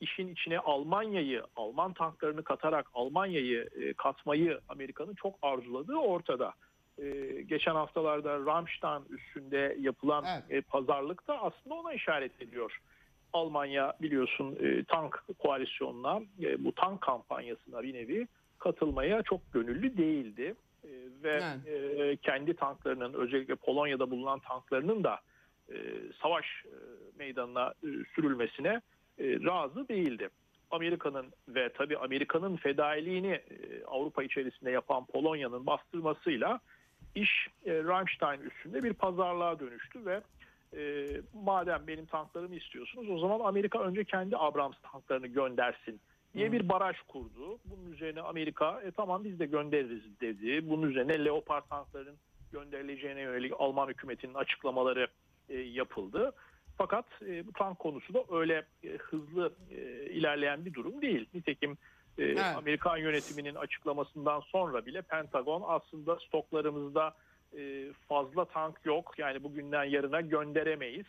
işin 0.00 0.28
içine 0.28 0.58
Almanya'yı, 0.58 1.42
Alman 1.56 1.92
tanklarını 1.92 2.44
katarak 2.44 2.86
Almanya'yı 2.94 3.68
e, 3.80 3.92
katmayı 3.92 4.60
Amerika'nın 4.68 5.14
çok 5.14 5.38
arzuladığı 5.42 5.96
ortada. 5.96 6.52
E, 6.98 7.42
geçen 7.42 7.74
haftalarda 7.74 8.38
Ramstein 8.38 9.04
üstünde 9.10 9.76
yapılan 9.80 10.24
Evet. 10.24 10.44
e, 10.50 10.60
pazarlıkta 10.60 11.38
aslında 11.42 11.74
ona 11.74 11.92
işaret 11.92 12.42
ediyor. 12.42 12.78
Almanya 13.32 13.92
biliyorsun 14.02 14.56
e, 14.60 14.84
tank 14.84 15.24
koalisyonuna, 15.38 16.20
e, 16.42 16.64
bu 16.64 16.72
tank 16.74 17.00
kampanyasına 17.00 17.82
bir 17.82 17.94
nevi 17.94 18.28
katılmaya 18.58 19.22
çok 19.22 19.52
gönüllü 19.52 19.96
değildi. 19.96 20.54
E, 20.84 20.90
ve 21.22 21.42
Evet. 21.66 21.98
e, 21.98 22.16
kendi 22.16 22.54
tanklarının 22.56 23.12
özellikle 23.12 23.54
Polonya'da 23.54 24.10
bulunan 24.10 24.38
tanklarının 24.38 25.04
da 25.04 25.20
e, 25.68 25.74
savaş 26.22 26.46
e, 26.64 26.74
meydanına 27.18 27.68
e, 27.82 27.88
sürülmesine 28.14 28.80
e, 29.18 29.24
razı 29.24 29.88
değildi. 29.88 30.28
Amerika'nın 30.70 31.26
ve 31.48 31.72
tabii 31.72 31.98
Amerika'nın 31.98 32.56
fedailiğini 32.56 33.32
e, 33.32 33.84
Avrupa 33.86 34.22
içerisinde 34.22 34.70
yapan 34.70 35.06
Polonya'nın 35.06 35.66
bastırmasıyla 35.66 36.60
iş 37.14 37.48
e, 37.66 37.72
Rammstein 37.74 38.40
üstünde 38.40 38.82
bir 38.82 38.92
pazarlığa 38.92 39.60
dönüştü 39.60 40.06
ve 40.06 40.20
e, 40.76 41.06
madem 41.34 41.86
benim 41.86 42.06
tanklarımı 42.06 42.54
istiyorsunuz 42.54 43.10
o 43.10 43.18
zaman 43.18 43.40
Amerika 43.40 43.80
önce 43.82 44.04
kendi 44.04 44.36
Abrams 44.36 44.76
tanklarını 44.92 45.26
göndersin 45.26 46.00
diye 46.34 46.52
bir 46.52 46.68
baraj 46.68 46.96
kurdu. 47.08 47.58
Bunun 47.64 47.92
üzerine 47.92 48.20
Amerika 48.20 48.80
e, 48.80 48.90
tamam 48.90 49.24
biz 49.24 49.38
de 49.38 49.46
göndeririz 49.46 50.20
dedi. 50.20 50.70
Bunun 50.70 50.90
üzerine 50.90 51.24
Leopard 51.24 51.68
tankların 51.68 52.16
gönderileceğine 52.52 53.20
yönelik 53.20 53.52
Alman 53.58 53.88
hükümetinin 53.88 54.34
açıklamaları 54.34 55.06
e, 55.48 55.58
yapıldı. 55.58 56.32
Fakat 56.78 57.04
e, 57.26 57.46
bu 57.46 57.52
tank 57.52 57.78
konusu 57.78 58.14
da 58.14 58.24
öyle 58.30 58.64
e, 58.84 58.88
hızlı 58.88 59.52
e, 59.70 60.10
ilerleyen 60.10 60.64
bir 60.64 60.74
durum 60.74 61.02
değil. 61.02 61.28
Nitekim 61.34 61.78
e, 62.18 62.24
Evet. 62.24 62.56
Amerikan 62.56 62.96
yönetiminin 62.96 63.54
açıklamasından 63.54 64.40
sonra 64.40 64.86
bile 64.86 65.02
Pentagon 65.02 65.62
aslında 65.66 66.16
stoklarımızda 66.16 67.14
e, 67.58 67.92
fazla 68.08 68.44
tank 68.44 68.80
yok. 68.84 69.14
Yani 69.18 69.42
bugünden 69.42 69.84
yarına 69.84 70.20
gönderemeyiz. 70.20 71.06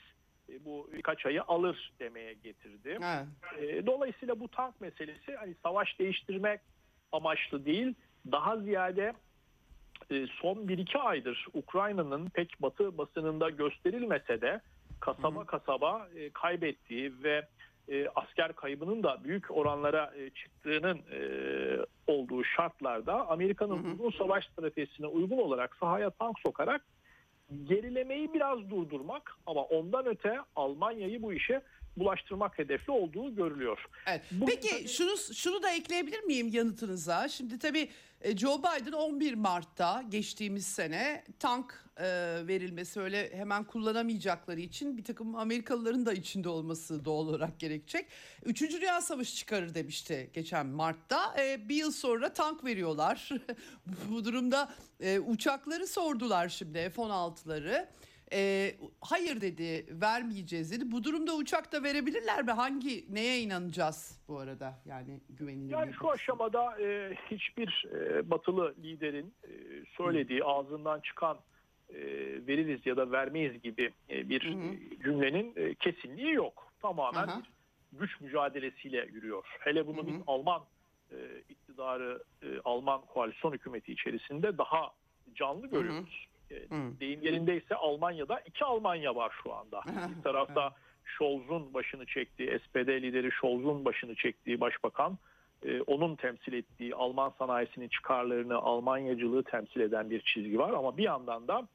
E, 0.50 0.66
bu 0.66 0.90
birkaç 0.94 1.26
ayı 1.26 1.44
alır 1.44 1.92
demeye 2.00 2.34
getirdi. 2.34 2.98
Evet. 3.02 3.26
E, 3.70 3.86
Dolayısıyla 3.86 4.40
bu 4.40 4.48
tank 4.48 4.82
meselesi 4.82 5.36
hani 5.36 5.56
savaş 5.64 6.00
değiştirmek 6.00 6.60
amaçlı 7.12 7.66
değil, 7.66 7.94
daha 8.32 8.58
ziyade 8.58 9.14
e, 10.12 10.28
son 10.28 10.56
1-2 10.58 10.98
aydır 10.98 11.48
Ukrayna'nın 11.54 12.30
pek 12.30 12.62
batı 12.62 12.98
basınında 12.98 13.50
gösterilmese 13.50 14.42
de 14.42 14.62
kasaba 15.00 15.46
kasaba 15.46 16.08
e, 16.16 16.30
kaybettiği 16.30 17.24
ve 17.24 17.48
e, 17.90 18.08
asker 18.16 18.54
kaybının 18.54 19.04
da 19.04 19.24
büyük 19.24 19.52
oranlara 19.52 20.14
e, 20.18 20.30
çıktığının 20.30 20.98
e, 20.98 21.20
olduğu 22.08 22.44
şartlarda 22.44 23.28
Amerika'nın 23.28 23.84
uzun 23.84 24.12
savaş 24.18 24.46
stratejisine 24.46 25.08
uygun 25.08 25.38
olarak 25.38 25.76
sahaya 25.76 26.10
tank 26.10 26.40
sokarak 26.40 26.82
gerilemeyi 27.64 28.34
biraz 28.34 28.70
durdurmak 28.70 29.38
ama 29.46 29.64
ondan 29.64 30.06
öte 30.06 30.40
Almanya'yı 30.56 31.22
bu 31.22 31.34
işe 31.34 31.62
bulaştırmak 31.98 32.60
hedefli 32.60 32.92
olduğu 32.92 33.36
görülüyor. 33.36 33.86
Evet. 34.08 34.22
Bu- 34.32 34.46
Peki 34.46 34.88
şunu 34.94 35.18
şunu 35.34 35.64
da 35.64 35.72
ekleyebilir 35.72 36.24
miyim 36.24 36.48
yanıtınıza? 36.54 37.28
Şimdi 37.28 37.60
tabii 37.60 37.90
e, 38.22 38.38
Joe 38.38 38.60
Biden 38.60 38.92
11 38.92 39.34
Mart'ta 39.34 40.04
geçtiğimiz 40.10 40.66
sene 40.66 41.24
tank 41.40 41.86
e, 41.98 42.04
verilmesi 42.48 43.00
öyle 43.02 43.38
hemen 43.38 43.64
kullanamayacakları 43.64 44.60
için 44.60 44.98
bir 44.98 45.04
takım 45.04 45.36
Amerikalıların 45.36 46.06
da 46.06 46.14
içinde 46.14 46.50
olması 46.50 47.06
doğal 47.06 47.28
olarak 47.28 47.60
gerekecek. 47.60 48.06
Üçüncü 48.46 48.82
Dünya 48.82 49.02
Savaşı 49.02 49.36
çıkarır 49.36 49.74
demişti 49.74 50.30
geçen 50.34 50.66
Mart'ta. 50.68 51.36
E, 51.40 51.70
bir 51.70 51.76
yıl 51.76 51.92
sonra 51.92 52.34
tank 52.34 52.66
veriyorlar. 52.66 53.30
Bu 54.10 54.26
durumda 54.26 54.74
e, 55.00 55.20
uçakları 55.20 55.88
sordular 55.88 56.50
şimdi 56.50 56.90
F-16'ları. 56.90 57.88
E, 58.34 58.72
hayır 59.02 59.42
dedi 59.42 59.86
vermeyeceğiz 60.02 60.72
dedi. 60.72 60.92
Bu 60.92 61.04
durumda 61.04 61.36
uçak 61.36 61.72
da 61.72 61.84
verebilirler 61.84 62.44
mi? 62.44 62.52
Hangi 62.52 63.06
neye 63.16 63.40
inanacağız 63.40 64.22
bu 64.28 64.40
arada? 64.40 64.80
Yani 64.86 65.20
güvenilir 65.30 65.72
Yani 65.72 65.94
şu 65.94 66.10
aşamada 66.10 66.82
e, 66.82 67.16
hiçbir 67.32 67.86
e, 67.94 68.30
batılı 68.30 68.76
liderin 68.84 69.34
e, 69.44 69.50
söylediği 69.98 70.44
ağzından 70.44 71.00
çıkan 71.00 71.38
e, 71.90 71.96
veririz 72.48 72.86
ya 72.86 72.98
da 72.98 73.12
vermeyiz 73.12 73.62
gibi 73.62 73.94
e, 74.10 74.30
bir 74.30 74.44
Hı 74.44 74.58
hı. 74.58 75.04
cümlenin 75.04 75.54
e, 75.56 75.76
kesinliği 75.76 76.34
yok. 76.34 76.72
Tamamen 76.82 77.28
Aha. 77.28 77.40
bir 77.40 77.50
güç 78.00 78.22
mücadelesiyle 78.22 79.06
yürüyor. 79.14 79.46
Hele 79.60 79.88
bunu 79.88 79.98
Hı 79.98 80.02
hı. 80.02 80.08
biz 80.08 80.16
Alman 80.28 80.62
e, 81.12 81.16
iktidarı, 81.50 82.24
e, 82.44 82.48
Alman 82.66 83.02
koalisyon 83.02 83.52
hükümeti 83.52 83.92
içerisinde 83.92 84.58
daha 84.58 84.92
canlı 85.36 85.68
görüyoruz. 85.68 86.28
E, 86.32 86.35
Deyim 87.00 87.22
yerindeyse 87.22 87.76
Almanya'da 87.76 88.40
iki 88.40 88.66
Almanya 88.66 89.16
var 89.16 89.34
şu 89.44 89.54
anda. 89.54 89.82
Bir 90.18 90.24
tarafta 90.24 90.74
Scholz'un 91.06 91.74
başını 91.74 92.06
çektiği, 92.06 92.60
SPD 92.60 92.88
lideri 92.88 93.32
Scholz'un 93.32 93.86
başını 93.86 94.16
çektiği 94.16 94.60
başbakan, 94.60 95.18
e, 95.66 95.82
onun 95.82 96.16
temsil 96.16 96.54
ettiği 96.54 96.96
Alman 96.96 97.34
sanayisinin 97.38 97.88
çıkarlarını, 97.88 98.56
Almanyacılığı 98.56 99.44
temsil 99.44 99.80
eden 99.80 100.10
bir 100.10 100.22
çizgi 100.22 100.60
var. 100.60 100.74
Ama 100.74 100.98
bir 100.98 101.04
yandan 101.04 101.48
da 101.48 101.68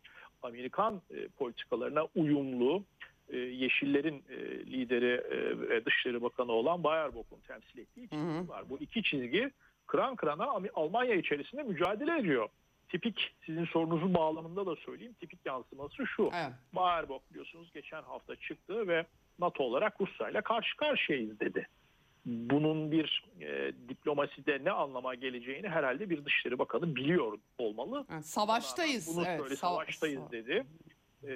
Amerikan 0.43 1.03
e, 1.11 1.29
politikalarına 1.29 2.07
uyumlu, 2.15 2.85
e, 3.29 3.37
Yeşillerin 3.39 4.25
e, 4.29 4.37
lideri 4.67 5.23
ve 5.69 5.85
Dışişleri 5.85 6.23
Bakanı 6.23 6.53
olan 6.53 6.85
Baerbock'un 6.85 7.41
temsil 7.41 7.79
ettiği 7.79 8.09
çizgi 8.09 8.17
Hı 8.17 8.41
hı. 8.41 8.49
var. 8.49 8.65
Bu 8.71 8.79
iki 8.79 9.03
çizgi 9.03 9.51
kıran 9.87 10.17
kırana 10.17 10.49
Almanya 10.75 11.15
içerisinde 11.15 11.63
mücadele 11.63 12.19
ediyor. 12.19 12.49
Tipik 12.91 13.35
sizin 13.47 13.65
sorunuzun 13.65 14.15
bağlamında 14.15 14.67
da 14.67 14.77
söyleyeyim. 14.77 15.15
Tipik 15.21 15.47
yansıması 15.47 16.07
şu. 16.07 16.31
Evet. 16.35 16.53
Baerbock 16.73 17.31
biliyorsunuz 17.31 17.71
geçen 17.75 18.03
hafta 18.03 18.37
çıktı 18.37 18.89
ve 18.89 19.07
NATO 19.39 19.65
olarak 19.65 20.01
Rusya 20.01 20.31
ile 20.31 20.41
karşı 20.41 20.77
karşıyayız 20.77 21.41
dedi. 21.41 21.69
Bunun 22.27 22.93
bir 22.93 23.25
e, 23.41 23.73
diplomaside 23.89 24.59
ne 24.65 24.71
anlama 24.71 25.15
geleceğini 25.15 25.69
herhalde 25.69 26.11
bir 26.11 26.25
Dışişleri 26.25 26.59
Bakanı 26.59 26.97
biliyor 26.97 27.39
olmalı. 27.59 28.05
Ha, 28.09 28.23
Savaştayız. 28.23 29.17
Bunu 29.17 29.25
evet, 29.29 29.41
sava- 29.41 29.57
savaştayız 29.57 30.21
sava- 30.21 30.33
dedi. 30.33 30.67
E, 31.25 31.31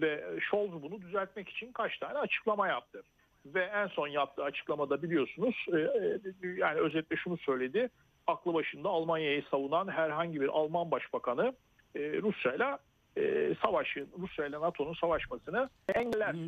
ve 0.00 0.40
Scholz 0.40 0.82
bunu 0.82 1.02
düzeltmek 1.02 1.48
için 1.48 1.72
kaç 1.72 1.98
tane 1.98 2.18
açıklama 2.18 2.68
yaptı. 2.68 3.02
Ve 3.46 3.64
en 3.64 3.86
son 3.86 4.08
yaptığı 4.08 4.44
açıklamada 4.44 5.02
biliyorsunuz 5.02 5.66
e, 5.72 5.78
e, 5.78 6.48
yani 6.56 6.80
özetle 6.80 7.16
şunu 7.16 7.36
söyledi. 7.36 7.88
Aklı 8.26 8.54
başında 8.54 8.88
Almanya'yı 8.88 9.42
savunan 9.50 9.88
herhangi 9.88 10.40
bir 10.40 10.48
Alman 10.48 10.90
başbakanı 10.90 11.54
e, 11.94 12.00
Rusya'yla 12.00 12.78
e, 13.16 13.54
savaşın, 13.62 14.08
Rusya 14.18 14.46
ile 14.46 14.60
NATO'nun 14.60 14.94
savaşmasını 14.94 15.70
engeller. 15.94 16.34
Hı. 16.34 16.38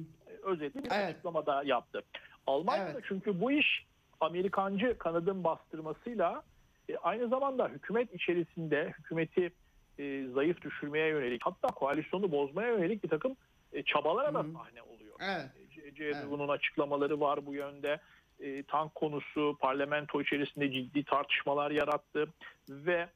E, 0.53 0.61
bir 0.61 0.91
Evet. 0.93 1.11
açıklamada 1.11 1.63
yaptı. 1.65 2.03
Almanya'da 2.47 2.91
Evet. 2.91 3.05
çünkü 3.09 3.41
bu 3.41 3.53
iş 3.53 3.87
Amerikancı 4.21 4.99
kanadın 4.99 5.45
bastırmasıyla 5.45 6.43
e, 6.89 6.97
aynı 6.97 7.29
zamanda 7.29 7.69
hükümet 7.69 8.15
içerisinde 8.15 8.93
hükümeti 8.99 9.51
e, 9.99 10.27
zayıf 10.35 10.63
düşürmeye 10.63 11.09
yönelik 11.09 11.43
hatta 11.45 11.69
koalisyonu 11.69 12.33
bozmaya 12.33 12.69
yönelik 12.69 13.05
bir 13.05 13.09
takım 13.09 13.37
e, 13.73 13.83
çabalara 13.83 14.35
da 14.35 14.43
sahne 14.43 14.83
oluyor. 14.83 15.17
Evet. 15.21 15.47
C- 15.75 15.95
CDU'nun 15.95 16.49
açıklamaları 16.49 17.21
var 17.21 17.47
bu 17.47 17.55
yönde. 17.55 18.01
E, 18.41 18.63
tank 18.63 18.95
konusu 18.95 19.57
parlamento 19.61 20.23
içerisinde 20.23 20.73
ciddi 20.73 21.05
tartışmalar 21.05 21.71
yarattı 21.71 22.27
ve 22.69 23.09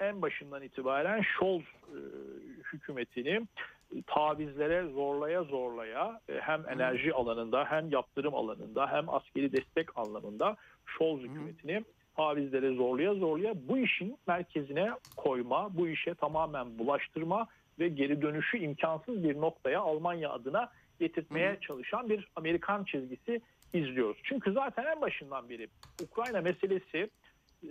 en 0.00 0.22
başından 0.22 0.62
itibaren 0.62 1.22
Scholz 1.22 1.62
e, 1.62 1.98
hükümetini 2.72 3.46
e, 3.96 4.02
tavizlere 4.06 4.88
zorlaya 4.88 5.42
zorlaya 5.42 6.20
e, 6.28 6.34
hem 6.34 6.68
enerji 6.68 7.14
alanında 7.14 7.64
hem 7.64 7.90
yaptırım 7.90 8.34
alanında 8.34 8.92
hem 8.92 9.08
askeri 9.08 9.52
destek 9.52 9.98
anlamında 9.98 10.56
Scholz 10.86 11.20
hükümetini 11.20 11.84
tavizlere 12.16 12.74
zorlaya 12.74 13.14
zorlaya 13.14 13.54
bu 13.68 13.78
işin 13.78 14.18
merkezine 14.26 14.90
koyma, 15.16 15.76
bu 15.76 15.88
işe 15.88 16.14
tamamen 16.14 16.78
bulaştırma 16.78 17.46
ve 17.78 17.88
geri 17.88 18.22
dönüşü 18.22 18.58
imkansız 18.58 19.24
bir 19.24 19.40
noktaya 19.40 19.80
Almanya 19.80 20.30
adına 20.30 20.70
getirtmeye 21.00 21.58
çalışan 21.60 22.08
bir 22.10 22.28
Amerikan 22.36 22.84
çizgisi 22.84 23.40
izliyoruz. 23.72 24.20
Çünkü 24.22 24.52
zaten 24.52 24.84
en 24.84 25.00
başından 25.00 25.48
beri 25.48 25.68
Ukrayna 26.02 26.40
meselesi 26.40 27.10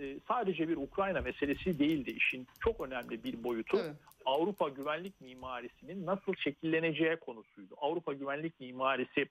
e, 0.00 0.16
sadece 0.28 0.68
bir 0.68 0.76
Ukrayna 0.76 1.20
meselesi 1.20 1.78
değildi. 1.78 2.10
İşin 2.10 2.46
çok 2.60 2.80
önemli 2.80 3.24
bir 3.24 3.44
boyutu 3.44 3.76
Evet. 3.80 3.94
Avrupa 4.24 4.68
güvenlik 4.68 5.20
mimarisinin 5.20 6.06
nasıl 6.06 6.34
şekilleneceği 6.34 7.16
konusuydu. 7.16 7.74
Avrupa 7.76 8.12
güvenlik 8.12 8.60
mimarisi 8.60 9.26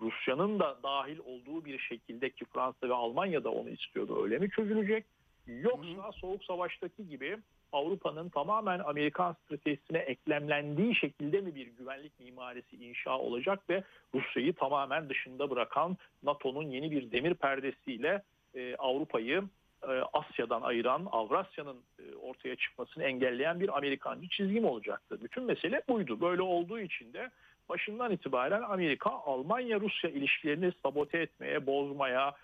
Rusya'nın 0.00 0.58
da 0.58 0.78
dahil 0.82 1.18
olduğu 1.18 1.64
bir 1.64 1.78
şekilde 1.78 2.30
ki 2.30 2.44
Fransa 2.44 2.88
ve 2.88 2.94
Almanya 2.94 3.44
da 3.44 3.50
onu 3.50 3.70
istiyordu 3.70 4.24
öyle 4.24 4.38
mi 4.38 4.50
çözülecek? 4.50 5.04
Yoksa 5.46 6.12
Soğuk 6.12 6.44
Savaş'taki 6.44 7.08
gibi 7.08 7.38
Avrupa'nın 7.74 8.28
tamamen 8.28 8.78
Amerikan 8.78 9.32
stratejisine 9.32 9.98
eklemlendiği 9.98 10.94
şekilde 10.94 11.40
mi 11.40 11.54
bir 11.54 11.66
güvenlik 11.66 12.20
mimarisi 12.20 12.76
inşa 12.76 13.18
olacak 13.18 13.70
ve 13.70 13.82
Rusya'yı 14.14 14.52
tamamen 14.52 15.08
dışında 15.08 15.50
bırakan 15.50 15.96
NATO'nun 16.22 16.62
yeni 16.62 16.90
bir 16.90 17.10
demir 17.10 17.34
perdesiyle 17.34 18.22
e, 18.54 18.76
Avrupa'yı 18.76 19.42
e, 19.82 19.92
Asya'dan 20.12 20.62
ayıran, 20.62 21.08
Avrasya'nın 21.12 21.76
e, 21.98 22.14
ortaya 22.16 22.56
çıkmasını 22.56 23.04
engelleyen 23.04 23.60
bir 23.60 23.76
Amerikancı 23.76 24.28
çizgi 24.28 24.60
mi 24.60 24.66
olacaktı? 24.66 25.18
Bütün 25.22 25.44
mesele 25.44 25.82
buydu. 25.88 26.20
Böyle 26.20 26.42
olduğu 26.42 26.80
için 26.80 27.12
de 27.12 27.30
başından 27.68 28.12
itibaren 28.12 28.62
Amerika 28.62 29.10
Almanya-Rusya 29.10 30.10
ilişkilerini 30.10 30.72
sabote 30.82 31.18
etmeye, 31.18 31.66
bozmaya, 31.66 32.34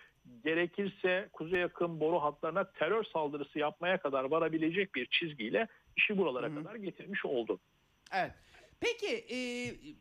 gerekirse 0.44 1.28
Kuzey 1.32 1.60
Yakın 1.60 2.00
boru 2.00 2.22
hatlarına 2.22 2.64
terör 2.64 3.04
saldırısı 3.04 3.58
yapmaya 3.58 3.98
kadar 3.98 4.24
varabilecek 4.24 4.94
bir 4.94 5.06
çizgiyle 5.06 5.68
işi 5.96 6.18
buralara 6.18 6.46
Hı 6.46 6.50
hı. 6.50 6.64
kadar 6.64 6.74
getirmiş 6.74 7.24
oldu. 7.24 7.60
Evet. 8.12 8.32
Peki 8.80 9.24
e, 9.30 9.38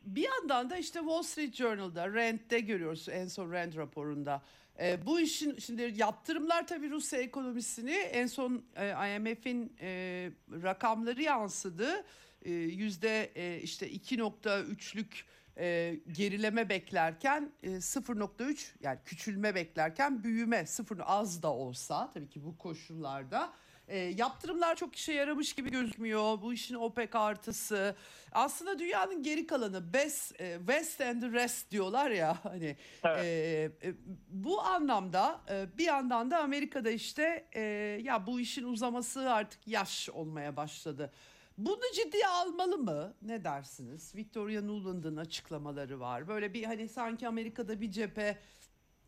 bir 0.04 0.24
yandan 0.24 0.70
da 0.70 0.76
işte 0.76 0.98
Wall 0.98 1.22
Street 1.22 1.54
Journal'da, 1.54 2.08
Rand'de 2.08 2.60
görüyoruz 2.60 3.08
en 3.08 3.26
son 3.26 3.52
Rand 3.52 3.76
raporunda. 3.76 4.42
E, 4.80 5.06
bu 5.06 5.20
işin 5.20 5.58
şimdi 5.58 5.92
yaptırımlar 5.96 6.66
tabii 6.66 6.90
Rusya 6.90 7.20
ekonomisini 7.20 7.92
en 7.92 8.26
son 8.26 8.64
e, 8.76 9.16
IMF'in 9.16 9.76
e, 9.80 10.30
rakamları 10.62 11.22
yansıdı. 11.22 12.04
E, 12.42 12.50
yüzde 12.52 13.30
e, 13.34 13.60
işte 13.62 13.90
2.3'lük 13.90 15.24
e, 15.60 16.00
gerileme 16.12 16.68
beklerken 16.68 17.52
e, 17.62 17.68
0.3 17.68 18.66
yani 18.82 18.98
küçülme 19.04 19.54
beklerken 19.54 20.24
büyüme 20.24 20.66
sıfır 20.66 21.00
az 21.06 21.42
da 21.42 21.52
olsa 21.52 22.10
tabii 22.14 22.28
ki 22.28 22.44
bu 22.44 22.58
koşullarda 22.58 23.52
e, 23.90 23.98
yaptırımlar 23.98 24.76
çok 24.76 24.96
işe 24.96 25.12
yaramış 25.12 25.52
gibi 25.52 25.70
gözükmüyor. 25.70 26.42
Bu 26.42 26.52
işin 26.52 26.74
OPEC 26.74 27.10
artısı. 27.18 27.96
Aslında 28.32 28.78
dünyanın 28.78 29.22
geri 29.22 29.46
kalanı 29.46 29.92
best, 29.92 30.40
e, 30.40 30.56
West 30.58 31.00
and 31.00 31.20
the 31.20 31.32
rest 31.32 31.70
diyorlar 31.70 32.10
ya 32.10 32.38
hani. 32.42 32.76
Evet. 33.04 33.24
e, 33.24 33.88
e, 33.88 33.94
bu 34.28 34.60
anlamda 34.62 35.40
e, 35.50 35.78
bir 35.78 35.84
yandan 35.84 36.30
da 36.30 36.38
Amerika'da 36.38 36.90
işte 36.90 37.46
e, 37.52 37.60
ya 38.02 38.26
bu 38.26 38.40
işin 38.40 38.64
uzaması 38.64 39.32
artık 39.32 39.68
yaş 39.68 40.08
olmaya 40.10 40.56
başladı. 40.56 41.12
Bunu 41.60 41.80
ciddiye 41.94 42.26
almalı 42.26 42.78
mı? 42.78 43.14
Ne 43.22 43.44
dersiniz? 43.44 44.14
Victoria 44.16 44.62
Nuland'ın 44.62 45.16
açıklamaları 45.16 46.00
var. 46.00 46.28
Böyle 46.28 46.54
bir 46.54 46.64
hani 46.64 46.88
sanki 46.88 47.28
Amerika'da 47.28 47.80
bir 47.80 47.90
cephe 47.90 48.38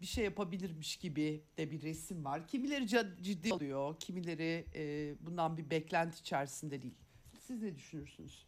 bir 0.00 0.06
şey 0.06 0.24
yapabilirmiş 0.24 0.96
gibi 0.96 1.42
de 1.58 1.70
bir 1.70 1.82
resim 1.82 2.24
var. 2.24 2.46
Kimileri 2.46 2.86
ciddi 3.22 3.54
alıyor, 3.54 3.96
kimileri 3.98 4.64
e, 4.74 5.14
bundan 5.20 5.56
bir 5.56 5.70
beklenti 5.70 6.20
içerisinde 6.20 6.82
değil. 6.82 6.94
Siz 7.38 7.62
ne 7.62 7.76
düşünürsünüz? 7.76 8.46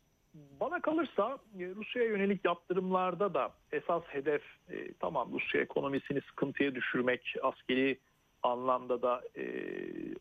Bana 0.60 0.80
kalırsa 0.80 1.38
e, 1.58 1.66
Rusya'ya 1.66 2.08
yönelik 2.08 2.44
yaptırımlarda 2.44 3.34
da 3.34 3.52
esas 3.72 4.02
hedef 4.06 4.42
e, 4.68 4.92
tamam 5.00 5.32
Rusya 5.32 5.60
ekonomisini 5.60 6.20
sıkıntıya 6.20 6.74
düşürmek, 6.74 7.34
askeri 7.42 7.98
anlamda 8.42 9.02
da 9.02 9.22
e, 9.36 9.44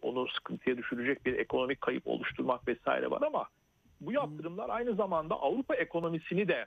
onu 0.02 0.28
sıkıntıya 0.28 0.78
düşürecek 0.78 1.26
bir 1.26 1.34
ekonomik 1.34 1.82
kayıp 1.82 2.08
oluşturmak 2.08 2.68
vesaire 2.68 3.12
var 3.12 3.22
ama 3.22 3.50
bu 4.06 4.12
yaptırımlar 4.12 4.70
aynı 4.70 4.96
zamanda 4.96 5.36
Avrupa 5.36 5.76
ekonomisini 5.76 6.48
de 6.48 6.66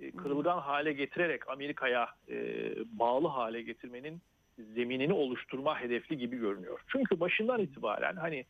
e, 0.00 0.10
kırılgan 0.10 0.58
hale 0.58 0.92
getirerek 0.92 1.48
Amerika'ya 1.48 2.08
e, 2.28 2.36
bağlı 2.98 3.28
hale 3.28 3.62
getirmenin 3.62 4.22
zeminini 4.58 5.12
oluşturma 5.12 5.80
hedefli 5.80 6.18
gibi 6.18 6.36
görünüyor. 6.36 6.80
Çünkü 6.88 7.20
başından 7.20 7.60
itibaren 7.60 8.16
hani 8.16 8.44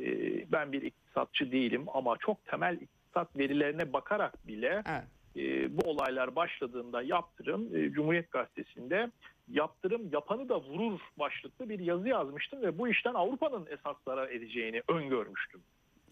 e, 0.00 0.06
ben 0.52 0.72
bir 0.72 0.82
iktisatçı 0.82 1.52
değilim 1.52 1.84
ama 1.94 2.16
çok 2.16 2.44
temel 2.44 2.78
iktisat 2.80 3.36
verilerine 3.36 3.92
bakarak 3.92 4.46
bile 4.46 4.82
Evet. 4.86 5.04
e, 5.36 5.76
bu 5.76 5.90
olaylar 5.90 6.36
başladığında 6.36 7.02
yaptırım 7.02 7.76
e, 7.76 7.90
Cumhuriyet 7.90 8.30
Gazetesi'nde 8.30 9.10
yaptırım 9.48 10.12
yapanı 10.12 10.48
da 10.48 10.60
vurur 10.60 11.00
başlıklı 11.18 11.68
bir 11.68 11.78
yazı 11.78 12.08
yazmıştım 12.08 12.62
ve 12.62 12.78
bu 12.78 12.88
işten 12.88 13.14
Avrupa'nın 13.14 13.66
esas 13.70 13.96
zarar 14.04 14.28
edeceğini 14.28 14.82
öngörmüştüm. 14.88 15.60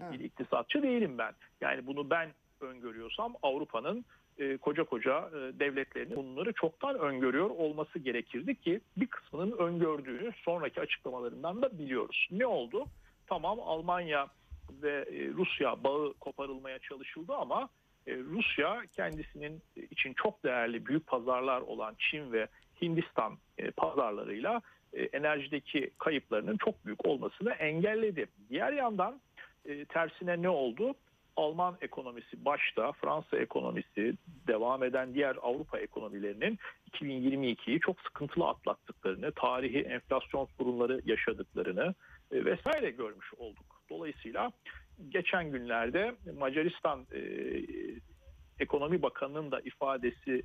Bir 0.00 0.20
iktisatçı 0.20 0.82
değilim 0.82 1.18
ben. 1.18 1.34
Yani 1.60 1.86
bunu 1.86 2.10
ben 2.10 2.28
öngörüyorsam 2.60 3.34
Avrupa'nın 3.42 4.04
e, 4.38 4.56
koca 4.56 4.84
koca 4.84 5.28
e, 5.28 5.58
devletlerinin 5.60 6.16
bunları 6.16 6.52
çoktan 6.52 6.98
öngörüyor 6.98 7.50
olması 7.50 7.98
gerekirdi 7.98 8.54
ki 8.54 8.80
bir 8.96 9.06
kısmının 9.06 9.58
öngördüğünü 9.58 10.32
sonraki 10.44 10.80
açıklamalarından 10.80 11.62
da 11.62 11.78
biliyoruz. 11.78 12.28
Ne 12.30 12.46
oldu? 12.46 12.86
Tamam 13.26 13.60
Almanya 13.60 14.28
ve 14.82 14.92
e, 14.92 15.28
Rusya 15.28 15.84
bağı 15.84 16.14
koparılmaya 16.20 16.78
çalışıldı 16.78 17.34
ama 17.34 17.68
e, 18.06 18.16
Rusya 18.16 18.82
kendisinin 18.96 19.62
için 19.90 20.14
çok 20.14 20.44
değerli 20.44 20.86
büyük 20.86 21.06
pazarlar 21.06 21.60
olan 21.60 21.94
Çin 21.98 22.32
ve 22.32 22.48
Hindistan 22.82 23.38
e, 23.58 23.70
pazarlarıyla 23.70 24.62
e, 24.92 25.02
enerjideki 25.02 25.90
kayıplarının 25.98 26.56
çok 26.56 26.86
büyük 26.86 27.06
olmasını 27.06 27.52
engelledi. 27.52 28.26
Diğer 28.48 28.72
yandan 28.72 29.20
e, 29.68 29.84
tersine 29.84 30.42
ne 30.42 30.48
oldu? 30.48 30.94
Alman 31.36 31.78
ekonomisi 31.80 32.44
başta, 32.44 32.92
Fransa 32.92 33.36
ekonomisi, 33.36 34.14
devam 34.46 34.84
eden 34.84 35.14
diğer 35.14 35.36
Avrupa 35.42 35.78
ekonomilerinin 35.78 36.58
2022'yi 36.92 37.80
çok 37.80 38.00
sıkıntılı 38.00 38.48
atlattıklarını, 38.48 39.32
tarihi 39.32 39.78
enflasyon 39.78 40.48
sorunları 40.58 41.00
yaşadıklarını 41.04 41.94
e, 42.32 42.44
vesaire 42.44 42.90
görmüş 42.90 43.34
olduk. 43.34 43.82
Dolayısıyla 43.90 44.52
geçen 45.08 45.50
günlerde 45.50 46.14
Macaristan 46.38 47.06
e, 47.12 47.20
Ekonomi 48.60 49.02
Bakanı'nın 49.02 49.50
da 49.50 49.60
ifadesi 49.60 50.42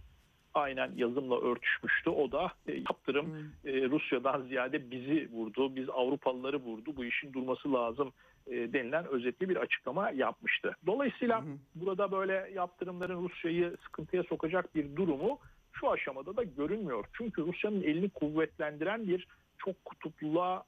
aynen 0.53 0.91
yazımla 0.95 1.41
örtüşmüştü. 1.41 2.09
O 2.09 2.31
da 2.31 2.51
e, 2.67 2.73
yaptırım 2.73 3.25
Hmm. 3.25 3.71
e, 3.71 3.89
Rusya'dan 3.89 4.41
ziyade 4.41 4.91
bizi 4.91 5.29
vurdu, 5.31 5.75
biz 5.75 5.89
Avrupalıları 5.89 6.57
vurdu, 6.57 6.95
bu 6.95 7.05
işin 7.05 7.33
durması 7.33 7.73
lazım 7.73 8.13
denilen 8.47 9.05
özetli 9.07 9.49
bir 9.49 9.55
açıklama 9.55 10.09
yapmıştı. 10.11 10.75
Dolayısıyla 10.85 11.41
Hı 11.41 11.45
hı. 11.45 11.57
burada 11.75 12.11
böyle 12.11 12.51
yaptırımların 12.53 13.23
Rusya'yı 13.23 13.77
sıkıntıya 13.83 14.23
sokacak 14.23 14.75
bir 14.75 14.95
durumu 14.95 15.39
şu 15.73 15.91
aşamada 15.91 16.37
da 16.37 16.43
görünmüyor. 16.43 17.05
Çünkü 17.13 17.41
Rusya'nın 17.41 17.83
elini 17.83 18.09
kuvvetlendiren 18.09 19.07
bir 19.07 19.27
çok 19.57 19.85
kutupluluğa 19.85 20.63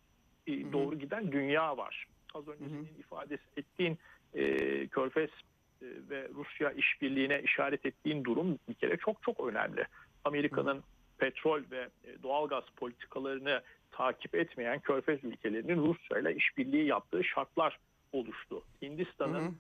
e, 0.48 0.64
hı. 0.64 0.74
doğru 0.74 1.00
giden 1.00 1.32
dünya 1.32 1.78
var. 1.78 2.06
Az 2.34 2.48
önce 2.48 2.66
Hı 2.66 2.70
hı. 2.70 2.70
senin 2.70 3.00
ifade 3.00 3.38
ettiğin 3.58 3.98
e, 4.34 4.88
Körfez 4.88 5.30
e, 5.82 5.86
ve 6.10 6.30
Rusya 6.36 6.72
işbirliğine 6.72 7.42
işaret 7.42 7.86
ettiğin 7.86 8.24
durum 8.24 8.60
bir 8.70 8.74
kere 8.74 8.98
çok 8.98 9.24
çok 9.24 9.48
önemli. 9.48 9.88
Amerika'nın 10.24 10.84
petrol 11.18 11.62
ve 11.72 11.90
e, 12.04 12.24
doğalgaz 12.24 12.64
politikalarını 12.76 13.62
takip 13.92 14.36
etmeyen 14.36 14.80
Körfez 14.80 15.24
ülkelerinin 15.24 15.88
Rusya 15.88 16.20
ile 16.20 16.36
işbirliği 16.36 16.86
yaptığı 16.86 17.24
şartlar 17.24 17.80
oluştu. 18.14 18.62
Hindistan'ın. 18.82 19.58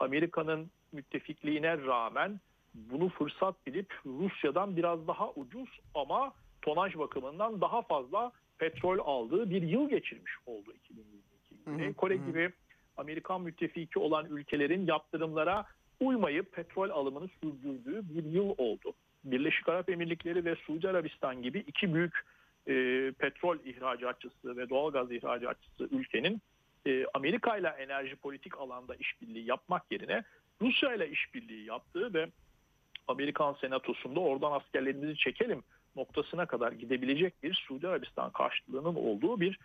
Amerika'nın 0.00 0.70
müttefikliğine 0.92 1.78
rağmen 1.78 2.40
bunu 2.74 3.08
fırsat 3.08 3.66
bilip 3.66 3.94
Rusya'dan 4.06 4.76
biraz 4.76 5.08
daha 5.08 5.30
ucuz 5.30 5.80
ama 5.94 6.32
tonaj 6.62 6.98
bakımından 6.98 7.60
daha 7.60 7.82
fazla 7.82 8.32
petrol 8.58 8.98
aldığı 8.98 9.50
bir 9.50 9.62
yıl 9.62 9.88
geçirmiş 9.88 10.32
oldu 10.46 10.72
2022. 10.72 11.24
Hı 11.64 11.70
hı, 11.70 11.76
Güney 11.76 11.92
Kore 11.92 12.16
gibi 12.16 12.52
Amerikan 12.96 13.40
müttefiki 13.40 13.98
olan 13.98 14.26
ülkelerin 14.26 14.86
yaptırımlara 14.86 15.66
uymayıp 16.00 16.52
petrol 16.52 16.90
alımını 16.90 17.28
sürdürdüğü 17.28 18.08
bir 18.08 18.24
yıl 18.24 18.54
oldu. 18.58 18.92
Birleşik 19.30 19.68
Arap 19.68 19.90
Emirlikleri 19.90 20.44
ve 20.44 20.56
Suudi 20.56 20.88
Arabistan 20.88 21.42
gibi 21.42 21.58
iki 21.58 21.94
büyük 21.94 22.14
e, 22.66 22.72
petrol 23.18 23.58
ihracatçısı 23.64 24.56
ve 24.56 24.70
doğalgaz 24.70 25.12
ihracatçısı 25.12 25.88
ülkenin 25.90 26.42
e, 26.86 27.04
Amerika 27.14 27.56
ile 27.56 27.68
enerji 27.68 28.16
politik 28.16 28.58
alanda 28.58 28.94
işbirliği 28.94 29.48
yapmak 29.48 29.92
yerine 29.92 30.24
Rusya 30.62 30.94
ile 30.94 31.10
işbirliği 31.10 31.64
yaptığı 31.64 32.14
ve 32.14 32.28
Amerikan 33.08 33.56
senatosunda 33.60 34.20
oradan 34.20 34.52
askerlerimizi 34.52 35.16
çekelim 35.16 35.62
noktasına 35.96 36.46
kadar 36.46 36.72
gidebilecek 36.72 37.42
bir 37.42 37.54
Suudi 37.54 37.88
Arabistan 37.88 38.30
karşılığının 38.32 38.94
olduğu 38.94 39.40
bir 39.40 39.58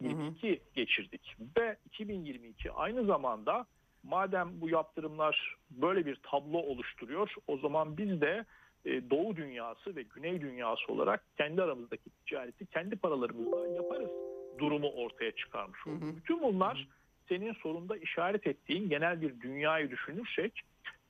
22 0.00 0.62
geçirdik. 0.74 1.36
Ve 1.58 1.76
2022 1.86 2.72
aynı 2.72 3.04
zamanda 3.04 3.66
madem 4.02 4.60
bu 4.60 4.68
yaptırımlar 4.68 5.56
böyle 5.70 6.06
bir 6.06 6.16
tablo 6.22 6.58
oluşturuyor 6.58 7.34
o 7.46 7.58
zaman 7.58 7.96
biz 7.96 8.20
de 8.20 8.44
Doğu 8.84 9.36
dünyası 9.36 9.96
ve 9.96 10.02
Güney 10.02 10.40
dünyası 10.40 10.92
olarak 10.92 11.22
kendi 11.36 11.62
aramızdaki 11.62 12.10
ticareti 12.10 12.66
kendi 12.66 12.96
paralarımızla 12.96 13.68
yaparız 13.68 14.10
durumu 14.58 14.88
ortaya 14.88 15.32
çıkarmış 15.32 15.86
oldu. 15.86 16.00
Hı 16.00 16.10
hı. 16.10 16.16
Bütün 16.16 16.42
bunlar 16.42 16.88
senin 17.28 17.52
sorunda 17.52 17.96
işaret 17.96 18.46
ettiğin 18.46 18.88
genel 18.88 19.20
bir 19.20 19.40
dünyayı 19.40 19.90
düşünürsek 19.90 20.62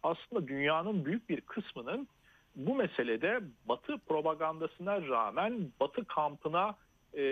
aslında 0.03 0.49
dünyanın 0.49 1.05
büyük 1.05 1.29
bir 1.29 1.41
kısmının 1.41 2.09
bu 2.57 2.75
meselede 2.75 3.41
Batı 3.69 3.99
propagandasına 3.99 5.09
rağmen 5.09 5.73
Batı 5.81 6.05
kampına 6.05 6.75
e, 7.15 7.23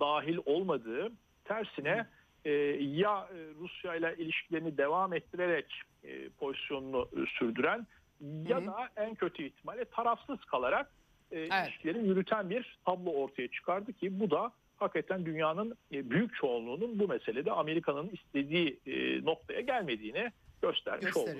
dahil 0.00 0.38
olmadığı 0.46 1.12
tersine 1.44 2.06
e, 2.44 2.50
ya 2.80 3.28
e, 3.34 3.36
Rusya 3.60 3.94
ile 3.94 4.14
ilişkilerini 4.18 4.78
devam 4.78 5.12
ettirerek 5.12 5.82
e, 6.04 6.28
pozisyonunu 6.28 7.08
e, 7.16 7.38
sürdüren 7.38 7.86
ya 8.20 8.66
da 8.66 8.88
en 8.96 9.14
kötü 9.14 9.42
ihtimalle 9.42 9.84
tarafsız 9.84 10.44
kalarak 10.44 10.90
e, 11.32 11.46
ilişkileri 11.46 11.98
yürüten 11.98 12.50
bir 12.50 12.78
tablo 12.84 13.10
ortaya 13.10 13.48
çıkardı 13.48 13.92
ki 13.92 14.20
bu 14.20 14.30
da 14.30 14.52
hakikaten 14.76 15.26
dünyanın 15.26 15.76
e, 15.92 16.10
büyük 16.10 16.34
çoğunluğunun 16.34 16.98
bu 16.98 17.08
meselede 17.08 17.52
Amerika'nın 17.52 18.10
istediği 18.12 18.80
e, 18.86 19.24
noktaya 19.24 19.60
gelmediğini 19.60 20.32
göstermiş 20.62 21.16
oldu. 21.16 21.30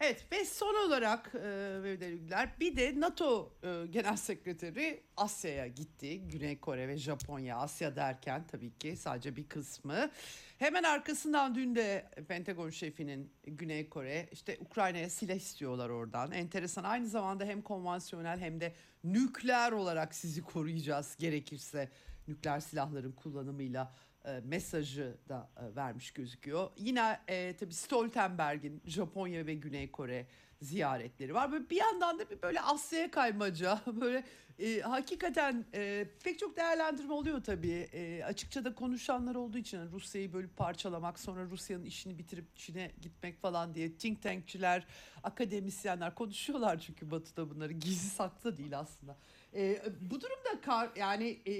Evet 0.00 0.24
ve 0.32 0.44
son 0.44 0.88
olarak 0.88 1.32
e, 1.34 2.60
bir 2.60 2.76
de 2.76 3.00
NATO 3.00 3.52
e, 3.62 3.86
Genel 3.90 4.16
Sekreteri 4.16 5.02
Asya'ya 5.16 5.66
gitti. 5.66 6.20
Güney 6.20 6.60
Kore 6.60 6.88
ve 6.88 6.96
Japonya 6.96 7.56
Asya 7.56 7.96
derken 7.96 8.46
tabii 8.46 8.78
ki 8.78 8.96
sadece 8.96 9.36
bir 9.36 9.48
kısmı. 9.48 10.10
Hemen 10.58 10.82
arkasından 10.82 11.54
dün 11.54 11.74
de 11.74 12.10
Pentagon 12.28 12.70
şefinin 12.70 13.32
Güney 13.46 13.88
Kore 13.88 14.28
işte 14.32 14.56
Ukrayna'ya 14.60 15.10
silah 15.10 15.34
istiyorlar 15.34 15.88
oradan. 15.88 16.32
Enteresan 16.32 16.84
aynı 16.84 17.06
zamanda 17.06 17.44
hem 17.44 17.62
konvansiyonel 17.62 18.40
hem 18.40 18.60
de 18.60 18.74
nükleer 19.04 19.72
olarak 19.72 20.14
sizi 20.14 20.42
koruyacağız 20.42 21.16
gerekirse 21.18 21.88
nükleer 22.28 22.60
silahların 22.60 23.12
kullanımıyla 23.12 23.94
e, 24.28 24.40
mesajı 24.44 25.16
da 25.28 25.50
e, 25.56 25.76
vermiş 25.76 26.10
gözüküyor. 26.10 26.70
Yine 26.76 27.20
e, 27.28 27.56
tabii 27.56 27.74
Stoltenberg'in 27.74 28.82
Japonya 28.86 29.46
ve 29.46 29.54
Güney 29.54 29.90
Kore 29.90 30.26
ziyaretleri 30.62 31.34
var. 31.34 31.52
Böyle 31.52 31.70
bir 31.70 31.76
yandan 31.76 32.18
da 32.18 32.30
bir 32.30 32.42
böyle 32.42 32.60
Asya'ya 32.60 33.10
kaymaca, 33.10 33.80
böyle 34.00 34.24
e, 34.58 34.80
hakikaten 34.80 35.64
e, 35.74 36.06
pek 36.24 36.38
çok 36.38 36.56
değerlendirme 36.56 37.12
oluyor 37.12 37.44
tabii. 37.44 37.88
E, 37.92 38.24
açıkça 38.24 38.64
da 38.64 38.74
konuşanlar 38.74 39.34
olduğu 39.34 39.58
için 39.58 39.78
hani 39.78 39.92
Rusya'yı 39.92 40.32
bölüp 40.32 40.56
parçalamak, 40.56 41.18
sonra 41.18 41.44
Rusya'nın 41.44 41.84
işini 41.84 42.18
bitirip 42.18 42.56
Çin'e 42.56 42.90
gitmek 43.00 43.40
falan 43.40 43.74
diye 43.74 43.92
think 43.92 44.22
tankçiler, 44.22 44.86
akademisyenler 45.22 46.14
konuşuyorlar 46.14 46.78
çünkü 46.78 47.10
Batı'da 47.10 47.50
bunları 47.50 47.72
gizli 47.72 48.08
saklı 48.08 48.56
değil 48.56 48.78
aslında. 48.78 49.16
E, 49.54 49.82
bu 50.10 50.20
durumda 50.20 50.60
kar, 50.62 50.90
yani 50.96 51.38
e, 51.46 51.52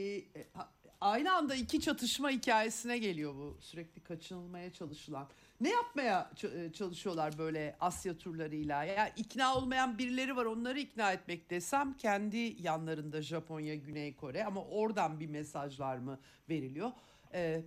aynı 1.00 1.32
anda 1.34 1.54
iki 1.54 1.80
çatışma 1.80 2.30
hikayesine 2.30 2.98
geliyor 2.98 3.34
bu 3.34 3.56
sürekli 3.60 4.00
kaçınılmaya 4.02 4.72
çalışılan. 4.72 5.28
Ne 5.60 5.70
yapmaya 5.70 6.30
ç- 6.34 6.72
çalışıyorlar 6.72 7.38
böyle 7.38 7.76
Asya 7.80 8.18
turlarıyla? 8.18 8.84
Ya 8.84 9.08
ikna 9.16 9.54
olmayan 9.56 9.98
birileri 9.98 10.36
var 10.36 10.44
onları 10.44 10.78
ikna 10.78 11.12
etmek 11.12 11.50
desem 11.50 11.96
kendi 11.96 12.62
yanlarında 12.62 13.22
Japonya, 13.22 13.74
Güney 13.74 14.16
Kore 14.16 14.44
ama 14.44 14.64
oradan 14.64 15.20
bir 15.20 15.26
mesajlar 15.26 15.96
mı 15.96 16.20
veriliyor? 16.50 16.90
Ee, 17.34 17.62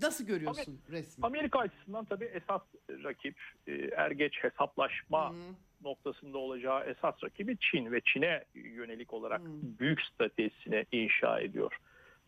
nasıl 0.00 0.26
görüyorsun 0.26 0.80
resmi? 0.90 1.26
Amerika 1.26 1.58
açısından 1.58 2.04
tabii 2.04 2.24
esas 2.24 2.62
rakip 2.88 3.36
e, 3.66 3.72
er 3.72 4.10
geç 4.10 4.34
hesaplaşma 4.42 5.30
Hı. 5.32 5.34
noktasında 5.82 6.38
olacağı 6.38 6.84
esas 6.90 7.14
rakibi 7.24 7.56
Çin 7.60 7.92
ve 7.92 8.00
Çin'e 8.04 8.44
yönelik 8.54 9.12
olarak 9.12 9.40
Hmm. 9.40 9.78
büyük 9.78 10.00
stratejisini 10.02 10.86
inşa 10.92 11.40
ediyor. 11.40 11.76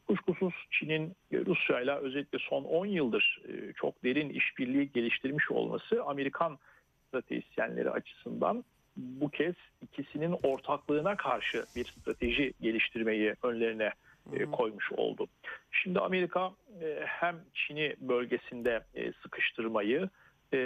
Kuşkusuz 0.06 0.54
Çin'in 0.70 1.16
Rusya 1.32 1.80
ile 1.80 1.94
özellikle 1.94 2.38
son 2.38 2.64
10 2.64 2.86
yıldır 2.86 3.40
e, 3.48 3.72
çok 3.72 4.04
derin 4.04 4.30
işbirliği 4.30 4.92
geliştirmiş 4.92 5.50
olması 5.50 6.04
Amerikan 6.04 6.58
stratejisyenleri 7.08 7.90
açısından 7.90 8.64
bu 8.96 9.30
kez 9.30 9.54
ikisinin 9.82 10.36
ortaklığına 10.42 11.16
karşı 11.16 11.64
bir 11.76 11.84
strateji 11.84 12.52
geliştirmeyi 12.60 13.34
önlerine 13.42 13.90
e, 14.32 14.44
koymuş 14.44 14.92
oldu. 14.92 15.26
Şimdi 15.70 16.00
Amerika 16.00 16.52
e, 16.82 17.00
hem 17.06 17.36
Çin'i 17.54 17.96
bölgesinde 18.00 18.84
sıkıştırmayı 19.22 20.08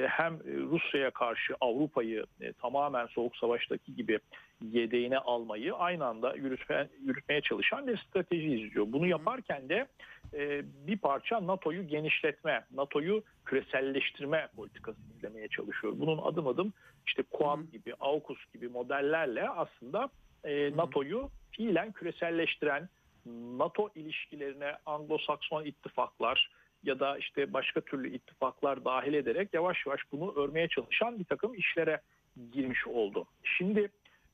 hem 0.08 0.34
e, 0.34 0.38
Rusya'ya 0.46 1.10
karşı 1.10 1.54
Avrupa'yı 1.60 2.26
e, 2.40 2.52
tamamen 2.52 3.06
Soğuk 3.06 3.36
Savaş'taki 3.36 3.94
gibi 3.94 4.18
yedeğine 4.62 5.18
almayı 5.18 5.74
aynı 5.74 6.06
anda 6.06 6.34
yürütme, 6.34 6.88
yürütmeye 7.04 7.40
çalışan 7.40 7.86
bir 7.86 7.96
strateji 7.96 8.54
izliyor. 8.54 8.86
Bunu 8.88 9.06
yaparken 9.06 9.68
de 9.68 9.86
e, 10.34 10.62
bir 10.86 10.98
parça 10.98 11.46
NATO'yu 11.46 11.88
genişletme, 11.88 12.64
NATO'yu 12.74 13.22
küreselleştirme 13.44 14.48
politikası 14.56 14.98
izlemeye 15.16 15.48
çalışıyor. 15.48 15.92
Bunun 15.96 16.18
adım 16.18 16.46
adım 16.46 16.72
işte 17.06 17.22
Quad 17.30 17.60
gibi, 17.72 17.94
AUKUS 18.00 18.38
gibi 18.54 18.68
modellerle 18.68 19.48
aslında 19.48 20.08
e, 20.44 20.76
NATO'yu 20.76 21.30
fiilen 21.50 21.92
küreselleştiren, 21.92 22.88
NATO 23.58 23.88
ilişkilerine 23.94 24.76
Anglo-Sakson 24.86 25.66
ittifaklar 25.66 26.50
ya 26.84 27.00
da 27.00 27.18
işte 27.18 27.52
başka 27.52 27.80
türlü 27.80 28.14
ittifaklar 28.14 28.84
dahil 28.84 29.14
ederek 29.14 29.54
yavaş 29.54 29.86
yavaş 29.86 30.00
bunu 30.12 30.34
örmeye 30.36 30.68
çalışan 30.68 31.18
bir 31.18 31.24
takım 31.24 31.54
işlere 31.54 32.00
girmiş 32.52 32.86
oldu. 32.86 33.26
Şimdi 33.44 33.90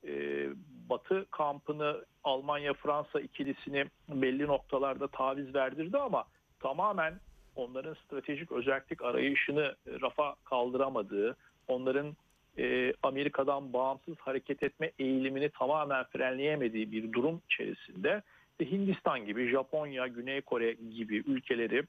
e, 0.06 0.46
Batı 0.90 1.26
kampını 1.30 2.04
Almanya-Fransa 2.24 3.20
ikilisini 3.20 3.84
belli 4.08 4.46
noktalarda 4.46 5.08
taviz 5.08 5.54
verdirdi 5.54 5.98
ama 5.98 6.24
tamamen 6.60 7.20
onların 7.56 7.94
stratejik 7.94 8.52
özellik 8.52 9.02
arayışını 9.02 9.76
rafa 9.86 10.34
kaldıramadığı, 10.44 11.36
onların 11.68 12.16
e, 12.58 12.92
Amerika'dan 13.02 13.72
bağımsız 13.72 14.16
hareket 14.18 14.62
etme 14.62 14.92
eğilimini 14.98 15.50
tamamen 15.50 16.04
frenleyemediği 16.04 16.92
bir 16.92 17.12
durum 17.12 17.42
içerisinde 17.50 18.22
Hindistan 18.60 19.26
gibi, 19.26 19.48
Japonya, 19.48 20.06
Güney 20.06 20.40
Kore 20.40 20.72
gibi 20.72 21.16
ülkeleri 21.16 21.82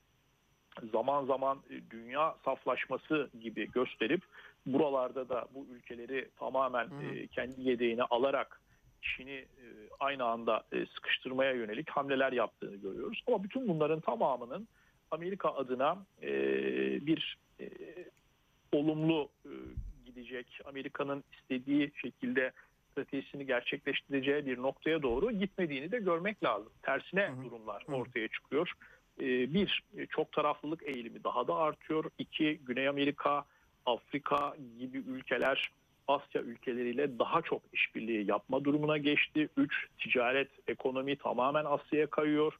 zaman 0.91 1.25
zaman 1.25 1.59
dünya 1.89 2.35
saflaşması 2.45 3.29
gibi 3.41 3.71
gösterip 3.71 4.21
buralarda 4.65 5.29
da 5.29 5.45
bu 5.55 5.67
ülkeleri 5.75 6.29
tamamen 6.39 6.85
e, 6.85 7.27
kendi 7.27 7.61
yedeğine 7.61 8.03
alarak 8.03 8.61
Çin'i 9.01 9.31
e, 9.31 9.65
aynı 9.99 10.25
anda 10.25 10.63
e, 10.71 10.85
sıkıştırmaya 10.85 11.51
yönelik 11.51 11.89
hamleler 11.89 12.31
yaptığını 12.31 12.75
görüyoruz. 12.75 13.23
Ama 13.27 13.43
bütün 13.43 13.67
bunların 13.67 13.99
tamamının 13.99 14.67
Amerika 15.11 15.49
adına 15.49 16.05
e, 16.21 16.31
bir 17.05 17.37
e, 17.59 17.69
olumlu 18.71 19.29
e, 19.45 19.51
gidecek, 20.05 20.59
Amerika'nın 20.65 21.23
istediği 21.33 21.91
şekilde 22.01 22.51
stratejisini 22.91 23.45
gerçekleştireceği 23.45 24.45
bir 24.45 24.57
noktaya 24.57 25.01
doğru 25.01 25.31
gitmediğini 25.31 25.91
de 25.91 25.99
görmek 25.99 26.43
lazım. 26.43 26.69
Tersine 26.81 27.27
Hı 27.27 27.31
hı. 27.31 27.43
durumlar 27.43 27.83
hı. 27.87 27.95
ortaya 27.95 28.27
çıkıyor. 28.27 28.73
E, 29.21 29.53
bir, 29.53 29.83
çok 30.09 30.31
taraflılık 30.31 30.83
eğilimi 30.83 31.23
daha 31.23 31.47
da 31.47 31.55
artıyor. 31.55 32.05
İki, 32.19 32.59
Güney 32.65 32.87
Amerika, 32.87 33.45
Afrika 33.85 34.55
gibi 34.79 34.97
ülkeler 34.97 35.71
Asya 36.07 36.41
ülkeleriyle 36.41 37.19
daha 37.19 37.41
çok 37.41 37.61
işbirliği 37.73 38.29
yapma 38.29 38.63
durumuna 38.63 38.97
geçti. 38.97 39.49
Üç, 39.57 39.73
ticaret, 39.97 40.49
ekonomi 40.67 41.15
tamamen 41.15 41.65
Asya'ya 41.65 42.07
kayıyor. 42.09 42.53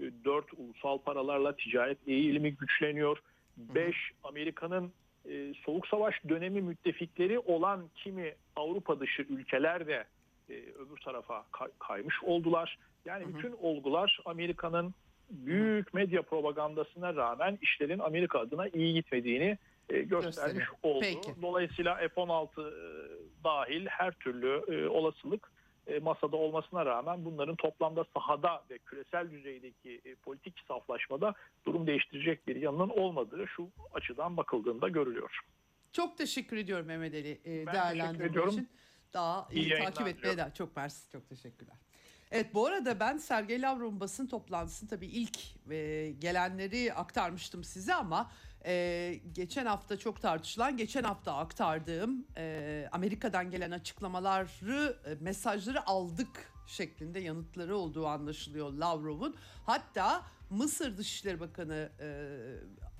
E, 0.00 0.02
Dört, 0.24 0.46
ulusal 0.56 0.98
paralarla 0.98 1.56
ticaret 1.56 1.98
eğilimi 2.08 2.54
güçleniyor. 2.56 3.18
Beş, 3.56 3.96
Amerika'nın 4.24 4.92
e, 5.30 5.54
Soğuk 5.64 5.86
Savaş 5.86 6.14
dönemi 6.28 6.62
müttefikleri 6.62 7.38
olan 7.38 7.88
kimi 7.94 8.34
Avrupa 8.56 9.00
dışı 9.00 9.22
ülkeler 9.22 9.86
de 9.86 10.04
e, 10.50 10.54
öbür 10.54 10.96
tarafa 11.04 11.44
kay- 11.52 11.70
kaymış 11.78 12.22
oldular. 12.22 12.78
Yani 13.04 13.24
bütün 13.34 13.52
olgular 13.52 14.20
Amerika'nın 14.24 14.94
büyük 15.30 15.94
medya 15.94 16.22
propagandasına 16.22 17.14
rağmen 17.14 17.58
işlerin 17.62 17.98
Amerika 17.98 18.38
adına 18.38 18.68
iyi 18.68 18.94
gitmediğini 18.94 19.58
e, 19.88 20.02
göstermiş 20.02 20.64
oldu. 20.82 21.00
Peki. 21.00 21.42
Dolayısıyla 21.42 21.94
F-16 21.94 22.46
e, 22.46 22.72
dahil 23.44 23.86
her 23.86 24.12
türlü 24.12 24.62
e, 24.68 24.88
olasılık 24.88 25.52
masada 26.02 26.36
olmasına 26.36 26.86
rağmen 26.86 27.24
bunların 27.24 27.56
toplamda 27.56 28.04
sahada 28.14 28.64
ve 28.70 28.78
küresel 28.78 29.30
düzeydeki 29.30 30.00
politik 30.22 30.54
saflaşmada 30.68 31.34
durum 31.66 31.86
değiştirecek 31.86 32.48
bir 32.48 32.56
yanının 32.56 32.88
olmadığı 32.88 33.46
şu 33.46 33.68
açıdan 33.94 34.36
bakıldığında 34.36 34.88
görülüyor. 34.88 35.40
Çok 35.92 36.18
teşekkür 36.18 36.56
ediyorum 36.56 36.86
Mehmet 36.86 37.14
Ali 37.14 37.42
teşekkür 37.42 37.72
değerlendirme 37.72 38.48
için. 38.48 38.68
Daha 39.12 39.48
iyi, 39.52 39.74
takip 39.74 40.06
etmeye 40.06 40.36
de 40.36 40.50
çok 40.54 40.76
mersi, 40.76 41.12
çok 41.12 41.28
teşekkürler. 41.28 41.76
Evet 42.32 42.54
bu 42.54 42.66
arada 42.66 43.00
ben 43.00 43.18
Sergey 43.18 43.62
Lavrov'un 43.62 44.00
basın 44.00 44.26
toplantısını 44.26 44.88
tabii 44.88 45.06
ilk 45.06 45.38
e, 45.70 46.10
gelenleri 46.18 46.94
aktarmıştım 46.94 47.64
size 47.64 47.94
ama 47.94 48.30
e, 48.64 49.20
geçen 49.32 49.66
hafta 49.66 49.98
çok 49.98 50.22
tartışılan, 50.22 50.76
geçen 50.76 51.02
hafta 51.02 51.36
aktardığım 51.36 52.26
e, 52.36 52.88
Amerika'dan 52.92 53.50
gelen 53.50 53.70
açıklamaları, 53.70 54.96
e, 55.06 55.14
mesajları 55.20 55.86
aldık 55.86 56.52
şeklinde 56.66 57.20
yanıtları 57.20 57.76
olduğu 57.76 58.06
anlaşılıyor 58.06 58.72
Lavrov'un. 58.72 59.36
Hatta 59.66 60.22
Mısır 60.50 60.96
Dışişleri 60.96 61.40
Bakanı 61.40 61.90
e, 62.00 62.08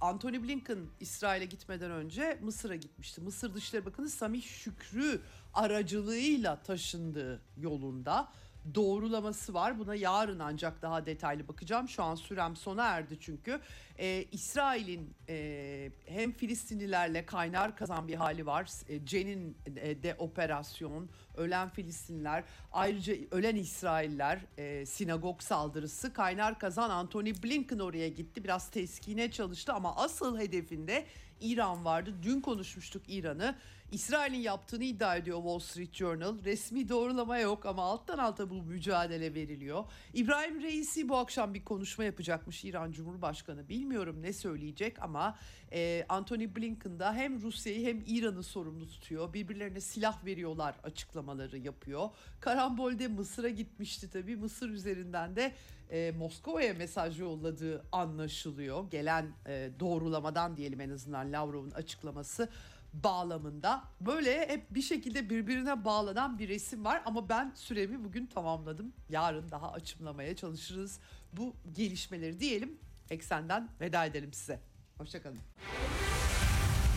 Anthony 0.01 0.43
Blinken 0.43 0.79
İsrail'e 1.01 1.45
gitmeden 1.45 1.91
önce 1.91 2.39
Mısır'a 2.43 2.77
gitmişti. 2.77 3.21
Mısır 3.21 3.55
Dışişleri 3.55 3.87
Bakanı 3.87 4.09
Samih 4.09 4.43
Şükrü 4.43 5.21
aracılığıyla 5.55 6.63
taşındığı 6.63 7.43
yolunda 7.57 8.29
doğrulaması 8.75 9.55
var. 9.55 9.79
Buna 9.79 9.95
yarın 9.95 10.39
ancak 10.39 10.83
daha 10.83 11.07
detaylı 11.07 11.49
bakacağım. 11.49 11.89
Şu 11.89 12.03
an 12.03 12.15
sürem 12.15 12.57
sona 12.57 12.85
erdi 12.85 13.17
çünkü. 13.21 13.61
Ee, 13.99 14.25
İsrail'in 14.33 15.15
e, 15.29 15.91
hem 16.07 16.33
Filistinlilerle 16.33 17.27
kaynar 17.27 17.77
kazan 17.77 18.09
bir 18.09 18.15
hali 18.15 18.47
var. 18.47 18.71
E, 18.89 19.07
Cenin 19.07 19.57
e, 19.77 20.03
de 20.03 20.15
operasyon, 20.19 21.09
ölen 21.37 21.69
Filistinliler, 21.69 22.45
ayrıca 22.73 23.15
ölen 23.31 23.57
İsrailler, 23.57 24.41
e, 24.59 24.87
sinagog 24.87 25.43
saldırısı, 25.43 26.13
kaynar 26.13 26.59
kazan 26.59 26.91
Anthony 26.91 27.35
Blinken 27.43 27.79
oraya 27.79 28.09
gitti. 28.09 28.45
Biraz 28.45 28.71
teskine 28.71 29.31
çalıştı 29.31 29.73
ama 29.73 29.97
asıl 29.97 30.39
hedefinde 30.39 31.07
İran 31.41 31.85
vardı. 31.85 32.15
Dün 32.23 32.41
konuşmuştuk 32.41 33.03
İran'ı. 33.09 33.57
İsrail'in 33.93 34.39
yaptığını 34.39 34.85
iddia 34.85 35.17
ediyor 35.17 35.39
Wall 35.39 35.59
Street 35.59 35.95
Journal. 35.95 36.45
Resmi 36.45 36.89
doğrulama 36.89 37.39
yok 37.39 37.67
ama 37.67 37.83
alttan 37.83 38.19
alta 38.19 38.51
bu 38.51 38.63
mücadele 38.63 39.35
veriliyor. 39.35 39.85
İbrahim 40.15 40.63
Reisi 40.63 41.09
bu 41.09 41.17
akşam 41.17 41.55
bir 41.55 41.65
konuşma 41.65 42.05
yapacakmış 42.05 42.65
İran 42.65 42.93
Cumhurbaşkanı. 42.93 43.69
Bilmiyorum 43.69 44.23
ne 44.23 44.33
söyleyecek 44.33 45.03
ama 45.03 45.39
e, 45.73 46.07
Anthony 46.09 46.57
Blinken 46.57 46.99
da 46.99 47.15
hem 47.15 47.43
Rusya'yı 47.43 47.87
hem 47.87 48.03
İran'ı 48.07 48.43
sorumlu 48.43 48.89
tutuyor. 48.89 49.35
Birbirlerine 49.35 49.81
silah 49.81 50.25
veriyorlar 50.25 50.75
açıklamaları 50.85 51.59
yapıyor. 51.59 52.11
Karambol'de 52.41 53.09
Mısır'a 53.09 53.49
gitmişti 53.49 54.11
tabii. 54.11 54.37
Mısır 54.37 54.71
üzerinden 54.71 55.37
de 55.37 55.53
e, 55.91 56.13
Moskova'ya 56.19 56.75
mesaj 56.75 57.21
yolladığı 57.21 57.85
anlaşılıyor. 57.93 58.91
Gelen 58.91 59.27
e, 59.47 59.71
doğrulamadan 59.81 60.57
diyelim 60.57 60.81
en 60.81 60.91
azından 60.91 61.33
Lavrov'un 61.33 61.71
açıklaması 61.71 62.49
bağlamında. 62.93 63.85
Böyle 64.01 64.49
hep 64.49 64.75
bir 64.75 64.83
şekilde 64.83 65.31
birbirine 65.31 65.85
bağlanan 65.85 66.39
bir 66.39 66.49
resim 66.49 66.85
var 66.85 67.03
ama 67.05 67.29
ben 67.29 67.53
süremi 67.55 68.05
bugün 68.05 68.27
tamamladım. 68.27 68.93
Yarın 69.09 69.51
daha 69.51 69.73
açımlamaya 69.73 70.37
çalışırız 70.37 71.01
bu 71.33 71.57
gelişmeleri 71.73 72.41
diyelim. 72.41 72.79
Eksenden 73.11 73.69
veda 73.81 74.05
edelim 74.05 74.33
size. 74.33 74.61
Hoşçakalın. 74.99 75.39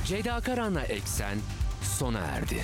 Ceyda 0.06 0.39
Karan'la 0.39 0.84
Eksen 0.84 1.38
sona 1.84 2.20
erdi. 2.20 2.64